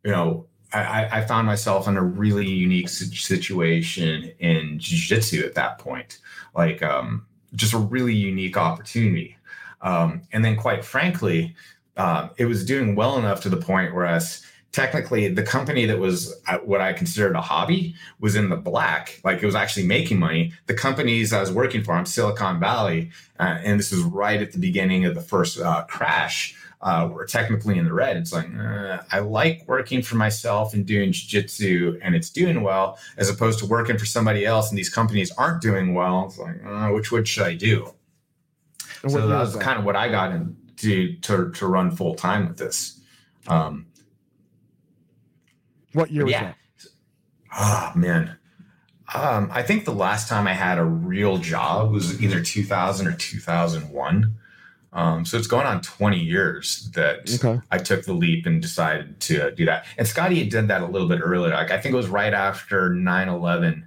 you 0.05 0.11
know, 0.11 0.47
I, 0.73 1.09
I- 1.11 1.25
found 1.25 1.47
myself 1.47 1.87
in 1.87 1.97
a 1.97 2.03
really 2.03 2.49
unique 2.49 2.89
situation 2.89 4.33
in 4.41 4.79
jiu-jitsu 4.79 5.45
at 5.45 5.55
that 5.55 5.79
point. 5.79 6.19
Like, 6.55 6.83
um, 6.83 7.27
just 7.55 7.75
a 7.75 7.79
really 7.79 8.15
unique 8.15 8.57
opportunity. 8.57 9.37
Um, 9.81 10.23
and 10.33 10.45
then, 10.45 10.57
quite 10.57 10.85
frankly, 10.85 11.55
um, 11.97 12.31
it 12.37 12.47
was 12.47 12.65
doing 12.65 12.97
well 12.97 13.19
enough 13.19 13.41
to 13.43 13.49
the 13.49 13.57
point 13.57 13.95
where 13.95 14.07
us 14.07 14.45
technically 14.75 15.29
the 15.29 15.43
company 15.43 15.87
that 15.87 16.01
was 16.01 16.35
uh, 16.49 16.59
what 16.59 16.81
I 16.81 16.93
considered 16.93 17.37
a 17.37 17.41
hobby 17.41 17.95
was 18.19 18.35
in 18.35 18.49
the 18.49 18.57
black. 18.57 19.21
Like 19.23 19.41
it 19.41 19.47
was 19.47 19.55
actually 19.55 19.87
making 19.87 20.19
money. 20.19 20.53
The 20.67 20.75
companies 20.75 21.33
I 21.33 21.41
was 21.41 21.53
working 21.53 21.85
for, 21.85 21.93
I'm 21.93 22.05
Silicon 22.05 22.59
Valley, 22.59 23.11
uh, 23.39 23.59
and 23.63 23.79
this 23.79 23.93
was 23.93 24.01
right 24.01 24.43
at 24.43 24.51
the 24.51 24.59
beginning 24.59 25.05
of 25.05 25.15
the 25.15 25.21
first 25.21 25.61
uh, 25.61 25.85
crash. 25.89 26.57
Uh, 26.83 27.09
were 27.11 27.25
technically 27.25 27.79
in 27.79 27.87
the 27.87 27.93
red. 27.95 28.15
It's 28.15 28.31
like 28.31 28.47
uh, 28.59 28.99
I 29.11 29.21
like 29.21 29.65
working 29.67 30.03
for 30.03 30.17
myself 30.17 30.75
and 30.75 30.85
doing 30.85 31.13
jiu-jitsu, 31.13 31.99
and 32.03 32.15
it's 32.15 32.29
doing 32.29 32.63
well, 32.63 32.99
as 33.17 33.31
opposed 33.31 33.59
to 33.61 33.67
working 33.67 33.97
for 33.97 34.05
somebody 34.05 34.45
else 34.45 34.69
and 34.69 34.77
these 34.77 34.91
companies 34.91 35.33
aren't 35.39 35.63
doing 35.63 35.95
well. 35.95 36.27
It's 36.27 36.37
like 36.37 36.63
uh, 36.63 36.91
which 36.91 37.11
one 37.11 37.25
should 37.25 37.45
I 37.45 37.55
do? 37.55 37.95
and 39.03 39.13
so 39.13 39.27
that 39.27 39.39
was 39.39 39.49
was 39.49 39.55
that? 39.55 39.63
kind 39.63 39.79
of 39.79 39.87
what 39.87 39.97
I 39.97 40.11
got 40.11 40.33
into 40.33 41.17
to 41.21 41.51
to 41.53 41.67
run 41.67 41.91
full 41.91 42.17
time 42.17 42.49
with 42.49 42.59
this. 42.59 43.01
Um, 43.47 43.87
What 45.95 46.11
year 46.11 46.25
was 46.25 46.33
yeah. 46.33 46.43
that? 46.43 46.57
Oh 47.57 47.93
man. 47.95 48.37
Um, 49.15 49.51
I 49.53 49.63
think 49.63 49.85
the 49.85 49.93
last 49.93 50.29
time 50.29 50.47
I 50.47 50.55
had 50.55 50.79
a 50.79 50.85
real 50.85 51.39
job 51.39 51.93
was 51.93 52.21
either 52.23 52.41
2000 52.41 53.07
or 53.07 53.13
2001. 53.13 54.35
Um, 54.93 55.25
so 55.25 55.37
it's 55.37 55.47
going 55.47 55.67
on 55.67 55.83
20 55.83 56.19
years 56.19 56.91
that 56.95 57.29
Okay. 57.35 57.61
I 57.71 57.79
took 57.79 58.05
the 58.05 58.13
leap 58.13 58.47
and 58.47 58.63
decided 58.63 59.21
to 59.21 59.51
do 59.53 59.65
that. 59.67 59.87
And 59.99 60.07
Scotty 60.07 60.39
had 60.39 60.51
done 60.51 60.69
that 60.69 60.83
a 60.83 60.87
little 60.87 61.09
bit 61.09 61.21
earlier. 61.23 61.53
Like 61.53 61.71
I 61.71 61.81
think 61.81 61.95
it 61.95 61.97
was 61.97 62.09
right 62.09 62.33
after 62.33 62.91
9/11 62.91 63.87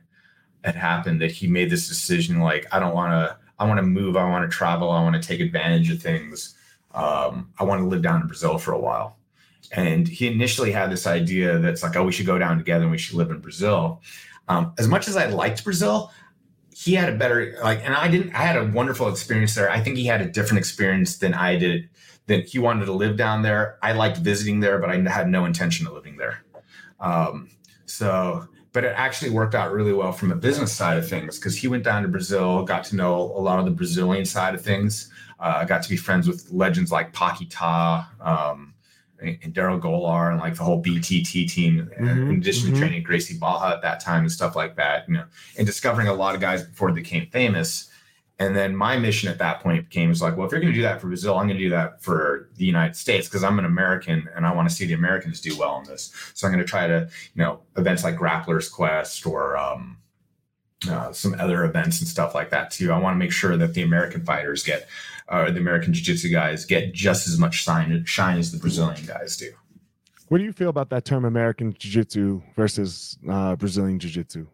had 0.63 0.76
happened 0.76 1.22
that 1.22 1.32
he 1.32 1.48
made 1.48 1.70
this 1.70 1.88
decision. 1.88 2.39
Like 2.39 2.67
I 2.72 2.80
don't 2.80 2.93
want 2.93 3.12
to. 3.12 3.38
I 3.60 3.65
want 3.65 3.80
to 3.80 3.84
move. 3.84 4.15
I 4.15 4.30
want 4.30 4.50
to 4.50 4.56
travel. 4.56 4.91
I 4.91 5.02
want 5.02 5.20
to 5.20 5.28
take 5.28 5.39
advantage 5.39 5.89
of 5.89 6.00
things. 6.00 6.56
Um, 6.93 7.52
I 7.58 7.63
want 7.63 7.82
to 7.82 7.88
live 7.88 8.04
down 8.04 8.22
in 8.22 8.28
Brazil 8.28 8.60
for 8.60 8.72
a 8.72 8.80
while. 8.80 9.17
And 9.72 10.08
he 10.08 10.28
initially 10.28 10.72
had 10.72 10.92
this 10.92 11.06
idea 11.06 11.60
that's 11.60 11.84
like, 11.84 11.96
oh, 11.96 12.04
we 12.04 12.12
should 12.12 12.26
go 12.26 12.38
down 12.38 12.58
together 12.58 12.84
and 12.84 12.92
we 12.92 12.98
should 12.98 13.16
live 13.16 13.32
in 13.32 13.40
Brazil. 13.40 14.02
Um, 14.48 14.74
as 14.78 14.88
much 14.88 15.08
as 15.08 15.18
I 15.18 15.28
liked 15.28 15.64
Brazil, 15.64 16.12
he 16.74 16.94
had 16.94 17.10
a 17.10 17.16
better 17.18 17.58
like, 17.64 17.84
and 17.84 17.94
I 17.94 18.08
didn't. 18.08 18.34
I 18.34 18.44
had 18.44 18.56
a 18.56 18.66
wonderful 18.66 19.10
experience 19.10 19.56
there. 19.56 19.70
I 19.70 19.80
think 19.80 19.98
he 19.98 20.06
had 20.06 20.22
a 20.22 20.28
different 20.28 20.60
experience 20.60 21.18
than 21.18 21.34
I 21.34 21.56
did. 21.56 21.90
That 22.28 22.46
he 22.48 22.60
wanted 22.60 22.86
to 22.86 22.92
live 22.92 23.16
down 23.16 23.42
there. 23.42 23.78
I 23.82 23.94
liked 23.94 24.18
visiting 24.18 24.60
there, 24.60 24.80
but 24.80 24.90
I 24.90 24.98
had 25.10 25.30
no 25.30 25.46
intention 25.46 25.88
of 25.88 25.94
living 25.94 26.18
there. 26.18 26.44
Um, 27.00 27.50
so, 27.86 28.48
but 28.74 28.84
it 28.84 28.94
actually 28.98 29.32
worked 29.32 29.56
out 29.56 29.72
really 29.72 29.94
well 29.94 30.12
from 30.12 30.32
a 30.32 30.36
business 30.36 30.74
side 30.74 30.98
of 30.98 31.08
things 31.08 31.40
because 31.40 31.56
he 31.56 31.70
went 31.70 31.84
down 31.84 32.02
to 32.04 32.10
Brazil, 32.10 32.64
got 32.64 32.84
to 32.86 32.98
know 32.98 33.16
a 33.16 33.40
lot 33.40 33.60
of 33.60 33.66
the 33.66 33.72
Brazilian 33.72 34.26
side 34.26 34.54
of 34.54 34.62
things. 34.62 35.10
Uh, 35.40 35.64
got 35.64 35.82
to 35.84 35.90
be 35.90 35.96
friends 35.96 36.28
with 36.28 36.52
legends 36.52 36.92
like 36.92 37.14
Paquita 37.14 38.06
um, 38.20 38.74
and, 39.22 39.54
Daryl 39.54 39.80
Golar 39.80 40.32
and 40.32 40.40
like 40.40 40.56
the 40.56 40.64
whole 40.64 40.82
BTT 40.82 41.50
team. 41.50 41.90
Mhm, 42.00 42.30
in 42.30 42.36
addition 42.38 42.70
mhm. 42.70 42.74
to 42.74 42.80
training 42.80 43.04
Gracie 43.04 43.38
Barra 43.38 43.72
at 43.72 43.82
that 43.82 44.00
time 44.00 44.22
and 44.22 44.32
stuff 44.32 44.56
like 44.56 44.76
that, 44.76 45.08
you 45.08 45.16
know, 45.16 45.26
and 45.58 45.66
discovering 45.66 46.08
a 46.08 46.14
lot 46.14 46.36
of 46.36 46.42
guys 46.42 46.64
before 46.64 46.92
they 46.92 47.02
became 47.02 47.28
famous. 47.28 47.90
And 48.40 48.56
then 48.56 48.76
my 48.76 48.98
mission 48.98 49.30
at 49.30 49.40
that 49.40 49.62
point 49.62 49.90
became 49.90 50.10
was 50.10 50.22
like, 50.22 50.38
well, 50.38 50.46
if 50.46 50.52
you're 50.52 50.62
going 50.62 50.72
to 50.72 50.78
do 50.78 50.84
that 50.84 51.02
for 51.02 51.08
Brazil, 51.08 51.38
I'm 51.38 51.48
going 51.48 51.58
to 51.58 51.64
do 51.64 51.72
that 51.72 52.04
for 52.04 52.50
the 52.56 52.66
United 52.66 52.96
States 52.96 53.28
because 53.28 53.44
I'm 53.44 53.58
an 53.58 53.66
American 53.66 54.30
and 54.36 54.46
I 54.46 54.54
want 54.54 54.70
to 54.70 54.76
see 54.76 54.86
the 54.86 54.94
Americans 54.94 55.42
do 55.42 55.58
well 55.58 55.80
in 55.80 55.86
this. 55.86 56.14
So 56.36 56.46
I'm 56.46 56.54
going 56.54 56.64
to 56.64 56.70
try 56.70 56.86
to, 56.86 57.10
you 57.34 57.44
know, 57.44 57.62
events 57.78 58.04
like 58.04 58.16
Grappler's 58.16 58.70
Quest 58.70 59.26
or 59.26 59.58
um, 59.58 59.98
uh, 60.88 61.12
some 61.12 61.36
other 61.40 61.64
events 61.64 62.00
and 62.00 62.08
stuff 62.08 62.36
like 62.36 62.52
that 62.52 62.70
too. 62.70 62.92
I 62.92 63.00
want 63.00 63.16
to 63.16 63.18
make 63.18 63.32
sure 63.32 63.58
that 63.58 63.74
the 63.74 63.82
American 63.82 64.24
fighters 64.24 64.64
get, 64.64 64.88
uh, 65.30 65.52
the 65.52 65.60
American 65.60 65.94
Jiu-Jitsu 65.94 66.30
guys 66.30 66.66
get 66.66 66.94
just 66.94 67.28
as 67.28 67.38
much 67.38 67.56
shine, 67.56 68.04
shine 68.06 68.38
as 68.38 68.52
the 68.52 68.58
Brazilian 68.58 69.06
guys 69.06 69.38
do. 69.38 69.52
What 70.30 70.40
do 70.40 70.44
you 70.44 70.52
feel 70.52 70.69
about 70.69 70.90
that 70.90 71.06
term 71.06 71.23
American 71.23 71.73
Jiu 71.73 71.92
Jitsu 71.92 72.42
versus 72.56 73.17
uh, 73.30 73.56
Brazilian 73.56 73.98
Jiu 73.98 74.10
Jitsu? 74.10 74.48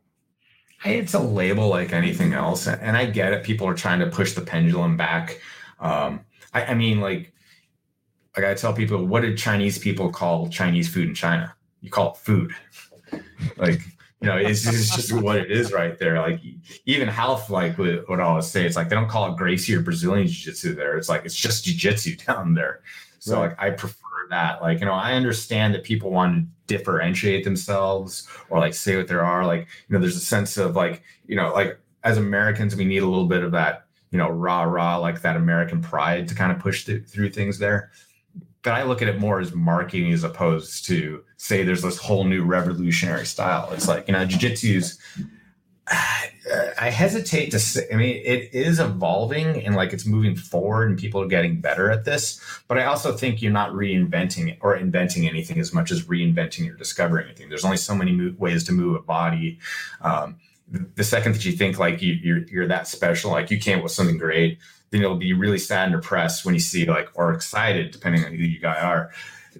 It's 0.85 1.13
a 1.13 1.19
label 1.19 1.69
like 1.69 1.93
anything 1.93 2.33
else, 2.33 2.67
and 2.67 2.97
I 2.97 3.05
get 3.05 3.33
it. 3.33 3.43
People 3.43 3.67
are 3.67 3.73
trying 3.73 3.99
to 3.99 4.07
push 4.07 4.33
the 4.33 4.41
pendulum 4.41 4.97
back. 4.97 5.39
Um, 5.79 6.25
I, 6.53 6.65
I 6.65 6.73
mean, 6.73 6.99
like, 6.99 7.33
like 8.35 8.45
I 8.45 8.53
tell 8.53 8.73
people, 8.73 9.05
what 9.05 9.21
did 9.21 9.37
Chinese 9.37 9.79
people 9.79 10.11
call 10.11 10.49
Chinese 10.49 10.93
food 10.93 11.07
in 11.07 11.15
China? 11.15 11.55
You 11.81 11.89
call 11.89 12.11
it 12.11 12.17
food. 12.17 12.53
like, 13.57 13.81
you 14.23 14.29
know, 14.29 14.37
it's, 14.37 14.65
it's 14.65 14.95
just 14.95 15.11
what 15.11 15.35
it 15.35 15.51
is 15.51 15.73
right 15.73 15.99
there. 15.99 16.17
Like, 16.19 16.39
even 16.85 17.09
health, 17.09 17.49
like 17.49 17.77
would, 17.77 18.07
would 18.07 18.21
always 18.21 18.47
say, 18.47 18.65
it's 18.65 18.77
like 18.77 18.87
they 18.87 18.95
don't 18.95 19.09
call 19.09 19.29
it 19.31 19.37
Gracie 19.37 19.75
or 19.75 19.81
Brazilian 19.81 20.27
Jiu 20.27 20.45
Jitsu 20.45 20.73
there. 20.75 20.97
It's 20.97 21.09
like 21.09 21.25
it's 21.25 21.35
just 21.35 21.65
Jiu 21.65 21.75
Jitsu 21.75 22.15
down 22.27 22.53
there. 22.53 22.81
So, 23.19 23.35
Right. 23.41 23.49
like, 23.49 23.61
I 23.61 23.69
prefer 23.71 23.97
that. 24.29 24.61
Like, 24.61 24.79
you 24.79 24.85
know, 24.85 24.93
I 24.93 25.13
understand 25.13 25.73
that 25.73 25.83
people 25.83 26.09
want 26.09 26.35
to 26.37 26.77
differentiate 26.77 27.43
themselves 27.43 28.27
or 28.49 28.59
like 28.59 28.73
say 28.73 28.95
what 28.95 29.07
there 29.09 29.23
are. 29.25 29.45
Like, 29.45 29.67
you 29.87 29.93
know, 29.93 29.99
there's 29.99 30.15
a 30.15 30.21
sense 30.21 30.57
of 30.57 30.75
like, 30.77 31.03
you 31.27 31.35
know, 31.35 31.51
like 31.53 31.77
as 32.05 32.17
Americans, 32.17 32.75
we 32.77 32.85
need 32.85 33.03
a 33.03 33.07
little 33.07 33.27
bit 33.27 33.43
of 33.43 33.51
that, 33.51 33.85
you 34.11 34.17
know, 34.17 34.29
rah 34.29 34.63
rah, 34.63 34.97
like 34.97 35.21
that 35.21 35.35
American 35.35 35.81
pride 35.81 36.27
to 36.29 36.35
kind 36.35 36.51
of 36.51 36.59
push 36.59 36.85
th- 36.85 37.05
through 37.07 37.29
things 37.31 37.57
there. 37.59 37.91
But 38.63 38.73
I 38.73 38.83
look 38.83 39.01
at 39.01 39.07
it 39.07 39.19
more 39.19 39.39
as 39.39 39.53
marketing 39.53 40.11
as 40.13 40.23
opposed 40.23 40.85
to 40.85 41.23
say 41.37 41.63
there's 41.63 41.81
this 41.81 41.97
whole 41.97 42.23
new 42.23 42.43
revolutionary 42.43 43.25
style. 43.25 43.69
It's 43.73 43.87
like, 43.87 44.07
you 44.07 44.13
know, 44.13 44.25
jujitsu's 44.25 44.97
I 46.79 46.89
hesitate 46.89 47.51
to 47.51 47.59
say, 47.59 47.87
I 47.91 47.95
mean, 47.95 48.21
it 48.25 48.53
is 48.53 48.79
evolving 48.79 49.63
and 49.65 49.75
like 49.75 49.93
it's 49.93 50.05
moving 50.05 50.35
forward 50.35 50.89
and 50.89 50.99
people 50.99 51.21
are 51.21 51.27
getting 51.27 51.61
better 51.61 51.89
at 51.89 52.05
this. 52.05 52.39
But 52.67 52.77
I 52.77 52.85
also 52.85 53.15
think 53.15 53.41
you're 53.41 53.51
not 53.51 53.71
reinventing 53.71 54.57
or 54.61 54.75
inventing 54.75 55.27
anything 55.27 55.59
as 55.59 55.73
much 55.73 55.91
as 55.91 56.03
reinventing 56.03 56.69
or 56.69 56.75
discovering 56.75 57.27
anything. 57.27 57.49
There's 57.49 57.65
only 57.65 57.77
so 57.77 57.95
many 57.95 58.31
ways 58.31 58.63
to 58.65 58.71
move 58.71 58.95
a 58.95 59.01
body. 59.01 59.59
Um, 60.01 60.37
the 60.95 61.03
second 61.03 61.35
that 61.35 61.45
you 61.45 61.51
think 61.51 61.79
like 61.79 62.01
you, 62.01 62.13
you're, 62.13 62.43
you're 62.47 62.67
that 62.67 62.87
special, 62.87 63.31
like 63.31 63.51
you 63.51 63.57
came 63.57 63.77
up 63.77 63.83
with 63.83 63.93
something 63.93 64.17
great, 64.17 64.59
then 64.93 65.01
you'll 65.01 65.15
be 65.15 65.33
really 65.33 65.57
sad 65.57 65.91
and 65.91 65.99
depressed 65.99 66.45
when 66.45 66.53
you 66.53 66.59
see 66.59 66.85
like, 66.85 67.09
or 67.15 67.33
excited, 67.33 67.89
depending 67.89 68.23
on 68.23 68.29
who 68.31 68.43
you 68.43 68.59
guys 68.59 68.77
are, 68.83 69.11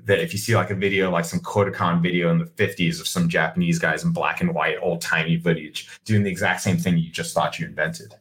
that 0.06 0.20
if 0.20 0.32
you 0.32 0.38
see 0.38 0.56
like 0.56 0.70
a 0.70 0.76
video, 0.76 1.10
like 1.10 1.26
some 1.26 1.40
Kodokan 1.40 2.04
video 2.04 2.30
in 2.30 2.38
the 2.38 2.46
50s 2.46 3.02
of 3.02 3.08
some 3.08 3.28
Japanese 3.28 3.80
guys 3.80 4.04
in 4.04 4.12
black 4.14 4.42
and 4.42 4.54
white, 4.54 4.78
old 4.80 5.02
timey 5.02 5.40
footage 5.40 5.90
doing 6.06 6.22
the 6.22 6.30
exact 6.30 6.62
same 6.62 6.78
thing 6.78 7.00
you 7.00 7.10
just 7.10 7.34
thought 7.34 7.58
you 7.58 7.66
invented. 7.66 8.14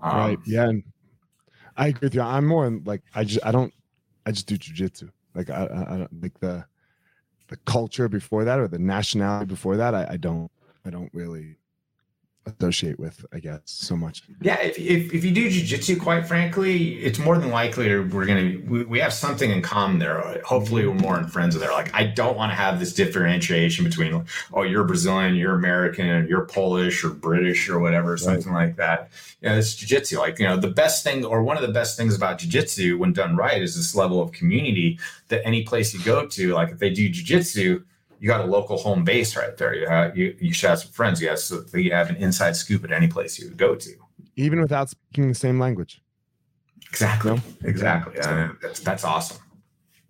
Um, 0.00 0.16
right. 0.16 0.38
Yeah. 0.46 0.70
And 0.70 0.82
I 1.76 1.88
agree 1.88 2.06
with 2.06 2.14
you. 2.14 2.22
I'm 2.22 2.46
more 2.46 2.70
like, 2.86 3.02
I 3.14 3.24
just, 3.24 3.44
I 3.44 3.52
don't, 3.52 3.74
I 4.24 4.30
just 4.30 4.46
do 4.46 4.56
jujitsu. 4.56 5.10
Like, 5.34 5.50
I, 5.50 5.66
I, 5.66 5.94
I 5.94 5.98
don't 5.98 6.22
like 6.22 6.40
the, 6.40 6.64
the 7.48 7.58
culture 7.66 8.08
before 8.08 8.44
that 8.44 8.58
or 8.58 8.68
the 8.68 8.78
nationality 8.78 9.44
before 9.44 9.76
that. 9.76 9.94
I, 9.94 10.06
I 10.12 10.16
don't, 10.16 10.50
I 10.86 10.88
don't 10.88 11.12
really 11.12 11.56
associate 12.46 12.98
with, 12.98 13.24
I 13.32 13.38
guess, 13.38 13.60
so 13.64 13.96
much. 13.96 14.22
Yeah, 14.40 14.60
if, 14.60 14.78
if, 14.78 15.14
if 15.14 15.24
you 15.24 15.32
do 15.32 15.48
jujitsu, 15.48 16.00
quite 16.00 16.26
frankly, 16.26 16.94
it's 16.96 17.18
more 17.18 17.38
than 17.38 17.50
likely 17.50 17.98
we're 17.98 18.26
gonna 18.26 18.58
we, 18.66 18.84
we 18.84 18.98
have 19.00 19.12
something 19.12 19.50
in 19.50 19.62
common 19.62 19.98
there. 19.98 20.40
Hopefully, 20.44 20.86
we're 20.86 20.94
more 20.94 21.18
in 21.18 21.26
friends 21.26 21.54
with 21.54 21.62
there. 21.62 21.72
Like, 21.72 21.94
I 21.94 22.04
don't 22.04 22.36
want 22.36 22.52
to 22.52 22.56
have 22.56 22.78
this 22.78 22.92
differentiation 22.92 23.84
between 23.84 24.24
oh, 24.52 24.62
you're 24.62 24.84
Brazilian, 24.84 25.34
you're 25.34 25.54
American, 25.54 26.26
you're 26.28 26.46
Polish 26.46 27.04
or 27.04 27.10
British 27.10 27.68
or 27.68 27.78
whatever, 27.78 28.16
something 28.16 28.52
right. 28.52 28.66
like 28.66 28.76
that. 28.76 29.10
Yeah, 29.40 29.50
you 29.50 29.54
know, 29.54 29.58
it's 29.58 29.74
jujitsu. 29.74 30.18
Like, 30.18 30.38
you 30.38 30.46
know, 30.46 30.56
the 30.56 30.68
best 30.68 31.04
thing 31.04 31.24
or 31.24 31.42
one 31.42 31.56
of 31.56 31.62
the 31.62 31.72
best 31.72 31.96
things 31.96 32.14
about 32.14 32.38
jujitsu 32.38 32.98
when 32.98 33.12
done 33.12 33.36
right 33.36 33.62
is 33.62 33.76
this 33.76 33.94
level 33.94 34.20
of 34.20 34.32
community 34.32 34.98
that 35.28 35.44
any 35.46 35.62
place 35.64 35.94
you 35.94 36.00
go 36.04 36.26
to, 36.26 36.52
like 36.52 36.70
if 36.70 36.78
they 36.78 36.90
do 36.90 37.08
jujitsu 37.08 37.84
you 38.20 38.28
got 38.28 38.40
a 38.40 38.46
local 38.46 38.76
home 38.76 39.04
base 39.04 39.36
right 39.36 39.56
there. 39.56 39.74
You 39.74 39.86
have, 39.86 40.16
you, 40.16 40.36
you 40.40 40.52
should 40.52 40.70
have 40.70 40.80
some 40.80 40.92
friends. 40.92 41.20
You 41.20 41.28
have, 41.28 41.38
so 41.38 41.64
you 41.74 41.92
have 41.92 42.10
an 42.10 42.16
inside 42.16 42.56
scoop 42.56 42.84
at 42.84 42.92
any 42.92 43.08
place 43.08 43.38
you 43.38 43.48
would 43.48 43.58
go 43.58 43.74
to, 43.74 43.90
even 44.36 44.60
without 44.60 44.90
speaking 44.90 45.28
the 45.28 45.34
same 45.34 45.58
language. 45.58 46.00
Exactly. 46.88 47.34
No? 47.34 47.42
Exactly. 47.64 48.14
Yeah. 48.16 48.52
that's 48.62 48.80
that's 48.80 49.04
awesome. 49.04 49.38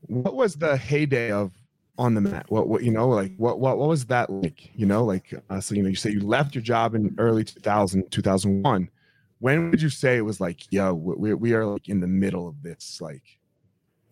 What 0.03 0.35
was 0.35 0.55
the 0.55 0.77
heyday 0.77 1.33
of 1.33 1.53
on 1.99 2.15
the 2.15 2.21
mat? 2.21 2.47
What 2.49 2.69
what 2.69 2.83
you 2.83 2.91
know 2.91 3.09
like 3.09 3.35
what 3.37 3.59
what 3.59 3.79
what 3.79 3.89
was 3.89 4.05
that 4.07 4.31
like? 4.31 4.71
You 4.75 4.87
know 4.87 5.05
like 5.05 5.33
uh, 5.49 5.61
so 5.61 5.75
you 5.75 5.83
know 5.83 5.89
you 5.89 5.95
say 5.97 6.11
you 6.11 6.21
left 6.21 6.55
your 6.55 6.63
job 6.63 6.95
in 6.95 7.15
early 7.19 7.45
2000 7.45 8.11
2001. 8.11 8.91
When 9.39 9.71
would 9.71 9.83
you 9.83 9.91
say 9.91 10.17
it 10.17 10.23
was 10.23 10.41
like 10.41 10.71
yeah 10.71 10.91
we 10.91 11.35
we 11.35 11.55
are 11.55 11.65
like 11.65 11.89
in 11.89 12.01
the 12.01 12.07
middle 12.07 12.47
of 12.49 12.63
this 12.63 13.01
like 13.01 13.39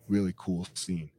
really 0.07 0.33
cool 0.35 0.67
scene? 0.73 1.11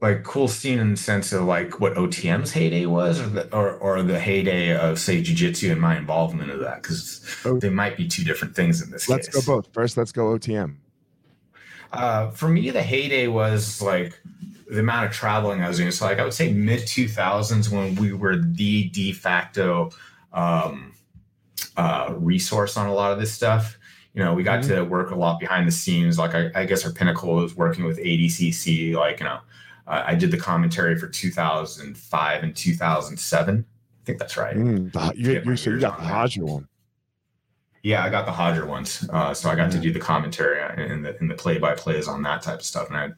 Like 0.00 0.24
cool 0.24 0.48
scene 0.48 0.78
in 0.78 0.92
the 0.92 0.96
sense 0.96 1.32
of 1.32 1.44
like 1.44 1.78
what 1.78 1.94
OTM's 1.94 2.52
heyday 2.52 2.86
was, 2.86 3.20
or 3.20 3.26
the, 3.26 3.54
or, 3.54 3.72
or 3.74 4.02
the 4.02 4.18
heyday 4.18 4.76
of 4.76 4.98
say 4.98 5.22
jujitsu 5.22 5.70
and 5.70 5.80
my 5.80 5.96
involvement 5.96 6.50
of 6.50 6.60
that, 6.60 6.82
because 6.82 7.24
oh. 7.44 7.58
they 7.58 7.68
might 7.68 7.96
be 7.96 8.08
two 8.08 8.24
different 8.24 8.56
things 8.56 8.82
in 8.82 8.90
this. 8.90 9.08
Let's 9.08 9.28
case. 9.28 9.44
go 9.44 9.56
both. 9.56 9.72
First, 9.72 9.96
let's 9.96 10.12
go 10.12 10.26
OTM. 10.38 10.76
Uh, 11.92 12.30
for 12.30 12.48
me, 12.48 12.70
the 12.70 12.82
heyday 12.82 13.26
was 13.26 13.82
like 13.82 14.18
the 14.70 14.80
amount 14.80 15.06
of 15.06 15.12
traveling 15.12 15.62
I 15.62 15.68
was 15.68 15.76
doing. 15.76 15.90
So 15.90 16.06
like 16.06 16.18
I 16.18 16.24
would 16.24 16.34
say 16.34 16.52
mid 16.52 16.86
two 16.86 17.08
thousands 17.08 17.68
when 17.68 17.94
we 17.96 18.12
were 18.12 18.36
the 18.36 18.88
de 18.88 19.12
facto 19.12 19.90
um, 20.32 20.94
uh, 21.76 22.14
resource 22.16 22.76
on 22.76 22.86
a 22.86 22.94
lot 22.94 23.12
of 23.12 23.18
this 23.18 23.32
stuff. 23.32 23.76
You 24.14 24.24
know, 24.24 24.34
we 24.34 24.42
got 24.42 24.60
mm-hmm. 24.60 24.74
to 24.74 24.84
work 24.84 25.10
a 25.10 25.14
lot 25.14 25.40
behind 25.40 25.66
the 25.66 25.72
scenes. 25.72 26.18
Like 26.18 26.34
I, 26.34 26.50
I 26.54 26.64
guess 26.64 26.86
our 26.86 26.92
pinnacle 26.92 27.34
was 27.34 27.54
working 27.54 27.84
with 27.84 27.98
ADCC. 27.98 28.94
Like 28.94 29.20
you 29.20 29.24
know 29.24 29.40
uh, 29.90 30.04
I 30.06 30.14
did 30.14 30.30
the 30.30 30.38
commentary 30.38 30.96
for 30.96 31.08
2005 31.08 32.42
and 32.42 32.56
2007. 32.56 33.64
I 33.68 34.04
think 34.04 34.18
that's 34.18 34.36
right. 34.36 34.56
Mm, 34.56 35.16
you, 35.16 35.32
you, 35.32 35.72
you 35.74 35.80
got 35.80 36.00
the 36.00 36.06
Roger 36.06 36.44
one. 36.44 36.68
Yeah, 37.82 38.04
I 38.04 38.10
got 38.10 38.26
the 38.26 38.32
Hodger 38.32 38.66
ones. 38.66 39.08
Uh, 39.10 39.32
so 39.32 39.48
I 39.48 39.54
got 39.54 39.70
mm. 39.70 39.72
to 39.72 39.78
do 39.78 39.92
the 39.92 39.98
commentary 39.98 40.60
and 40.60 41.04
the, 41.04 41.16
and 41.18 41.30
the 41.30 41.34
play 41.34 41.56
by 41.56 41.74
plays 41.74 42.08
on 42.08 42.22
that 42.22 42.42
type 42.42 42.58
of 42.58 42.64
stuff. 42.64 42.88
And 42.88 42.96
I 42.96 43.02
had 43.02 43.14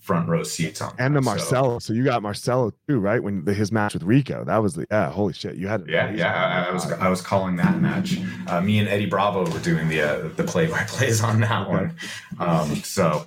front 0.00 0.26
row 0.28 0.42
seats 0.42 0.80
on. 0.80 0.94
And 0.98 1.14
the 1.14 1.20
Marcelo. 1.20 1.78
So. 1.78 1.88
so. 1.88 1.92
you 1.92 2.02
got 2.02 2.22
Marcelo 2.22 2.72
too, 2.88 2.98
right? 2.98 3.22
When 3.22 3.44
the, 3.44 3.52
his 3.52 3.70
match 3.70 3.92
with 3.92 4.02
Rico, 4.04 4.42
that 4.44 4.56
was 4.56 4.74
the, 4.74 4.86
yeah, 4.90 5.10
holy 5.10 5.34
shit. 5.34 5.56
You 5.56 5.68
had 5.68 5.86
Yeah, 5.86 6.10
yeah. 6.12 6.32
I, 6.32 6.70
I, 6.70 6.72
was, 6.72 6.90
I 6.92 7.08
was 7.10 7.20
calling 7.20 7.56
that 7.56 7.78
match. 7.78 8.18
Uh, 8.46 8.62
me 8.62 8.78
and 8.78 8.88
Eddie 8.88 9.06
Bravo 9.06 9.50
were 9.50 9.60
doing 9.60 9.88
the, 9.88 10.00
uh, 10.00 10.28
the 10.34 10.44
play 10.44 10.66
by 10.66 10.84
plays 10.84 11.22
on 11.22 11.40
that 11.40 11.68
one. 11.68 11.94
Um, 12.38 12.76
so 12.76 13.26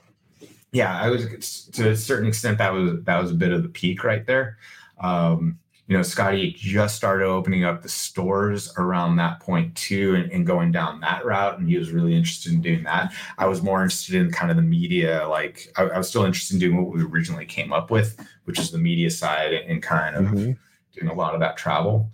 yeah, 0.72 0.99
I 0.99 1.09
was 1.09 1.70
to 1.74 1.89
a 1.89 1.95
certain 1.95 2.28
extent 2.28 2.57
that 2.59 2.74
was 2.74 3.03
that 3.03 3.22
was 3.22 3.32
a 3.32 3.36
bit 3.36 3.51
of 3.51 3.63
the 3.63 3.70
peak 3.70 4.03
right 4.03 4.26
there. 4.26 4.57
Um, 4.99 5.59
you 5.88 5.97
know, 5.97 6.03
Scotty 6.03 6.51
just 6.51 6.95
started 6.95 7.26
opening 7.26 7.63
up 7.63 7.82
the 7.82 7.89
stores 7.89 8.72
around 8.78 9.15
that 9.15 9.39
point 9.39 9.76
too, 9.76 10.13
and, 10.13 10.32
and, 10.32 10.45
going 10.45 10.72
down 10.72 10.99
that 10.99 11.26
route, 11.26 11.57
and 11.57 11.67
he 11.67 11.80
was 11.80 11.91
really 11.91 12.15
interested 12.15 12.53
in 12.53 12.61
doing 12.61 12.84
that. 12.84 13.11
I 13.39 13.47
was 13.47 13.63
more 13.63 13.82
interested 13.82 14.13
in 14.13 14.32
kind 14.32 14.51
of 14.51 14.57
the 14.57 14.63
media, 14.63 15.28
like 15.28 15.74
I, 15.78 15.84
I 15.86 15.97
was 15.97 16.07
still 16.07 16.26
interested 16.26 16.53
in 16.53 16.59
doing 16.59 16.78
what 16.78 16.95
we 16.95 17.03
originally 17.03 17.45
came 17.45 17.74
up 17.74 17.89
with, 17.89 18.24
which 18.43 18.59
is 18.59 18.70
the 18.70 18.78
media 18.78 19.09
side 19.09 19.51
and 19.51 19.82
kind 19.82 20.15
of 20.15 20.26
mm-hmm. 20.26 20.51
doing 20.93 21.07
a 21.11 21.13
lot 21.15 21.34
of 21.34 21.39
that 21.39 21.57
travel. 21.57 22.11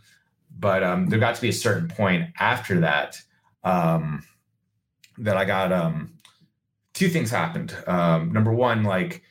But 0.58 0.82
um, 0.82 1.08
there 1.08 1.20
got 1.20 1.36
to 1.36 1.41
be 1.41 1.49
a 1.49 1.53
certain 1.53 1.89
point 1.89 2.30
after 2.39 2.80
that 2.80 3.22
um, 3.66 4.24
that 5.18 5.36
I 5.36 5.43
got 5.43 5.74
um, 5.74 6.14
two 6.96 7.10
things 7.10 7.30
happened. 7.30 7.76
Um, 7.86 8.34
number 8.34 8.52
one, 8.52 8.84
like 8.84 9.22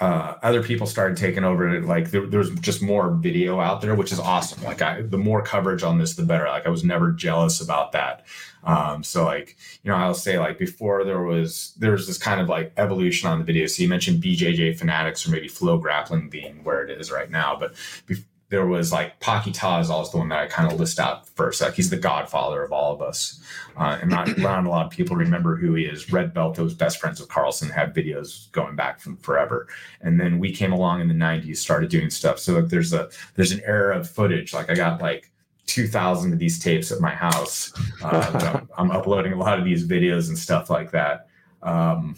uh, 0.00 0.36
other 0.42 0.62
people 0.62 0.86
started 0.86 1.16
taking 1.16 1.44
over. 1.44 1.80
Like 1.82 2.10
there, 2.10 2.26
there, 2.26 2.38
was 2.38 2.50
just 2.60 2.80
more 2.80 3.10
video 3.10 3.60
out 3.60 3.82
there, 3.82 3.94
which 3.94 4.12
is 4.12 4.18
awesome. 4.18 4.62
Like 4.64 4.80
I, 4.80 5.02
the 5.02 5.18
more 5.18 5.42
coverage 5.42 5.82
on 5.82 5.98
this, 5.98 6.14
the 6.14 6.22
better. 6.24 6.46
Like 6.46 6.66
I 6.66 6.70
was 6.70 6.82
never 6.82 7.12
jealous 7.12 7.60
about 7.60 7.92
that. 7.92 8.24
Um, 8.64 9.02
so 9.02 9.24
like 9.24 9.56
you 9.82 9.90
know, 9.90 9.96
I'll 9.96 10.14
say 10.14 10.38
like 10.38 10.58
before 10.58 11.04
there 11.04 11.22
was 11.22 11.74
there 11.78 11.92
was 11.92 12.06
this 12.06 12.18
kind 12.18 12.40
of 12.40 12.48
like 12.48 12.72
evolution 12.76 13.28
on 13.28 13.38
the 13.38 13.44
video. 13.44 13.66
So 13.66 13.82
you 13.82 13.88
mentioned 13.88 14.22
BJJ 14.22 14.78
Fanatics 14.78 15.26
or 15.26 15.30
maybe 15.30 15.48
FloGrappling 15.48 16.30
being 16.30 16.64
where 16.64 16.82
it 16.82 17.00
is 17.00 17.12
right 17.12 17.30
now, 17.30 17.56
but 17.58 17.74
there 18.52 18.66
was 18.66 18.92
like 18.92 19.18
Paquita 19.18 19.78
is 19.80 19.88
always 19.88 20.10
the 20.10 20.18
one 20.18 20.28
that 20.28 20.38
I 20.38 20.46
kind 20.46 20.70
of 20.70 20.78
list 20.78 21.00
out 21.00 21.26
first. 21.26 21.62
Like 21.62 21.72
he's 21.72 21.88
the 21.88 21.96
godfather 21.96 22.62
of 22.62 22.70
all 22.70 22.92
of 22.92 23.00
us. 23.00 23.42
Uh, 23.78 23.96
and 24.02 24.10
not, 24.10 24.36
not 24.36 24.66
a 24.66 24.68
lot 24.68 24.84
of 24.84 24.92
people 24.92 25.16
remember 25.16 25.56
who 25.56 25.72
he 25.72 25.86
is. 25.86 26.12
Red 26.12 26.34
Belt 26.34 26.58
was 26.58 26.74
best 26.74 27.00
friends 27.00 27.18
with 27.18 27.30
Carlson 27.30 27.70
had 27.70 27.94
videos 27.94 28.52
going 28.52 28.76
back 28.76 29.00
from 29.00 29.16
forever. 29.16 29.68
And 30.02 30.20
then 30.20 30.38
we 30.38 30.52
came 30.52 30.70
along 30.70 31.00
in 31.00 31.08
the 31.08 31.14
90s, 31.14 31.56
started 31.56 31.88
doing 31.88 32.10
stuff. 32.10 32.38
So 32.38 32.52
like, 32.52 32.68
there's 32.68 32.92
a 32.92 33.08
there's 33.36 33.52
an 33.52 33.62
era 33.64 33.98
of 33.98 34.06
footage. 34.06 34.52
Like 34.52 34.68
I 34.68 34.74
got 34.74 35.00
like 35.00 35.30
2000 35.64 36.34
of 36.34 36.38
these 36.38 36.58
tapes 36.58 36.92
at 36.92 37.00
my 37.00 37.14
house. 37.14 37.72
Uh, 38.02 38.60
I'm, 38.76 38.90
I'm, 38.90 38.90
uploading 38.90 39.32
a 39.32 39.38
lot 39.38 39.58
of 39.58 39.64
these 39.64 39.88
videos 39.88 40.28
and 40.28 40.36
stuff 40.36 40.68
like 40.68 40.90
that. 40.90 41.28
Um, 41.62 42.16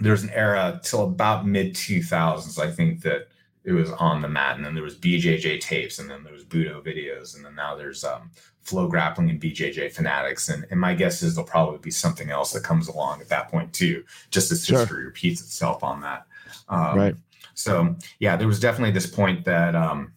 there's 0.00 0.22
an 0.22 0.30
era 0.30 0.80
till 0.82 1.04
about 1.04 1.46
mid 1.46 1.74
2000s, 1.74 2.58
I 2.58 2.70
think 2.70 3.02
that 3.02 3.28
it 3.64 3.72
was 3.72 3.90
on 3.92 4.22
the 4.22 4.28
mat, 4.28 4.56
and 4.56 4.64
then 4.64 4.74
there 4.74 4.82
was 4.82 4.96
BJJ 4.96 5.60
tapes, 5.60 5.98
and 5.98 6.10
then 6.10 6.24
there 6.24 6.32
was 6.32 6.44
Budo 6.44 6.84
videos, 6.84 7.36
and 7.36 7.44
then 7.44 7.54
now 7.54 7.76
there's 7.76 8.02
um, 8.02 8.30
FloGrappling 8.64 9.30
and 9.30 9.40
BJJ 9.40 9.92
Fanatics, 9.92 10.48
and, 10.48 10.66
and 10.70 10.80
my 10.80 10.94
guess 10.94 11.22
is 11.22 11.34
there'll 11.34 11.48
probably 11.48 11.78
be 11.78 11.90
something 11.90 12.30
else 12.30 12.52
that 12.52 12.64
comes 12.64 12.88
along 12.88 13.20
at 13.20 13.28
that 13.28 13.48
point 13.48 13.72
too, 13.72 14.04
just 14.30 14.50
as 14.50 14.64
sure. 14.64 14.80
history 14.80 15.04
repeats 15.04 15.40
itself 15.40 15.84
on 15.84 16.00
that. 16.00 16.26
Um, 16.68 16.98
right. 16.98 17.14
So 17.54 17.94
yeah, 18.18 18.36
there 18.36 18.48
was 18.48 18.60
definitely 18.60 18.92
this 18.92 19.06
point 19.06 19.44
that 19.44 19.74
um, 19.74 20.12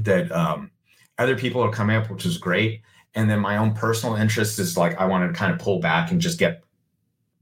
that 0.00 0.30
um, 0.32 0.70
other 1.18 1.36
people 1.36 1.62
are 1.62 1.70
coming 1.70 1.96
up, 1.96 2.10
which 2.10 2.26
is 2.26 2.38
great, 2.38 2.82
and 3.14 3.30
then 3.30 3.40
my 3.40 3.56
own 3.56 3.74
personal 3.74 4.16
interest 4.16 4.58
is 4.58 4.76
like 4.76 4.98
I 5.00 5.04
wanted 5.06 5.28
to 5.28 5.34
kind 5.34 5.52
of 5.52 5.58
pull 5.58 5.80
back 5.80 6.10
and 6.10 6.20
just 6.20 6.38
get 6.38 6.62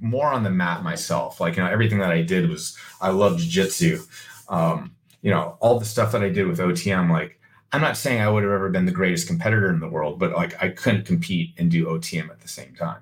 more 0.00 0.26
on 0.26 0.42
the 0.42 0.50
mat 0.50 0.82
myself. 0.82 1.40
Like 1.40 1.56
you 1.56 1.62
know, 1.62 1.70
everything 1.70 1.98
that 1.98 2.10
I 2.10 2.22
did 2.22 2.48
was 2.48 2.76
I 3.00 3.10
love 3.10 3.38
jiu-jitsu. 3.38 4.02
Um, 4.48 4.93
you 5.24 5.30
know, 5.30 5.56
all 5.60 5.78
the 5.78 5.86
stuff 5.86 6.12
that 6.12 6.22
I 6.22 6.28
did 6.28 6.46
with 6.46 6.58
OTM, 6.58 7.10
like 7.10 7.40
I'm 7.72 7.80
not 7.80 7.96
saying 7.96 8.20
I 8.20 8.28
would 8.28 8.42
have 8.42 8.52
ever 8.52 8.68
been 8.68 8.84
the 8.84 8.92
greatest 8.92 9.26
competitor 9.26 9.70
in 9.70 9.80
the 9.80 9.88
world, 9.88 10.18
but 10.18 10.32
like 10.32 10.62
I 10.62 10.68
couldn't 10.68 11.06
compete 11.06 11.54
and 11.56 11.70
do 11.70 11.86
OTM 11.86 12.28
at 12.28 12.40
the 12.40 12.46
same 12.46 12.74
time. 12.74 13.00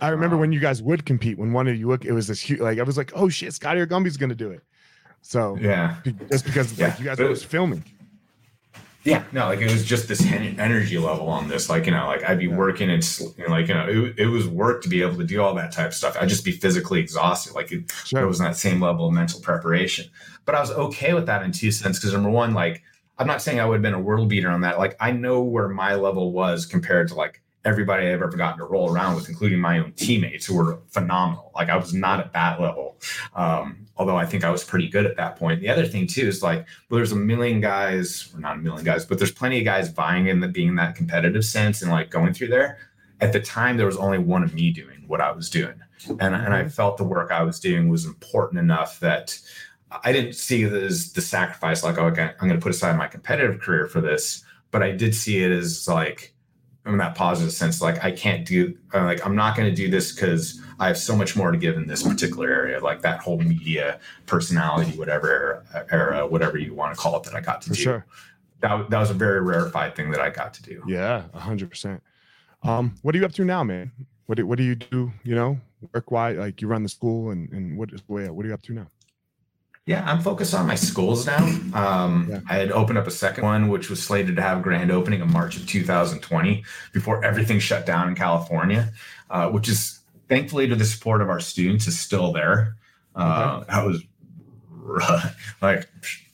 I 0.00 0.08
remember 0.08 0.36
um, 0.36 0.40
when 0.40 0.50
you 0.50 0.60
guys 0.60 0.82
would 0.82 1.04
compete. 1.04 1.36
When 1.36 1.52
one 1.52 1.68
of 1.68 1.76
you 1.76 1.86
look, 1.86 2.06
it 2.06 2.12
was 2.12 2.26
this 2.26 2.40
huge. 2.40 2.60
Like 2.60 2.78
I 2.78 2.82
was 2.84 2.96
like, 2.96 3.12
oh 3.14 3.28
shit, 3.28 3.52
Scotty 3.52 3.80
or 3.80 3.86
Gumby's 3.86 4.16
gonna 4.16 4.34
do 4.34 4.50
it. 4.50 4.62
So 5.20 5.58
yeah, 5.60 5.96
just 6.30 6.46
because 6.46 6.76
yeah. 6.78 6.88
like 6.88 6.98
you 7.00 7.04
guys 7.04 7.18
were 7.18 7.36
filming. 7.36 7.84
Yeah, 9.04 9.24
no, 9.32 9.46
like 9.46 9.60
it 9.60 9.70
was 9.70 9.84
just 9.84 10.08
this 10.08 10.24
energy 10.26 10.98
level 10.98 11.28
on 11.28 11.48
this. 11.48 11.70
Like 11.70 11.86
you 11.86 11.92
know, 11.92 12.06
like 12.06 12.24
I'd 12.24 12.38
be 12.38 12.48
working 12.48 12.90
and 12.90 13.02
you 13.18 13.44
know, 13.44 13.50
like 13.50 13.68
you 13.68 13.74
know, 13.74 13.86
it, 13.88 14.18
it 14.18 14.26
was 14.26 14.46
work 14.46 14.82
to 14.82 14.88
be 14.88 15.02
able 15.02 15.16
to 15.16 15.24
do 15.24 15.40
all 15.40 15.54
that 15.54 15.72
type 15.72 15.88
of 15.88 15.94
stuff. 15.94 16.16
I'd 16.20 16.28
just 16.28 16.44
be 16.44 16.52
physically 16.52 17.00
exhausted. 17.00 17.54
Like 17.54 17.70
it, 17.70 17.90
sure. 18.04 18.22
it 18.22 18.26
wasn't 18.26 18.50
that 18.50 18.56
same 18.56 18.80
level 18.82 19.06
of 19.06 19.14
mental 19.14 19.40
preparation. 19.40 20.10
But 20.44 20.56
I 20.56 20.60
was 20.60 20.70
okay 20.72 21.14
with 21.14 21.26
that 21.26 21.42
in 21.42 21.52
two 21.52 21.70
cents 21.70 21.98
because 21.98 22.12
number 22.12 22.30
one, 22.30 22.54
like 22.54 22.82
I'm 23.18 23.26
not 23.26 23.40
saying 23.40 23.60
I 23.60 23.66
would 23.66 23.74
have 23.74 23.82
been 23.82 23.94
a 23.94 24.00
world 24.00 24.28
beater 24.28 24.50
on 24.50 24.62
that. 24.62 24.78
Like 24.78 24.96
I 25.00 25.12
know 25.12 25.42
where 25.42 25.68
my 25.68 25.94
level 25.94 26.32
was 26.32 26.66
compared 26.66 27.08
to 27.08 27.14
like 27.14 27.40
everybody 27.64 28.06
I've 28.06 28.22
ever 28.22 28.36
gotten 28.36 28.58
to 28.58 28.64
roll 28.64 28.92
around 28.92 29.16
with, 29.16 29.28
including 29.28 29.58
my 29.58 29.78
own 29.78 29.92
teammates 29.92 30.46
who 30.46 30.56
were 30.56 30.80
phenomenal. 30.88 31.50
Like 31.54 31.68
I 31.68 31.76
was 31.76 31.92
not 31.92 32.20
at 32.20 32.32
that 32.32 32.60
level. 32.60 32.96
Um, 33.34 33.86
although 33.96 34.16
I 34.16 34.26
think 34.26 34.44
I 34.44 34.50
was 34.50 34.64
pretty 34.64 34.88
good 34.88 35.06
at 35.06 35.16
that 35.16 35.36
point. 35.36 35.60
The 35.60 35.68
other 35.68 35.86
thing 35.86 36.06
too 36.06 36.26
is 36.26 36.42
like, 36.42 36.66
well, 36.88 36.96
there's 36.96 37.12
a 37.12 37.16
million 37.16 37.60
guys, 37.60 38.30
or 38.34 38.40
not 38.40 38.56
a 38.56 38.60
million 38.60 38.84
guys, 38.84 39.04
but 39.04 39.18
there's 39.18 39.32
plenty 39.32 39.58
of 39.58 39.64
guys 39.64 39.88
vying 39.88 40.28
in 40.28 40.40
the 40.40 40.48
being 40.48 40.76
that 40.76 40.94
competitive 40.94 41.44
sense 41.44 41.82
and 41.82 41.90
like 41.90 42.10
going 42.10 42.32
through 42.32 42.48
there. 42.48 42.78
At 43.20 43.32
the 43.32 43.40
time, 43.40 43.76
there 43.76 43.86
was 43.86 43.96
only 43.96 44.18
one 44.18 44.44
of 44.44 44.54
me 44.54 44.70
doing 44.70 45.04
what 45.08 45.20
I 45.20 45.32
was 45.32 45.50
doing. 45.50 45.74
And, 46.08 46.20
and 46.20 46.54
I 46.54 46.60
mm-hmm. 46.60 46.68
felt 46.68 46.96
the 46.96 47.04
work 47.04 47.32
I 47.32 47.42
was 47.42 47.58
doing 47.58 47.88
was 47.88 48.04
important 48.04 48.60
enough 48.60 49.00
that 49.00 49.36
I 50.04 50.12
didn't 50.12 50.34
see 50.34 50.62
it 50.62 50.72
as 50.72 51.12
the 51.12 51.20
sacrifice, 51.20 51.82
like, 51.82 51.98
okay, 51.98 52.30
I'm 52.40 52.48
going 52.48 52.60
to 52.60 52.62
put 52.62 52.70
aside 52.70 52.96
my 52.96 53.08
competitive 53.08 53.60
career 53.60 53.88
for 53.88 54.00
this. 54.00 54.44
But 54.70 54.82
I 54.82 54.92
did 54.92 55.14
see 55.14 55.42
it 55.42 55.50
as 55.50 55.88
like, 55.88 56.34
in 56.92 56.98
that 56.98 57.14
positive 57.14 57.52
sense, 57.52 57.80
like 57.80 58.04
I 58.04 58.12
can't 58.12 58.46
do, 58.46 58.76
uh, 58.94 59.04
like 59.04 59.24
I'm 59.24 59.36
not 59.36 59.56
going 59.56 59.68
to 59.68 59.74
do 59.74 59.90
this 59.90 60.12
because 60.12 60.60
I 60.78 60.86
have 60.86 60.98
so 60.98 61.16
much 61.16 61.36
more 61.36 61.50
to 61.50 61.58
give 61.58 61.76
in 61.76 61.86
this 61.86 62.02
particular 62.02 62.48
area, 62.48 62.80
like 62.80 63.02
that 63.02 63.20
whole 63.20 63.38
media 63.38 64.00
personality, 64.26 64.96
whatever 64.96 65.64
era, 65.90 66.26
whatever 66.26 66.58
you 66.58 66.74
want 66.74 66.94
to 66.94 67.00
call 67.00 67.16
it, 67.16 67.24
that 67.24 67.34
I 67.34 67.40
got 67.40 67.62
to 67.62 67.70
For 67.70 67.74
do. 67.74 67.82
Sure. 67.82 68.06
That, 68.60 68.90
that 68.90 68.98
was 68.98 69.10
a 69.10 69.14
very 69.14 69.40
rarefied 69.40 69.94
thing 69.94 70.10
that 70.10 70.20
I 70.20 70.30
got 70.30 70.54
to 70.54 70.62
do. 70.62 70.82
Yeah, 70.86 71.22
hundred 71.34 71.70
percent. 71.70 72.02
Um, 72.62 72.94
what 73.02 73.14
are 73.14 73.18
you 73.18 73.24
up 73.24 73.32
to 73.32 73.44
now, 73.44 73.62
man? 73.62 73.92
What 74.26 74.36
do, 74.36 74.46
what 74.46 74.58
do 74.58 74.64
you 74.64 74.74
do? 74.74 75.12
You 75.22 75.34
know, 75.34 75.58
work 75.94 76.10
wise, 76.10 76.36
like 76.36 76.60
you 76.60 76.68
run 76.68 76.82
the 76.82 76.88
school, 76.88 77.30
and 77.30 77.50
and 77.52 77.78
what 77.78 77.92
is 77.92 78.02
what 78.06 78.22
are 78.22 78.46
you 78.46 78.54
up 78.54 78.62
to 78.62 78.72
now? 78.72 78.86
Yeah, 79.88 80.04
I'm 80.04 80.20
focused 80.20 80.52
on 80.52 80.66
my 80.66 80.74
schools 80.74 81.24
now. 81.24 81.42
Um, 81.72 82.28
yeah. 82.28 82.40
I 82.46 82.56
had 82.56 82.70
opened 82.72 82.98
up 82.98 83.06
a 83.06 83.10
second 83.10 83.44
one, 83.44 83.68
which 83.68 83.88
was 83.88 84.02
slated 84.02 84.36
to 84.36 84.42
have 84.42 84.60
grand 84.60 84.90
opening 84.90 85.22
in 85.22 85.32
March 85.32 85.56
of 85.56 85.66
2020 85.66 86.62
before 86.92 87.24
everything 87.24 87.58
shut 87.58 87.86
down 87.86 88.06
in 88.06 88.14
California, 88.14 88.92
uh, 89.30 89.48
which 89.48 89.66
is 89.66 90.00
thankfully 90.28 90.68
to 90.68 90.76
the 90.76 90.84
support 90.84 91.22
of 91.22 91.30
our 91.30 91.40
students 91.40 91.86
is 91.86 91.98
still 91.98 92.34
there. 92.34 92.76
Uh, 93.14 93.64
That 93.64 93.86
was 93.86 94.02
like, 95.62 95.88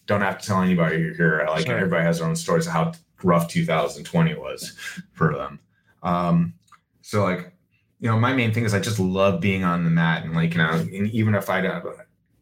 don't 0.07 0.21
have 0.21 0.41
to 0.41 0.47
tell 0.49 0.61
anybody 0.61 1.15
here. 1.15 1.47
Like 1.49 1.67
sure. 1.67 1.77
everybody 1.77 2.03
has 2.03 2.19
their 2.19 2.27
own 2.27 2.35
stories 2.35 2.67
of 2.67 2.73
how 2.73 2.93
rough 3.23 3.47
2020 3.47 4.35
was 4.35 4.73
for 5.13 5.33
them. 5.33 5.61
Um, 6.03 6.55
so 7.03 7.23
like, 7.23 7.53
you 8.01 8.09
know, 8.09 8.19
my 8.19 8.33
main 8.33 8.53
thing 8.53 8.65
is 8.65 8.75
I 8.75 8.81
just 8.81 8.99
love 8.99 9.41
being 9.41 9.63
on 9.63 9.85
the 9.85 9.91
mat 9.91 10.25
and 10.25 10.35
like, 10.35 10.55
you 10.55 10.59
know, 10.59 10.73
and 10.73 11.09
even 11.13 11.37
if 11.37 11.49
I 11.49 11.61
don't, 11.61 11.85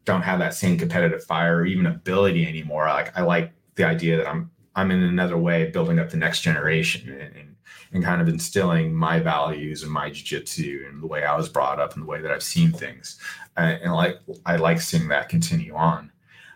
don't 0.05 0.21
have 0.21 0.39
that 0.39 0.53
same 0.53 0.77
competitive 0.77 1.23
fire 1.23 1.57
or 1.57 1.65
even 1.65 1.85
ability 1.85 2.47
anymore. 2.47 2.87
Like 2.87 3.17
I 3.17 3.21
like 3.21 3.51
the 3.75 3.85
idea 3.85 4.17
that 4.17 4.27
I'm 4.27 4.51
I'm 4.75 4.91
in 4.91 5.03
another 5.03 5.37
way 5.37 5.69
building 5.69 5.99
up 5.99 6.09
the 6.09 6.17
next 6.17 6.41
generation 6.41 7.09
and, 7.09 7.35
and, 7.35 7.55
and 7.91 8.03
kind 8.03 8.21
of 8.21 8.27
instilling 8.27 8.93
my 8.93 9.19
values 9.19 9.83
and 9.83 9.91
my 9.91 10.09
jiu-jitsu 10.09 10.85
and 10.89 11.01
the 11.01 11.05
way 11.05 11.23
I 11.23 11.35
was 11.37 11.47
brought 11.47 11.79
up 11.79 11.93
and 11.93 12.01
the 12.01 12.07
way 12.07 12.21
that 12.21 12.31
I've 12.31 12.41
seen 12.41 12.71
things. 12.71 13.19
And, 13.55 13.79
and 13.83 13.93
like 13.93 14.19
I 14.45 14.55
like 14.55 14.81
seeing 14.81 15.07
that 15.09 15.29
continue 15.29 15.75
on. 15.75 16.11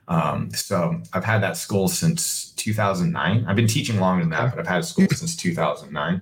Um, 0.07 0.49
so 0.51 1.01
I've 1.13 1.25
had 1.25 1.43
that 1.43 1.57
school 1.57 1.87
since 1.87 2.51
2009. 2.53 3.45
I've 3.47 3.55
been 3.55 3.67
teaching 3.67 3.99
longer 3.99 4.23
than 4.23 4.31
that, 4.31 4.51
but 4.51 4.59
I've 4.59 4.67
had 4.67 4.79
a 4.79 4.83
school 4.83 5.07
since 5.11 5.35
2009. 5.35 6.21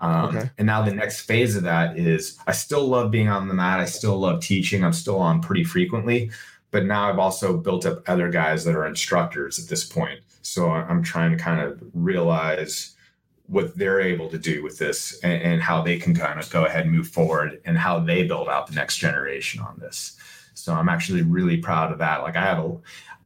Um, 0.00 0.36
okay. 0.36 0.50
And 0.58 0.66
now 0.66 0.82
the 0.82 0.92
next 0.92 1.22
phase 1.22 1.56
of 1.56 1.62
that 1.64 1.98
is 1.98 2.38
I 2.46 2.52
still 2.52 2.86
love 2.86 3.10
being 3.10 3.28
on 3.28 3.48
the 3.48 3.54
mat. 3.54 3.80
I 3.80 3.86
still 3.86 4.18
love 4.18 4.40
teaching. 4.40 4.84
I'm 4.84 4.92
still 4.92 5.18
on 5.18 5.40
pretty 5.40 5.64
frequently, 5.64 6.30
but 6.74 6.86
now 6.86 7.08
I've 7.08 7.20
also 7.20 7.56
built 7.56 7.86
up 7.86 8.02
other 8.08 8.28
guys 8.28 8.64
that 8.64 8.74
are 8.74 8.84
instructors 8.84 9.60
at 9.60 9.68
this 9.68 9.84
point. 9.84 10.18
So 10.42 10.72
I'm 10.72 11.04
trying 11.04 11.30
to 11.30 11.36
kind 11.36 11.60
of 11.60 11.80
realize 11.94 12.96
what 13.46 13.78
they're 13.78 14.00
able 14.00 14.28
to 14.30 14.38
do 14.38 14.60
with 14.60 14.76
this 14.76 15.20
and, 15.22 15.40
and, 15.40 15.62
how 15.62 15.82
they 15.82 16.00
can 16.00 16.16
kind 16.16 16.40
of 16.40 16.50
go 16.50 16.64
ahead 16.64 16.86
and 16.86 16.92
move 16.92 17.06
forward 17.06 17.60
and 17.64 17.78
how 17.78 18.00
they 18.00 18.26
build 18.26 18.48
out 18.48 18.66
the 18.66 18.74
next 18.74 18.96
generation 18.96 19.60
on 19.60 19.78
this. 19.78 20.16
So 20.54 20.74
I'm 20.74 20.88
actually 20.88 21.22
really 21.22 21.58
proud 21.58 21.92
of 21.92 21.98
that. 21.98 22.22
Like 22.22 22.34
I 22.34 22.42
have 22.42 22.58
a, 22.58 22.76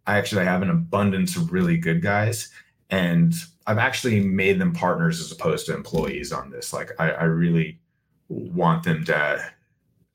I 0.07 0.18
actually 0.18 0.44
have 0.44 0.61
an 0.61 0.68
abundance 0.68 1.34
of 1.34 1.51
really 1.51 1.78
good 1.78 2.03
guys 2.03 2.51
and 2.90 3.32
I've 3.66 3.78
actually 3.78 4.20
made 4.20 4.61
them 4.61 4.74
partners 4.74 5.22
as 5.22 5.32
opposed 5.32 5.64
to 5.66 5.74
employees 5.74 6.32
on 6.32 6.51
this. 6.51 6.74
Like 6.74 6.90
I, 6.99 7.12
I 7.12 7.24
really 7.24 7.80
want 8.28 8.82
them 8.82 9.07
to 9.07 9.42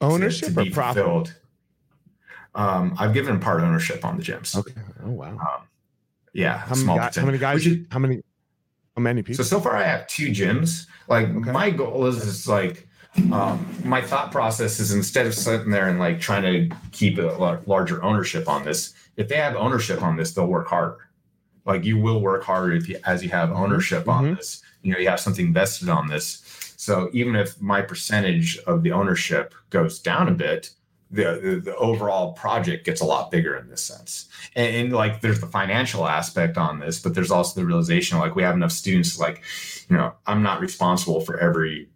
ownership 0.02 0.50
to, 0.50 0.54
to 0.54 0.64
be 0.66 0.70
or 0.70 0.74
profit? 0.74 1.04
fulfilled. 1.04 1.36
Um, 2.56 2.96
I've 3.00 3.14
given 3.14 3.40
part 3.40 3.62
ownership 3.62 4.06
on 4.06 4.18
the 4.18 4.24
gyms. 4.24 4.56
Okay. 4.56 4.74
Oh 5.04 5.12
wow. 5.12 5.32
Um, 5.32 5.68
yeah. 6.34 6.58
How 6.58 6.76
many, 6.76 7.00
guys, 7.00 7.16
how 7.16 7.26
many 7.26 7.38
guys? 7.38 7.66
Is, 7.66 7.86
how 7.92 8.00
many? 8.00 8.22
How 8.96 9.02
many 9.02 9.24
people? 9.24 9.44
So 9.44 9.58
so 9.58 9.60
far, 9.60 9.76
I 9.76 9.84
have 9.84 10.08
two 10.08 10.30
gyms. 10.30 10.88
Like 11.08 11.28
okay. 11.30 11.52
my 11.52 11.70
goal 11.72 12.06
is, 12.06 12.18
is 12.18 12.48
like 12.48 12.88
um, 13.32 13.66
my 13.84 14.02
thought 14.02 14.32
process 14.32 14.80
is 14.80 14.92
instead 14.92 15.26
of 15.26 15.34
sitting 15.34 15.70
there 15.70 15.88
and 15.88 16.00
like 16.00 16.20
trying 16.20 16.44
to 16.70 16.76
keep 16.92 17.18
a 17.18 17.62
larger 17.66 18.04
ownership 18.04 18.48
on 18.48 18.64
this, 18.64 18.94
if 19.18 19.28
they 19.28 19.36
have 19.36 19.56
ownership 19.56 20.02
on 20.02 20.16
this, 20.16 20.34
they'll 20.34 20.48
work 20.48 20.68
harder. 20.68 21.10
Like 21.66 21.86
you 21.86 21.98
will 21.98 22.22
work 22.22 22.44
harder 22.44 22.74
if 22.74 22.90
you, 22.90 23.00
as 23.06 23.24
you 23.24 23.30
have 23.30 23.50
mm-hmm. 23.50 23.64
ownership 23.64 24.02
mm-hmm. 24.02 24.10
on 24.10 24.36
this. 24.36 24.62
You 24.82 24.94
know, 24.94 25.00
you 25.00 25.08
have 25.10 25.20
something 25.20 25.54
vested 25.54 25.90
on 25.90 26.08
this. 26.08 26.42
So 26.78 27.10
even 27.14 27.36
if 27.36 27.62
my 27.62 27.82
percentage 27.82 28.58
of 28.60 28.84
the 28.84 28.92
ownership 28.92 29.54
goes 29.70 30.00
down 30.00 30.28
a 30.28 30.34
bit, 30.34 30.72
the, 31.14 31.40
the, 31.42 31.62
the 31.62 31.76
overall 31.76 32.34
project 32.34 32.86
gets 32.86 33.00
a 33.00 33.06
lot 33.06 33.30
bigger 33.30 33.56
in 33.56 33.70
this 33.70 33.82
sense. 33.82 34.28
And, 34.56 34.76
and, 34.76 34.94
like 34.94 35.22
there's 35.22 35.40
the 35.40 35.48
financial 35.48 36.08
aspect 36.08 36.58
on 36.58 36.80
this, 36.80 37.00
but 37.00 37.14
there's 37.14 37.32
also 37.32 37.60
the 37.60 37.66
realization 37.66 38.18
like 38.18 38.36
we 38.36 38.42
have 38.44 38.56
enough 38.56 38.72
students 38.72 39.20
like, 39.20 39.44
you 39.90 39.96
know, 39.96 40.14
I'm 40.26 40.42
not 40.42 40.60
responsible 40.60 41.22
for 41.22 41.38
every 41.40 41.88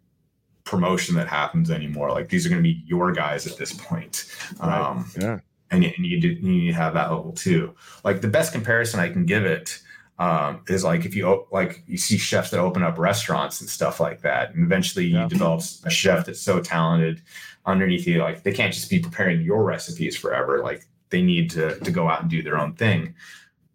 promotion 0.64 1.16
that 1.16 1.28
happens 1.28 1.72
anymore. 1.72 2.12
Like 2.12 2.30
these 2.30 2.46
are 2.46 2.50
going 2.50 2.62
to 2.62 2.64
be 2.64 2.84
your 2.86 3.12
guys 3.12 3.48
at 3.48 3.58
this 3.58 3.74
point. 3.74 4.32
Right. 4.60 4.80
Um, 4.80 5.12
yeah. 5.20 5.40
And, 5.72 5.84
and 5.84 6.06
you, 6.06 6.22
do, 6.22 6.30
you 6.30 6.50
need 6.50 6.68
to 6.68 6.74
have 6.74 6.94
that 6.94 7.12
level 7.12 7.34
too. 7.34 7.74
Like 8.04 8.22
the 8.22 8.28
best 8.28 8.54
comparison 8.54 9.00
I 9.00 9.10
can 9.10 9.26
give 9.26 9.46
it 9.46 9.82
um, 10.20 10.62
is 10.68 10.84
like 10.84 11.06
if 11.06 11.16
you 11.16 11.46
like 11.52 11.84
you 11.88 11.98
see 11.98 12.18
chefs 12.18 12.50
that 12.52 12.60
open 12.60 12.84
up 12.84 12.98
restaurants 12.98 13.62
and 13.62 13.70
stuff 13.70 14.00
like 14.00 14.22
that, 14.22 14.54
and 14.54 14.64
eventually 14.64 15.06
you 15.06 15.28
develop 15.28 15.62
a 15.84 15.92
chef 15.92 16.26
that's 16.26 16.42
so 16.42 16.60
talented 16.60 17.22
underneath 17.68 18.08
you. 18.08 18.20
Like 18.20 18.42
they 18.42 18.54
can't 18.54 18.74
just 18.74 18.90
be 18.90 19.00
preparing 19.00 19.42
your 19.42 19.64
recipes 19.64 20.18
forever. 20.18 20.64
Like 20.64 20.88
they 21.10 21.22
need 21.22 21.52
to 21.52 21.78
to 21.80 21.92
go 21.92 22.10
out 22.10 22.22
and 22.22 22.30
do 22.30 22.42
their 22.42 22.58
own 22.58 22.74
thing. 22.74 23.14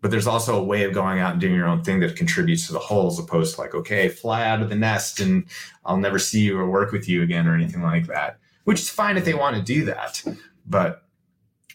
But 0.01 0.11
there's 0.11 0.27
also 0.27 0.59
a 0.59 0.65
way 0.65 0.83
of 0.83 0.93
going 0.93 1.21
out 1.21 1.33
and 1.33 1.41
doing 1.41 1.55
your 1.55 1.69
own 1.69 1.85
thing 1.85 2.01
that 2.01 2.17
contributes 2.17 2.67
to 2.67 2.73
the 2.73 2.81
whole, 2.81 3.07
as 3.07 3.21
opposed 3.21 3.55
to 3.55 3.61
like, 3.61 3.73
okay, 3.73 4.09
fly 4.09 4.45
out 4.45 4.61
of 4.61 4.69
the 4.69 4.75
nest 4.75 5.21
and 5.21 5.45
I'll 5.85 5.97
never 5.97 6.19
see 6.19 6.41
you 6.41 6.59
or 6.59 6.69
work 6.69 6.91
with 6.91 7.09
you 7.09 7.23
again 7.23 7.47
or 7.47 7.55
anything 7.55 7.83
like 7.83 8.09
that. 8.09 8.39
Which 8.65 8.81
is 8.81 8.91
fine 8.91 9.17
if 9.17 9.25
they 9.25 9.35
want 9.35 9.55
to 9.55 9.63
do 9.63 9.85
that. 9.85 10.25
But 10.67 11.05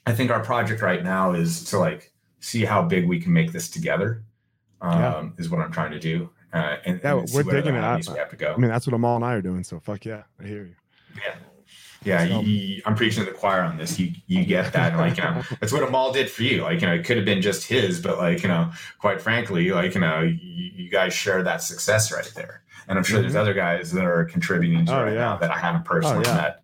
I 0.06 0.14
think 0.14 0.30
our 0.30 0.44
project 0.44 0.82
right 0.82 1.04
now 1.04 1.32
is 1.34 1.64
to 1.66 1.80
like 1.80 2.12
see 2.42 2.66
how 2.66 2.82
big 2.82 3.08
we 3.08 3.22
can 3.22 3.32
make 3.32 3.54
this 3.54 3.70
together. 3.70 4.24
Um, 4.82 5.00
yeah. 5.00 5.30
Is 5.38 5.50
what 5.50 5.62
I'm 5.62 5.72
trying 5.72 5.92
to 5.92 6.00
do. 6.00 6.30
Uh, 6.54 6.78
and, 6.86 7.00
yeah, 7.04 7.18
and 7.18 7.30
we're 7.34 7.44
digging 7.44 7.76
it 7.76 7.84
out. 7.84 8.08
We 8.08 8.18
have 8.18 8.30
to 8.30 8.36
go. 8.36 8.54
I 8.54 8.58
mean, 8.58 8.70
that's 8.70 8.88
what 8.88 8.94
Amal 8.94 9.16
and 9.16 9.26
I 9.26 9.34
are 9.34 9.42
doing. 9.42 9.64
So 9.64 9.80
fuck 9.80 10.06
yeah, 10.06 10.24
I 10.40 10.46
hear 10.46 10.64
you. 10.64 10.76
Yeah. 11.16 11.36
Yeah, 12.04 12.28
so, 12.28 12.42
you, 12.42 12.82
I'm 12.86 12.96
preaching 12.96 13.26
to 13.26 13.30
the 13.30 13.38
choir 13.38 13.62
on 13.62 13.78
this. 13.78 14.00
You 14.00 14.12
you 14.28 14.46
get 14.46 14.72
that, 14.74 14.96
like 14.98 15.18
you 15.18 15.24
know, 15.24 15.42
that's 15.60 15.74
what 15.74 15.84
Amal 15.84 16.14
did 16.14 16.30
for 16.30 16.44
you. 16.44 16.62
Like 16.62 16.82
you 16.82 16.88
know, 16.88 16.94
it 16.94 17.04
could 17.04 17.18
have 17.18 17.26
been 17.26 17.42
just 17.42 17.68
his, 17.68 18.00
but 18.00 18.18
like 18.18 18.44
you 18.44 18.50
know, 18.50 18.72
quite 19.00 19.22
frankly, 19.22 19.72
like 19.72 19.96
you 19.96 20.02
know, 20.02 20.22
you, 20.22 20.38
you 20.76 20.90
guys 20.90 21.14
share 21.14 21.44
that 21.44 21.62
success 21.62 22.12
right 22.12 22.32
there. 22.36 22.64
And 22.88 22.98
I'm 22.98 23.04
sure 23.04 23.18
mm-hmm. 23.18 23.24
there's 23.24 23.36
other 23.36 23.54
guys 23.54 23.92
that 23.92 24.06
are 24.06 24.26
contributing 24.26 24.86
to 24.86 24.98
oh, 24.98 25.04
right 25.04 25.14
yeah. 25.14 25.20
now 25.20 25.38
that 25.38 25.52
I 25.52 25.58
haven't 25.58 25.84
personally 25.84 26.26
oh, 26.26 26.30
yeah. 26.30 26.36
met. 26.36 26.64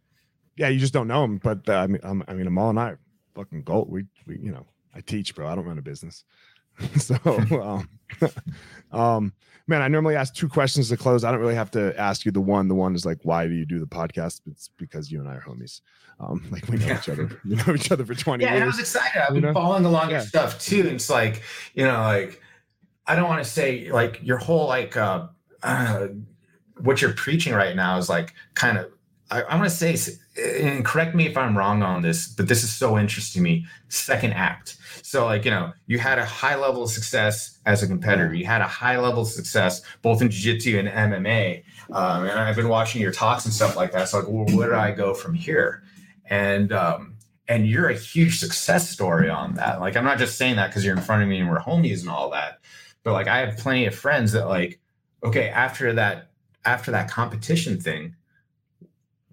Yeah, 0.55 0.67
you 0.69 0.79
just 0.79 0.93
don't 0.93 1.07
know 1.07 1.21
them. 1.23 1.37
But 1.37 1.67
uh, 1.67 1.73
I 1.73 1.87
mean, 1.87 1.99
I'm, 2.03 2.23
I 2.27 2.33
mean, 2.33 2.47
Amal 2.47 2.69
and 2.69 2.79
I 2.79 2.95
fucking 3.35 3.63
gold. 3.63 3.89
We 3.89 4.05
we 4.25 4.39
you 4.39 4.51
know, 4.51 4.65
I 4.95 5.01
teach, 5.01 5.35
bro. 5.35 5.47
I 5.47 5.55
don't 5.55 5.65
run 5.65 5.77
a 5.77 5.81
business. 5.81 6.23
so, 6.97 7.17
um, 7.25 7.89
um, 8.91 9.33
man, 9.67 9.81
I 9.81 9.87
normally 9.87 10.15
ask 10.15 10.33
two 10.33 10.49
questions 10.49 10.89
to 10.89 10.97
close. 10.97 11.23
I 11.23 11.31
don't 11.31 11.39
really 11.39 11.55
have 11.55 11.71
to 11.71 11.97
ask 11.99 12.25
you 12.25 12.31
the 12.31 12.41
one. 12.41 12.67
The 12.67 12.75
one 12.75 12.95
is 12.95 13.05
like, 13.05 13.19
why 13.23 13.47
do 13.47 13.53
you 13.53 13.65
do 13.65 13.79
the 13.79 13.87
podcast? 13.87 14.41
It's 14.45 14.69
because 14.77 15.11
you 15.11 15.19
and 15.19 15.29
I 15.29 15.35
are 15.35 15.41
homies. 15.41 15.81
Um, 16.19 16.45
like 16.51 16.67
we 16.67 16.77
know 16.77 16.87
yeah. 16.87 16.99
each 16.99 17.09
other. 17.09 17.41
We 17.45 17.55
know 17.55 17.73
each 17.73 17.91
other 17.91 18.05
for 18.05 18.15
20 18.15 18.43
yeah, 18.43 18.51
years. 18.51 18.59
Yeah, 18.59 18.63
I 18.63 18.67
was 18.67 18.79
excited. 18.79 19.21
I've 19.21 19.33
been 19.33 19.43
know? 19.43 19.53
following 19.53 19.85
along 19.85 20.09
yeah. 20.09 20.17
your 20.17 20.25
stuff 20.25 20.59
too. 20.59 20.81
And 20.81 20.89
it's 20.89 21.09
like, 21.09 21.43
you 21.73 21.85
know, 21.85 21.99
like 21.99 22.41
I 23.07 23.15
don't 23.15 23.27
want 23.27 23.43
to 23.43 23.49
say 23.49 23.91
like 23.91 24.19
your 24.23 24.37
whole 24.37 24.67
like 24.67 24.95
uh, 24.97 25.27
uh 25.61 26.07
what 26.79 27.01
you're 27.01 27.13
preaching 27.13 27.53
right 27.53 27.75
now 27.75 27.97
is 27.97 28.09
like 28.09 28.33
kind 28.55 28.77
of 28.77 28.91
I, 29.31 29.41
I 29.41 29.55
want 29.55 29.69
to 29.69 29.75
say, 29.75 29.95
and 30.35 30.83
correct 30.83 31.13
me 31.15 31.27
if 31.27 31.37
I'm 31.37 31.57
wrong 31.57 31.83
on 31.83 32.01
this, 32.01 32.27
but 32.27 32.47
this 32.47 32.63
is 32.63 32.73
so 32.73 32.97
interesting 32.97 33.41
to 33.41 33.43
me. 33.43 33.65
Second 33.89 34.33
act. 34.33 34.77
So, 35.03 35.25
like, 35.25 35.45
you 35.45 35.51
know, 35.51 35.73
you 35.85 35.99
had 35.99 36.17
a 36.17 36.25
high 36.25 36.55
level 36.55 36.83
of 36.83 36.89
success 36.89 37.59
as 37.65 37.83
a 37.83 37.87
competitor. 37.87 38.33
You 38.33 38.45
had 38.45 38.61
a 38.61 38.67
high 38.67 38.97
level 38.97 39.23
of 39.23 39.27
success 39.27 39.81
both 40.01 40.21
in 40.21 40.29
jiu-jitsu 40.29 40.79
and 40.79 40.87
MMA. 40.87 41.63
Um, 41.91 42.25
and 42.25 42.39
I've 42.39 42.55
been 42.55 42.69
watching 42.69 43.01
your 43.01 43.11
talks 43.11 43.45
and 43.45 43.53
stuff 43.53 43.75
like 43.75 43.91
that. 43.91 44.09
So, 44.09 44.19
like, 44.19 44.27
well, 44.27 44.45
where 44.57 44.69
do 44.69 44.75
I 44.75 44.91
go 44.91 45.13
from 45.13 45.33
here? 45.33 45.83
And 46.25 46.71
um, 46.71 47.15
and 47.47 47.67
you're 47.67 47.89
a 47.89 47.95
huge 47.95 48.39
success 48.39 48.89
story 48.89 49.29
on 49.29 49.55
that. 49.55 49.79
Like, 49.81 49.95
I'm 49.95 50.05
not 50.05 50.17
just 50.17 50.37
saying 50.37 50.55
that 50.55 50.67
because 50.67 50.85
you're 50.85 50.95
in 50.95 51.03
front 51.03 51.23
of 51.23 51.29
me 51.29 51.39
and 51.39 51.49
we're 51.49 51.59
homies 51.59 52.01
and 52.01 52.09
all 52.09 52.29
that, 52.31 52.59
but 53.03 53.13
like, 53.13 53.27
I 53.27 53.39
have 53.39 53.57
plenty 53.57 53.85
of 53.85 53.93
friends 53.93 54.31
that 54.31 54.47
like, 54.47 54.79
okay, 55.23 55.49
after 55.49 55.93
that, 55.93 56.31
after 56.65 56.91
that 56.91 57.09
competition 57.09 57.79
thing, 57.79 58.15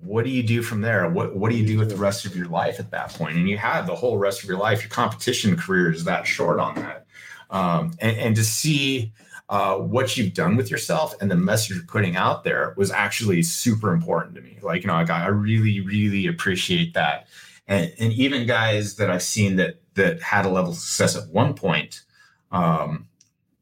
what 0.02 0.24
do 0.24 0.30
you 0.30 0.42
do 0.42 0.62
from 0.62 0.80
there? 0.80 1.08
What 1.08 1.36
what 1.36 1.50
do 1.50 1.56
you 1.56 1.66
do 1.66 1.78
with 1.78 1.90
the 1.90 1.96
rest 1.96 2.24
of 2.24 2.34
your 2.34 2.46
life 2.46 2.80
at 2.80 2.90
that 2.90 3.10
point? 3.10 3.36
And 3.36 3.48
you 3.48 3.58
had 3.58 3.86
the 3.86 3.94
whole 3.94 4.18
rest 4.18 4.42
of 4.42 4.48
your 4.48 4.58
life. 4.58 4.82
Your 4.82 4.90
competition 4.90 5.56
career 5.56 5.92
is 5.92 6.04
that 6.04 6.26
short 6.26 6.58
on 6.58 6.74
that, 6.76 7.06
um, 7.50 7.92
and 8.00 8.16
and 8.16 8.36
to 8.36 8.44
see 8.44 9.12
uh, 9.50 9.76
what 9.76 10.16
you've 10.16 10.32
done 10.32 10.56
with 10.56 10.70
yourself 10.70 11.14
and 11.20 11.30
the 11.30 11.36
message 11.36 11.76
you're 11.76 11.84
putting 11.84 12.16
out 12.16 12.44
there 12.44 12.72
was 12.76 12.90
actually 12.90 13.42
super 13.42 13.92
important 13.92 14.34
to 14.36 14.40
me. 14.40 14.58
Like 14.62 14.82
you 14.82 14.86
know, 14.86 14.94
like 14.94 15.10
I 15.10 15.26
really 15.26 15.80
really 15.80 16.26
appreciate 16.26 16.94
that, 16.94 17.26
and 17.68 17.92
and 17.98 18.12
even 18.14 18.46
guys 18.46 18.96
that 18.96 19.10
I've 19.10 19.22
seen 19.22 19.56
that 19.56 19.80
that 19.94 20.22
had 20.22 20.46
a 20.46 20.48
level 20.48 20.70
of 20.70 20.78
success 20.78 21.16
at 21.16 21.28
one 21.28 21.54
point. 21.54 22.02
Um, 22.52 23.06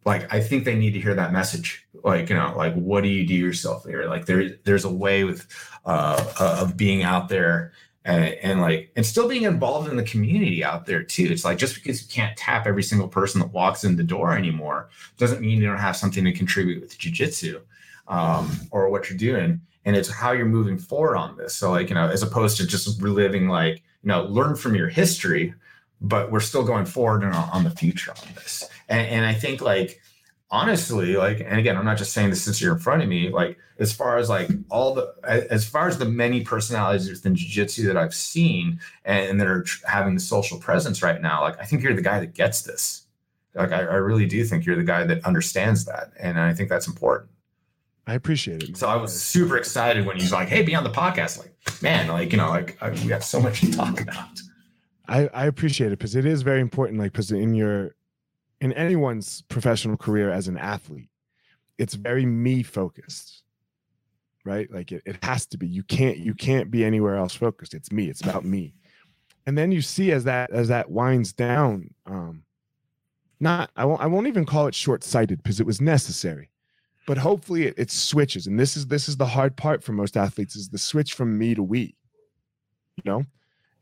like 0.04 0.32
I 0.32 0.40
think 0.40 0.64
they 0.64 0.74
need 0.74 0.92
to 0.92 1.00
hear 1.00 1.14
that 1.14 1.32
message. 1.32 1.86
Like 2.08 2.30
you 2.30 2.36
know, 2.36 2.54
like 2.56 2.74
what 2.74 3.02
do 3.02 3.08
you 3.08 3.26
do 3.26 3.34
yourself 3.34 3.84
there? 3.84 4.08
Like 4.08 4.26
there, 4.26 4.50
there's 4.64 4.84
a 4.84 4.92
way 4.92 5.24
with 5.24 5.46
uh, 5.84 6.32
of 6.40 6.76
being 6.76 7.02
out 7.02 7.28
there 7.28 7.72
and, 8.04 8.24
and, 8.42 8.60
like 8.60 8.90
and 8.96 9.04
still 9.04 9.28
being 9.28 9.42
involved 9.42 9.90
in 9.90 9.96
the 9.96 10.02
community 10.02 10.64
out 10.64 10.86
there 10.86 11.02
too. 11.02 11.28
It's 11.30 11.44
like 11.44 11.58
just 11.58 11.74
because 11.74 12.02
you 12.02 12.08
can't 12.08 12.36
tap 12.36 12.66
every 12.66 12.82
single 12.82 13.08
person 13.08 13.40
that 13.40 13.52
walks 13.52 13.84
in 13.84 13.96
the 13.96 14.02
door 14.02 14.36
anymore 14.36 14.88
doesn't 15.18 15.42
mean 15.42 15.60
you 15.60 15.66
don't 15.66 15.78
have 15.78 15.96
something 15.96 16.24
to 16.24 16.32
contribute 16.32 16.80
with 16.80 16.98
jujitsu 16.98 17.60
um, 18.08 18.50
or 18.70 18.88
what 18.88 19.10
you're 19.10 19.18
doing. 19.18 19.60
And 19.84 19.94
it's 19.94 20.10
how 20.10 20.32
you're 20.32 20.46
moving 20.46 20.78
forward 20.78 21.16
on 21.16 21.36
this. 21.36 21.54
So 21.54 21.70
like 21.70 21.90
you 21.90 21.94
know, 21.94 22.08
as 22.08 22.22
opposed 22.22 22.56
to 22.56 22.66
just 22.66 23.00
reliving 23.02 23.48
like 23.48 23.82
you 24.02 24.08
know, 24.08 24.24
learn 24.24 24.56
from 24.56 24.74
your 24.74 24.88
history, 24.88 25.54
but 26.00 26.30
we're 26.30 26.40
still 26.40 26.64
going 26.64 26.86
forward 26.86 27.24
on, 27.24 27.34
on 27.34 27.64
the 27.64 27.70
future 27.70 28.12
on 28.12 28.34
this. 28.34 28.64
And, 28.88 29.06
and 29.08 29.26
I 29.26 29.34
think 29.34 29.60
like 29.60 30.00
honestly, 30.50 31.16
like, 31.16 31.40
and 31.40 31.58
again, 31.58 31.76
I'm 31.76 31.84
not 31.84 31.98
just 31.98 32.12
saying 32.12 32.30
this 32.30 32.42
since 32.42 32.60
you're 32.60 32.72
in 32.72 32.78
front 32.78 33.02
of 33.02 33.08
me, 33.08 33.30
like 33.30 33.58
as 33.78 33.92
far 33.92 34.16
as 34.18 34.28
like 34.28 34.48
all 34.70 34.94
the 34.94 35.14
as 35.24 35.68
far 35.68 35.88
as 35.88 35.98
the 35.98 36.04
many 36.04 36.42
personalities 36.42 37.08
within 37.08 37.34
jiu-jitsu 37.34 37.86
that 37.86 37.96
I've 37.96 38.14
seen 38.14 38.80
and 39.04 39.40
that 39.40 39.46
are 39.46 39.64
having 39.86 40.14
the 40.14 40.20
social 40.20 40.58
presence 40.58 41.02
right 41.02 41.20
now, 41.20 41.42
like 41.42 41.60
I 41.60 41.64
think 41.64 41.82
you're 41.82 41.94
the 41.94 42.02
guy 42.02 42.20
that 42.20 42.34
gets 42.34 42.62
this. 42.62 43.06
Like 43.54 43.72
I, 43.72 43.80
I 43.80 43.94
really 43.94 44.26
do 44.26 44.44
think 44.44 44.66
you're 44.66 44.76
the 44.76 44.84
guy 44.84 45.04
that 45.04 45.24
understands 45.24 45.84
that. 45.86 46.12
And 46.18 46.38
I 46.38 46.54
think 46.54 46.68
that's 46.68 46.86
important. 46.86 47.30
I 48.06 48.14
appreciate 48.14 48.62
it. 48.62 48.76
So 48.76 48.88
I 48.88 48.96
was 48.96 49.12
super 49.20 49.58
excited 49.58 50.06
when 50.06 50.18
he's 50.18 50.32
like, 50.32 50.48
"Hey, 50.48 50.62
be 50.62 50.74
on 50.74 50.82
the 50.82 50.90
podcast." 50.90 51.38
Like, 51.38 51.54
man, 51.82 52.08
like 52.08 52.32
you 52.32 52.38
know, 52.38 52.48
like 52.48 52.78
I, 52.80 52.88
we 52.90 53.08
have 53.08 53.22
so 53.22 53.38
much 53.38 53.60
to 53.60 53.70
talk 53.70 54.00
about. 54.00 54.40
I, 55.06 55.28
I 55.34 55.46
appreciate 55.46 55.88
it 55.88 55.98
because 55.98 56.16
it 56.16 56.24
is 56.24 56.40
very 56.40 56.62
important. 56.62 56.98
Like, 56.98 57.12
because 57.12 57.32
in 57.32 57.54
your 57.54 57.94
in 58.60 58.72
anyone's 58.72 59.42
professional 59.42 59.96
career 59.96 60.30
as 60.30 60.48
an 60.48 60.56
athlete, 60.56 61.10
it's 61.78 61.94
very 61.94 62.26
me 62.26 62.62
focused, 62.62 63.42
right? 64.44 64.70
Like 64.72 64.92
it, 64.92 65.02
it 65.06 65.22
has 65.22 65.46
to 65.46 65.58
be. 65.58 65.66
You 65.66 65.82
can't 65.84 66.18
you 66.18 66.34
can't 66.34 66.70
be 66.70 66.84
anywhere 66.84 67.16
else 67.16 67.34
focused. 67.34 67.74
It's 67.74 67.92
me. 67.92 68.08
It's 68.08 68.20
about 68.20 68.44
me. 68.44 68.74
And 69.46 69.56
then 69.56 69.72
you 69.72 69.80
see 69.80 70.12
as 70.12 70.24
that 70.24 70.50
as 70.50 70.68
that 70.68 70.90
winds 70.90 71.32
down, 71.32 71.94
um, 72.06 72.42
not 73.40 73.70
I 73.76 73.84
won't 73.84 74.00
I 74.00 74.06
won't 74.06 74.26
even 74.26 74.44
call 74.44 74.66
it 74.66 74.74
short 74.74 75.04
sighted 75.04 75.42
because 75.42 75.60
it 75.60 75.66
was 75.66 75.80
necessary, 75.80 76.50
but 77.06 77.18
hopefully 77.18 77.66
it, 77.66 77.74
it 77.78 77.90
switches. 77.90 78.46
And 78.46 78.58
this 78.58 78.76
is 78.76 78.88
this 78.88 79.08
is 79.08 79.16
the 79.16 79.26
hard 79.26 79.56
part 79.56 79.82
for 79.82 79.92
most 79.92 80.16
athletes 80.16 80.56
is 80.56 80.68
the 80.68 80.78
switch 80.78 81.14
from 81.14 81.38
me 81.38 81.54
to 81.54 81.62
we. 81.62 81.94
You 82.96 83.02
know, 83.04 83.24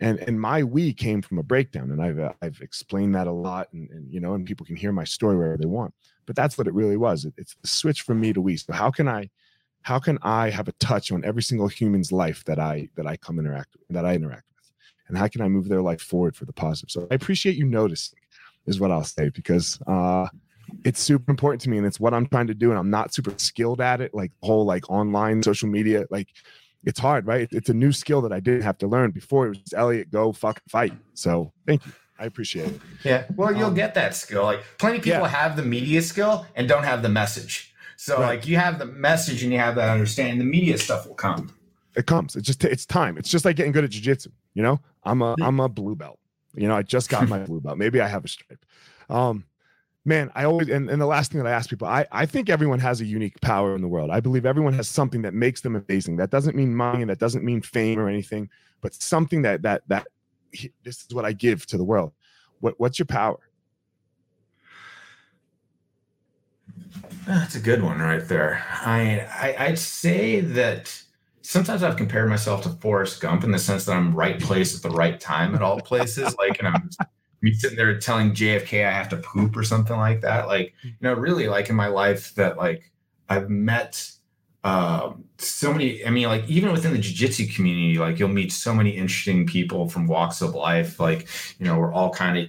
and 0.00 0.18
and 0.20 0.40
my 0.40 0.62
we 0.62 0.92
came 0.92 1.22
from 1.22 1.38
a 1.38 1.42
breakdown 1.42 1.90
and 1.90 2.02
i've 2.02 2.18
uh, 2.18 2.32
i've 2.42 2.60
explained 2.60 3.14
that 3.14 3.26
a 3.26 3.32
lot 3.32 3.68
and, 3.72 3.90
and 3.90 4.12
you 4.12 4.20
know 4.20 4.34
and 4.34 4.46
people 4.46 4.66
can 4.66 4.76
hear 4.76 4.92
my 4.92 5.04
story 5.04 5.36
wherever 5.36 5.56
they 5.56 5.66
want 5.66 5.92
but 6.26 6.36
that's 6.36 6.58
what 6.58 6.66
it 6.66 6.74
really 6.74 6.96
was 6.96 7.24
it, 7.24 7.34
it's 7.36 7.56
the 7.62 7.68
switch 7.68 8.02
from 8.02 8.20
me 8.20 8.32
to 8.32 8.40
we 8.40 8.56
so 8.56 8.72
how 8.72 8.90
can 8.90 9.08
i 9.08 9.28
how 9.82 9.98
can 9.98 10.18
i 10.22 10.50
have 10.50 10.68
a 10.68 10.72
touch 10.72 11.12
on 11.12 11.24
every 11.24 11.42
single 11.42 11.68
human's 11.68 12.12
life 12.12 12.44
that 12.44 12.58
i 12.58 12.88
that 12.96 13.06
i 13.06 13.16
come 13.16 13.38
interact 13.38 13.74
with, 13.74 13.88
that 13.88 14.04
i 14.04 14.14
interact 14.14 14.44
with 14.54 14.70
and 15.08 15.16
how 15.16 15.28
can 15.28 15.40
i 15.40 15.48
move 15.48 15.68
their 15.68 15.82
life 15.82 16.00
forward 16.00 16.36
for 16.36 16.44
the 16.44 16.52
positive? 16.52 16.90
So 16.90 17.06
i 17.10 17.14
appreciate 17.14 17.56
you 17.56 17.64
noticing 17.64 18.18
is 18.66 18.80
what 18.80 18.90
i'll 18.90 19.04
say 19.04 19.30
because 19.30 19.80
uh 19.86 20.26
it's 20.84 21.00
super 21.00 21.30
important 21.30 21.60
to 21.62 21.70
me 21.70 21.78
and 21.78 21.86
it's 21.86 22.00
what 22.00 22.12
i'm 22.12 22.26
trying 22.26 22.48
to 22.48 22.54
do 22.54 22.70
and 22.70 22.78
i'm 22.78 22.90
not 22.90 23.14
super 23.14 23.32
skilled 23.36 23.80
at 23.80 24.00
it 24.00 24.12
like 24.12 24.32
whole 24.42 24.64
like 24.64 24.90
online 24.90 25.42
social 25.42 25.68
media 25.68 26.04
like 26.10 26.28
it's 26.86 27.00
hard, 27.00 27.26
right? 27.26 27.48
It's 27.50 27.68
a 27.68 27.74
new 27.74 27.92
skill 27.92 28.22
that 28.22 28.32
I 28.32 28.40
didn't 28.40 28.62
have 28.62 28.78
to 28.78 28.86
learn 28.86 29.10
before. 29.10 29.48
It 29.48 29.58
was 29.62 29.74
Elliot, 29.74 30.10
go 30.10 30.32
fuck 30.32 30.62
fight. 30.68 30.94
So 31.14 31.52
thank 31.66 31.84
you. 31.84 31.92
I 32.18 32.24
appreciate 32.24 32.68
it. 32.68 32.80
Yeah. 33.04 33.24
Well, 33.34 33.54
you'll 33.54 33.66
um, 33.66 33.74
get 33.74 33.94
that 33.94 34.14
skill. 34.14 34.44
Like 34.44 34.60
plenty 34.78 34.98
of 34.98 35.04
people 35.04 35.20
yeah. 35.20 35.28
have 35.28 35.56
the 35.56 35.62
media 35.62 36.00
skill 36.00 36.46
and 36.54 36.66
don't 36.66 36.84
have 36.84 37.02
the 37.02 37.08
message. 37.10 37.74
So 37.96 38.14
right. 38.14 38.26
like 38.26 38.46
you 38.46 38.56
have 38.56 38.78
the 38.78 38.86
message 38.86 39.42
and 39.42 39.52
you 39.52 39.58
have 39.58 39.74
that 39.74 39.90
understanding. 39.90 40.38
The 40.38 40.44
media 40.44 40.78
stuff 40.78 41.06
will 41.06 41.14
come. 41.14 41.52
It 41.96 42.06
comes. 42.06 42.36
It's 42.36 42.46
just 42.46 42.64
it's 42.64 42.86
time. 42.86 43.18
It's 43.18 43.28
just 43.28 43.44
like 43.44 43.56
getting 43.56 43.72
good 43.72 43.84
at 43.84 43.90
jujitsu. 43.90 44.28
You 44.54 44.62
know, 44.62 44.80
I'm 45.02 45.22
a 45.22 45.34
I'm 45.42 45.60
a 45.60 45.68
blue 45.68 45.96
belt. 45.96 46.18
You 46.54 46.68
know, 46.68 46.76
I 46.76 46.82
just 46.82 47.08
got 47.10 47.28
my 47.28 47.40
blue 47.40 47.60
belt. 47.60 47.78
Maybe 47.78 48.00
I 48.00 48.06
have 48.06 48.24
a 48.24 48.28
stripe. 48.28 48.64
Um, 49.10 49.44
man, 50.06 50.30
I 50.34 50.44
always 50.44 50.68
and, 50.68 50.88
and 50.88 51.00
the 51.00 51.06
last 51.06 51.32
thing 51.32 51.42
that 51.42 51.48
I 51.48 51.52
ask 51.52 51.68
people, 51.68 51.88
I, 51.88 52.06
I 52.12 52.24
think 52.24 52.48
everyone 52.48 52.78
has 52.78 53.00
a 53.00 53.04
unique 53.04 53.40
power 53.40 53.74
in 53.74 53.82
the 53.82 53.88
world. 53.88 54.10
I 54.10 54.20
believe 54.20 54.46
everyone 54.46 54.72
has 54.74 54.88
something 54.88 55.22
that 55.22 55.34
makes 55.34 55.60
them 55.60 55.74
amazing. 55.76 56.16
That 56.16 56.30
doesn't 56.30 56.56
mean 56.56 56.74
money 56.74 57.02
and 57.02 57.10
that 57.10 57.18
doesn't 57.18 57.44
mean 57.44 57.60
fame 57.60 57.98
or 57.98 58.08
anything, 58.08 58.48
but 58.80 58.94
something 58.94 59.42
that 59.42 59.62
that 59.62 59.82
that 59.88 60.06
this 60.84 61.04
is 61.04 61.12
what 61.12 61.24
I 61.24 61.32
give 61.32 61.66
to 61.66 61.76
the 61.76 61.84
world. 61.84 62.12
What 62.60 62.78
what's 62.78 62.98
your 62.98 63.06
power? 63.06 63.38
That's 67.26 67.56
a 67.56 67.60
good 67.60 67.82
one 67.82 67.98
right 67.98 68.26
there. 68.26 68.64
I, 68.70 69.26
I 69.40 69.66
I'd 69.66 69.78
say 69.78 70.40
that 70.40 71.02
sometimes 71.42 71.82
I've 71.82 71.96
compared 71.96 72.30
myself 72.30 72.62
to 72.62 72.68
Forrest 72.68 73.20
Gump 73.20 73.42
in 73.42 73.50
the 73.50 73.58
sense 73.58 73.84
that 73.86 73.96
I'm 73.96 74.14
right 74.14 74.40
place 74.40 74.76
at 74.76 74.82
the 74.82 74.96
right 74.96 75.18
time 75.18 75.54
at 75.56 75.62
all 75.62 75.80
places. 75.80 76.36
like, 76.38 76.60
and 76.60 76.68
I'm 76.68 76.90
me 77.46 77.54
sitting 77.54 77.76
there 77.76 77.98
telling 77.98 78.32
JFK 78.32 78.86
I 78.86 78.90
have 78.90 79.08
to 79.10 79.16
poop 79.16 79.56
or 79.56 79.62
something 79.62 79.96
like 79.96 80.20
that. 80.22 80.48
Like, 80.48 80.74
you 80.82 80.92
know, 81.00 81.14
really 81.14 81.48
like 81.48 81.70
in 81.70 81.76
my 81.76 81.86
life 81.86 82.34
that 82.34 82.56
like 82.56 82.90
I've 83.28 83.48
met 83.48 84.10
um, 84.64 85.24
so 85.38 85.72
many, 85.72 86.04
I 86.04 86.10
mean, 86.10 86.26
like 86.26 86.44
even 86.48 86.72
within 86.72 86.92
the 86.92 86.98
jiu-jitsu 86.98 87.46
community, 87.54 87.98
like 87.98 88.18
you'll 88.18 88.28
meet 88.28 88.52
so 88.52 88.74
many 88.74 88.90
interesting 88.90 89.46
people 89.46 89.88
from 89.88 90.08
walks 90.08 90.42
of 90.42 90.54
life. 90.54 90.98
Like, 90.98 91.28
you 91.58 91.66
know, 91.66 91.78
we're 91.78 91.92
all 91.92 92.10
kind 92.10 92.36
of 92.36 92.48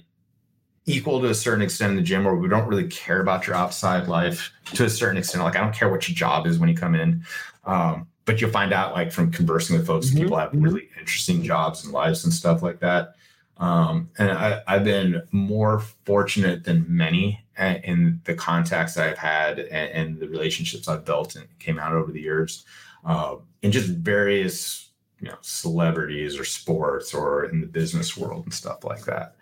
equal 0.86 1.20
to 1.20 1.28
a 1.28 1.34
certain 1.34 1.62
extent 1.62 1.90
in 1.90 1.96
the 1.96 2.02
gym 2.02 2.24
where 2.24 2.34
we 2.34 2.48
don't 2.48 2.66
really 2.66 2.88
care 2.88 3.20
about 3.20 3.46
your 3.46 3.54
outside 3.54 4.08
life 4.08 4.50
to 4.74 4.84
a 4.84 4.90
certain 4.90 5.16
extent. 5.16 5.44
Like, 5.44 5.54
I 5.54 5.60
don't 5.60 5.74
care 5.74 5.88
what 5.88 6.08
your 6.08 6.16
job 6.16 6.46
is 6.46 6.58
when 6.58 6.68
you 6.68 6.74
come 6.74 6.96
in. 6.96 7.24
Um, 7.64 8.08
but 8.24 8.40
you'll 8.40 8.50
find 8.50 8.72
out 8.72 8.94
like 8.94 9.12
from 9.12 9.30
conversing 9.30 9.76
with 9.78 9.86
folks, 9.86 10.08
mm-hmm. 10.08 10.18
people 10.18 10.36
have 10.36 10.50
really 10.52 10.88
interesting 10.98 11.42
jobs 11.42 11.84
and 11.84 11.92
lives 11.92 12.24
and 12.24 12.32
stuff 12.32 12.62
like 12.62 12.80
that. 12.80 13.14
Um, 13.58 14.10
and 14.18 14.30
I, 14.30 14.62
have 14.66 14.84
been 14.84 15.22
more 15.32 15.80
fortunate 16.04 16.64
than 16.64 16.86
many 16.88 17.44
in 17.58 18.20
the 18.24 18.34
contacts 18.34 18.96
I've 18.96 19.18
had 19.18 19.58
and, 19.58 19.90
and, 19.90 20.20
the 20.20 20.28
relationships 20.28 20.86
I've 20.86 21.04
built 21.04 21.34
and 21.34 21.46
came 21.58 21.76
out 21.76 21.92
over 21.92 22.12
the 22.12 22.20
years 22.20 22.64
uh, 23.04 23.34
in 23.62 23.72
just 23.72 23.88
various, 23.88 24.90
you 25.20 25.28
know, 25.28 25.34
celebrities 25.40 26.38
or 26.38 26.44
sports 26.44 27.12
or 27.12 27.46
in 27.46 27.60
the 27.60 27.66
business 27.66 28.16
world 28.16 28.44
and 28.44 28.54
stuff 28.54 28.84
like 28.84 29.04
that. 29.06 29.34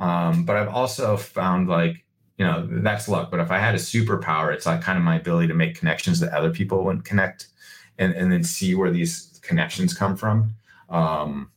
Um, 0.00 0.44
but 0.44 0.56
I've 0.56 0.74
also 0.74 1.16
found 1.16 1.68
like, 1.68 2.04
you 2.38 2.44
know, 2.44 2.66
that's 2.68 3.08
luck. 3.08 3.30
But 3.30 3.38
if 3.38 3.52
I 3.52 3.58
had 3.58 3.76
a 3.76 3.78
superpower, 3.78 4.52
it's 4.52 4.66
like 4.66 4.80
kind 4.80 4.98
of 4.98 5.04
my 5.04 5.16
ability 5.16 5.46
to 5.46 5.54
make 5.54 5.78
connections 5.78 6.18
that 6.20 6.32
other 6.32 6.50
people 6.50 6.82
wouldn't 6.82 7.04
connect 7.04 7.48
and, 7.98 8.14
and 8.14 8.32
then 8.32 8.42
see 8.42 8.74
where 8.74 8.90
these 8.90 9.38
connections 9.42 9.94
come 9.94 10.16
from. 10.16 10.54
Um, 10.88 11.50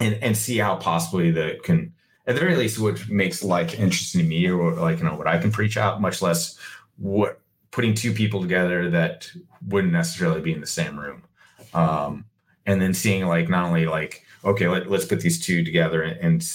and 0.00 0.14
and 0.22 0.36
see 0.36 0.58
how 0.58 0.76
possibly 0.76 1.30
that 1.32 1.62
can 1.62 1.92
at 2.26 2.34
the 2.34 2.40
very 2.40 2.56
least 2.56 2.78
what 2.78 3.08
makes 3.08 3.42
life 3.42 3.78
interesting 3.78 4.20
to 4.20 4.26
me 4.26 4.48
or 4.48 4.72
like 4.74 4.98
you 4.98 5.04
know 5.04 5.14
what 5.14 5.26
I 5.26 5.38
can 5.38 5.50
preach 5.50 5.76
out, 5.76 6.00
much 6.00 6.22
less 6.22 6.58
what 6.96 7.40
putting 7.70 7.94
two 7.94 8.12
people 8.12 8.40
together 8.40 8.90
that 8.90 9.30
wouldn't 9.66 9.92
necessarily 9.92 10.40
be 10.40 10.52
in 10.52 10.60
the 10.60 10.66
same 10.66 10.98
room. 10.98 11.22
Um, 11.74 12.24
and 12.66 12.80
then 12.80 12.94
seeing 12.94 13.26
like 13.26 13.48
not 13.48 13.64
only 13.64 13.86
like 13.86 14.24
okay 14.44 14.68
let, 14.68 14.90
let's 14.90 15.06
put 15.06 15.20
these 15.20 15.40
two 15.40 15.64
together 15.64 16.02
and, 16.02 16.46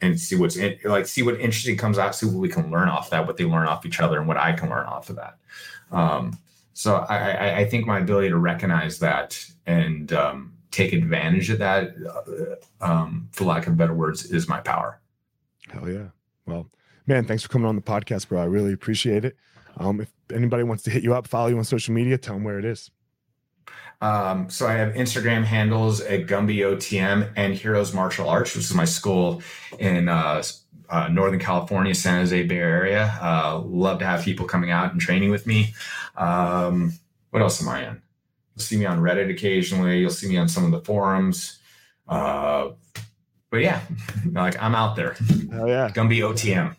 and 0.00 0.20
see 0.20 0.36
what's 0.36 0.56
in, 0.56 0.78
like 0.84 1.06
see 1.06 1.22
what 1.22 1.40
interesting 1.40 1.76
comes 1.76 1.98
out 1.98 2.14
see 2.14 2.26
what 2.26 2.34
we 2.34 2.48
can 2.48 2.70
learn 2.70 2.88
off 2.88 3.10
that 3.10 3.26
what 3.26 3.36
they 3.36 3.44
learn 3.44 3.66
off 3.66 3.86
each 3.86 4.00
other 4.00 4.18
and 4.18 4.28
what 4.28 4.36
i 4.36 4.52
can 4.52 4.68
learn 4.68 4.86
off 4.86 5.08
of 5.08 5.16
that 5.16 5.38
um, 5.92 6.36
so 6.72 6.96
I, 6.96 7.30
I, 7.30 7.56
I 7.58 7.64
think 7.66 7.86
my 7.86 8.00
ability 8.00 8.28
to 8.30 8.36
recognize 8.36 8.98
that 8.98 9.46
and 9.66 10.12
um, 10.12 10.53
take 10.74 10.92
advantage 10.92 11.50
of 11.50 11.58
that, 11.58 11.94
uh, 12.80 12.84
um, 12.84 13.28
for 13.32 13.44
lack 13.44 13.66
of 13.66 13.76
better 13.76 13.94
words, 13.94 14.30
is 14.30 14.48
my 14.48 14.60
power. 14.60 15.00
Hell 15.70 15.88
yeah. 15.88 16.08
Well, 16.46 16.68
man, 17.06 17.24
thanks 17.24 17.42
for 17.42 17.48
coming 17.48 17.66
on 17.66 17.76
the 17.76 17.82
podcast, 17.82 18.28
bro. 18.28 18.40
I 18.40 18.46
really 18.46 18.72
appreciate 18.72 19.24
it. 19.24 19.36
Um, 19.76 20.00
if 20.00 20.12
anybody 20.32 20.62
wants 20.62 20.82
to 20.84 20.90
hit 20.90 21.02
you 21.02 21.14
up, 21.14 21.26
follow 21.26 21.48
you 21.48 21.58
on 21.58 21.64
social 21.64 21.94
media, 21.94 22.18
tell 22.18 22.34
them 22.34 22.44
where 22.44 22.58
it 22.58 22.64
is. 22.64 22.90
Um, 24.00 24.50
so 24.50 24.66
I 24.66 24.72
have 24.74 24.94
Instagram 24.94 25.44
handles 25.44 26.00
at 26.00 26.26
Gumby 26.26 26.58
OTM 26.58 27.30
and 27.36 27.54
Heroes 27.54 27.94
Martial 27.94 28.28
Arts, 28.28 28.54
which 28.54 28.64
is 28.64 28.74
my 28.74 28.84
school 28.84 29.42
in 29.78 30.08
uh, 30.08 30.42
uh, 30.90 31.08
Northern 31.08 31.40
California, 31.40 31.94
San 31.94 32.20
Jose 32.20 32.42
Bay 32.44 32.58
Area. 32.58 33.18
Uh, 33.22 33.60
love 33.64 33.98
to 34.00 34.04
have 34.04 34.22
people 34.22 34.46
coming 34.46 34.70
out 34.70 34.92
and 34.92 35.00
training 35.00 35.30
with 35.30 35.46
me. 35.46 35.74
Um, 36.16 36.92
what 37.30 37.42
else 37.42 37.62
am 37.62 37.68
I 37.68 37.88
in? 37.88 38.02
You'll 38.54 38.62
see 38.62 38.76
me 38.76 38.86
on 38.86 39.00
Reddit 39.00 39.30
occasionally. 39.30 39.98
You'll 39.98 40.10
see 40.10 40.28
me 40.28 40.36
on 40.36 40.48
some 40.48 40.64
of 40.64 40.70
the 40.70 40.80
forums. 40.80 41.58
Uh, 42.08 42.70
but 43.50 43.58
yeah, 43.58 43.80
like 44.32 44.60
I'm 44.62 44.74
out 44.74 44.96
there. 44.96 45.16
Oh 45.52 45.66
yeah, 45.66 45.88
Gumby 45.88 46.18
OTM 46.18 46.76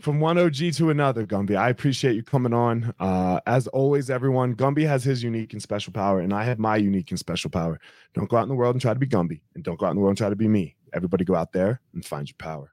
from 0.00 0.20
one 0.20 0.38
OG 0.38 0.72
to 0.74 0.90
another, 0.90 1.26
Gumby. 1.26 1.56
I 1.56 1.68
appreciate 1.68 2.14
you 2.14 2.22
coming 2.22 2.54
on. 2.54 2.94
Uh, 2.98 3.40
as 3.46 3.66
always, 3.68 4.10
everyone, 4.10 4.54
Gumby 4.54 4.86
has 4.86 5.04
his 5.04 5.22
unique 5.22 5.52
and 5.52 5.62
special 5.62 5.92
power, 5.92 6.20
and 6.20 6.32
I 6.32 6.44
have 6.44 6.58
my 6.58 6.76
unique 6.76 7.10
and 7.10 7.18
special 7.18 7.50
power. 7.50 7.78
Don't 8.14 8.28
go 8.28 8.36
out 8.36 8.44
in 8.44 8.48
the 8.48 8.54
world 8.54 8.74
and 8.74 8.82
try 8.82 8.92
to 8.92 8.98
be 8.98 9.06
Gumby, 9.06 9.42
and 9.54 9.62
don't 9.62 9.78
go 9.78 9.86
out 9.86 9.90
in 9.90 9.96
the 9.96 10.00
world 10.00 10.12
and 10.12 10.18
try 10.18 10.28
to 10.28 10.36
be 10.36 10.48
me. 10.48 10.76
Everybody 10.92 11.24
go 11.24 11.34
out 11.34 11.52
there 11.52 11.80
and 11.94 12.04
find 12.04 12.28
your 12.28 12.36
power. 12.38 12.72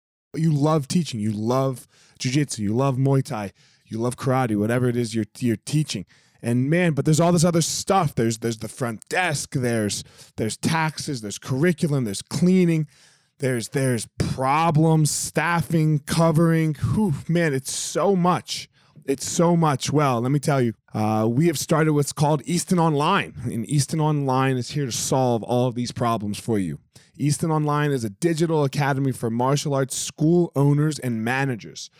You 0.35 0.51
love 0.51 0.87
teaching. 0.87 1.19
You 1.19 1.31
love 1.31 1.87
jujitsu. 2.19 2.59
You 2.59 2.73
love 2.73 2.97
Muay 2.97 3.23
Thai. 3.23 3.51
You 3.85 3.99
love 3.99 4.15
karate. 4.15 4.55
Whatever 4.55 4.87
it 4.87 4.95
is 4.95 5.13
you're 5.13 5.25
you're 5.39 5.57
teaching. 5.57 6.05
And 6.41 6.69
man, 6.69 6.93
but 6.93 7.05
there's 7.05 7.19
all 7.19 7.31
this 7.31 7.43
other 7.43 7.61
stuff. 7.61 8.15
There's 8.15 8.39
there's 8.39 8.57
the 8.57 8.67
front 8.67 9.07
desk. 9.09 9.53
There's 9.53 10.03
there's 10.37 10.57
taxes. 10.57 11.21
There's 11.21 11.37
curriculum. 11.37 12.05
There's 12.05 12.21
cleaning. 12.21 12.87
There's 13.39 13.69
there's 13.69 14.07
problems, 14.17 15.11
staffing, 15.11 15.99
covering. 15.99 16.75
Whew, 16.75 17.13
man, 17.27 17.53
it's 17.53 17.73
so 17.73 18.15
much. 18.15 18.69
It's 19.05 19.27
so 19.27 19.57
much. 19.57 19.91
Well, 19.91 20.21
let 20.21 20.31
me 20.31 20.39
tell 20.39 20.61
you, 20.61 20.73
uh, 20.93 21.27
we 21.29 21.47
have 21.47 21.57
started 21.57 21.93
what's 21.93 22.13
called 22.13 22.43
Easton 22.45 22.79
Online, 22.79 23.33
and 23.45 23.65
Easton 23.65 23.99
Online 23.99 24.57
is 24.57 24.71
here 24.71 24.85
to 24.85 24.91
solve 24.91 25.41
all 25.43 25.67
of 25.67 25.75
these 25.75 25.91
problems 25.91 26.37
for 26.37 26.59
you. 26.59 26.79
Easton 27.21 27.51
Online 27.51 27.91
is 27.91 28.03
a 28.03 28.09
digital 28.09 28.63
academy 28.63 29.11
for 29.11 29.29
martial 29.29 29.75
arts 29.75 29.95
school 29.95 30.51
owners 30.55 30.97
and 30.99 31.23
managers. 31.23 31.91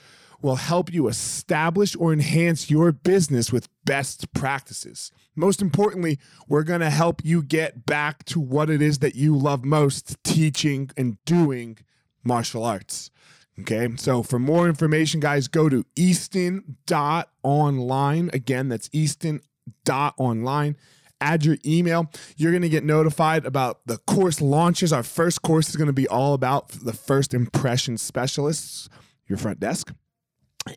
Will 0.42 0.56
help 0.56 0.92
you 0.92 1.08
establish 1.08 1.96
or 1.96 2.12
enhance 2.12 2.72
your 2.72 2.92
business 2.92 3.52
with 3.52 3.70
best 3.86 4.34
practices. 4.34 5.12
Most 5.36 5.62
importantly, 5.62 6.18
we're 6.48 6.64
going 6.64 6.80
to 6.80 6.90
help 6.90 7.24
you 7.24 7.44
get 7.44 7.86
back 7.86 8.26
to 8.26 8.40
what 8.40 8.72
it 8.72 8.82
is 8.82 8.98
that 9.00 9.14
you 9.14 9.38
love 9.38 9.64
most 9.64 10.18
teaching 10.24 10.90
and 10.98 11.24
doing 11.26 11.78
martial 12.24 12.64
arts. 12.64 13.12
Okay, 13.60 13.90
so 13.98 14.24
for 14.24 14.40
more 14.40 14.68
information, 14.68 15.20
guys, 15.20 15.48
go 15.48 15.70
to 15.70 15.86
easton.online. 15.96 18.32
Again, 18.34 18.70
that's 18.70 18.90
easton.online. 18.92 20.76
Add 21.22 21.46
your 21.46 21.58
email. 21.66 22.10
You're 22.36 22.52
going 22.52 22.64
to 22.64 22.70
get 22.70 22.84
notified 22.84 23.46
about 23.46 23.86
the 23.86 23.98
course 24.00 24.42
launches. 24.42 24.92
Our 24.92 25.04
first 25.04 25.42
course 25.42 25.70
is 25.70 25.76
going 25.76 25.88
to 25.88 25.94
be 25.94 26.08
all 26.08 26.34
about 26.34 26.70
the 26.70 26.94
first 26.94 27.34
impression 27.34 27.98
specialists, 27.98 28.90
your 29.28 29.38
front 29.38 29.60
desk, 29.60 29.94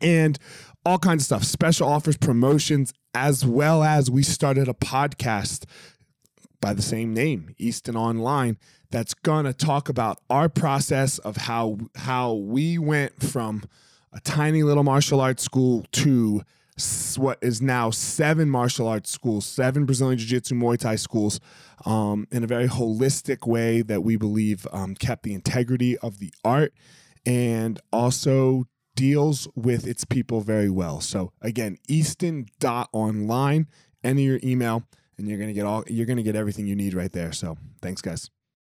and 0.01 0.37
all 0.85 0.99
kinds 0.99 1.23
of 1.23 1.25
stuff, 1.25 1.43
special 1.43 1.87
offers, 1.87 2.15
promotions, 2.15 2.93
as 3.13 3.45
well 3.45 3.83
as 3.83 4.11
we 4.11 4.23
started 4.23 4.67
a 4.67 4.73
podcast 4.73 5.65
by 6.61 6.73
the 6.73 6.81
same 6.81 7.13
name, 7.13 7.53
Easton 7.57 7.95
Online 7.95 8.57
that's 8.95 9.13
going 9.13 9.45
to 9.45 9.53
talk 9.53 9.89
about 9.89 10.21
our 10.29 10.47
process 10.47 11.17
of 11.19 11.35
how 11.35 11.77
how 11.95 12.33
we 12.33 12.77
went 12.77 13.21
from 13.21 13.63
a 14.13 14.19
tiny 14.21 14.63
little 14.63 14.83
martial 14.83 15.19
arts 15.19 15.43
school 15.43 15.85
to 15.91 16.41
what 17.17 17.37
is 17.41 17.61
now 17.61 17.89
seven 17.89 18.49
martial 18.49 18.87
arts 18.87 19.09
schools, 19.09 19.45
seven 19.45 19.85
Brazilian 19.85 20.17
Jiu 20.17 20.27
Jitsu 20.27 20.55
Muay 20.55 20.77
Thai 20.77 20.95
schools, 20.95 21.39
um, 21.85 22.27
in 22.31 22.43
a 22.43 22.47
very 22.47 22.67
holistic 22.67 23.47
way 23.47 23.81
that 23.81 24.03
we 24.03 24.17
believe 24.17 24.67
um, 24.71 24.95
kept 24.95 25.23
the 25.23 25.33
integrity 25.33 25.97
of 25.99 26.19
the 26.19 26.33
art 26.43 26.73
and 27.25 27.79
also 27.93 28.65
deals 28.95 29.47
with 29.55 29.87
its 29.87 30.05
people 30.05 30.41
very 30.41 30.69
well. 30.69 31.01
So 31.01 31.31
again, 31.41 31.77
Easton.online, 31.87 33.67
enter 34.03 34.21
your 34.21 34.39
email, 34.43 34.83
and 35.17 35.27
you're 35.27 35.39
gonna 35.39 35.53
get 35.53 35.65
all 35.65 35.83
you're 35.87 36.05
gonna 36.05 36.23
get 36.23 36.35
everything 36.35 36.67
you 36.67 36.75
need 36.75 36.93
right 36.93 37.11
there. 37.11 37.31
So 37.31 37.57
thanks, 37.81 38.01
guys. 38.01 38.29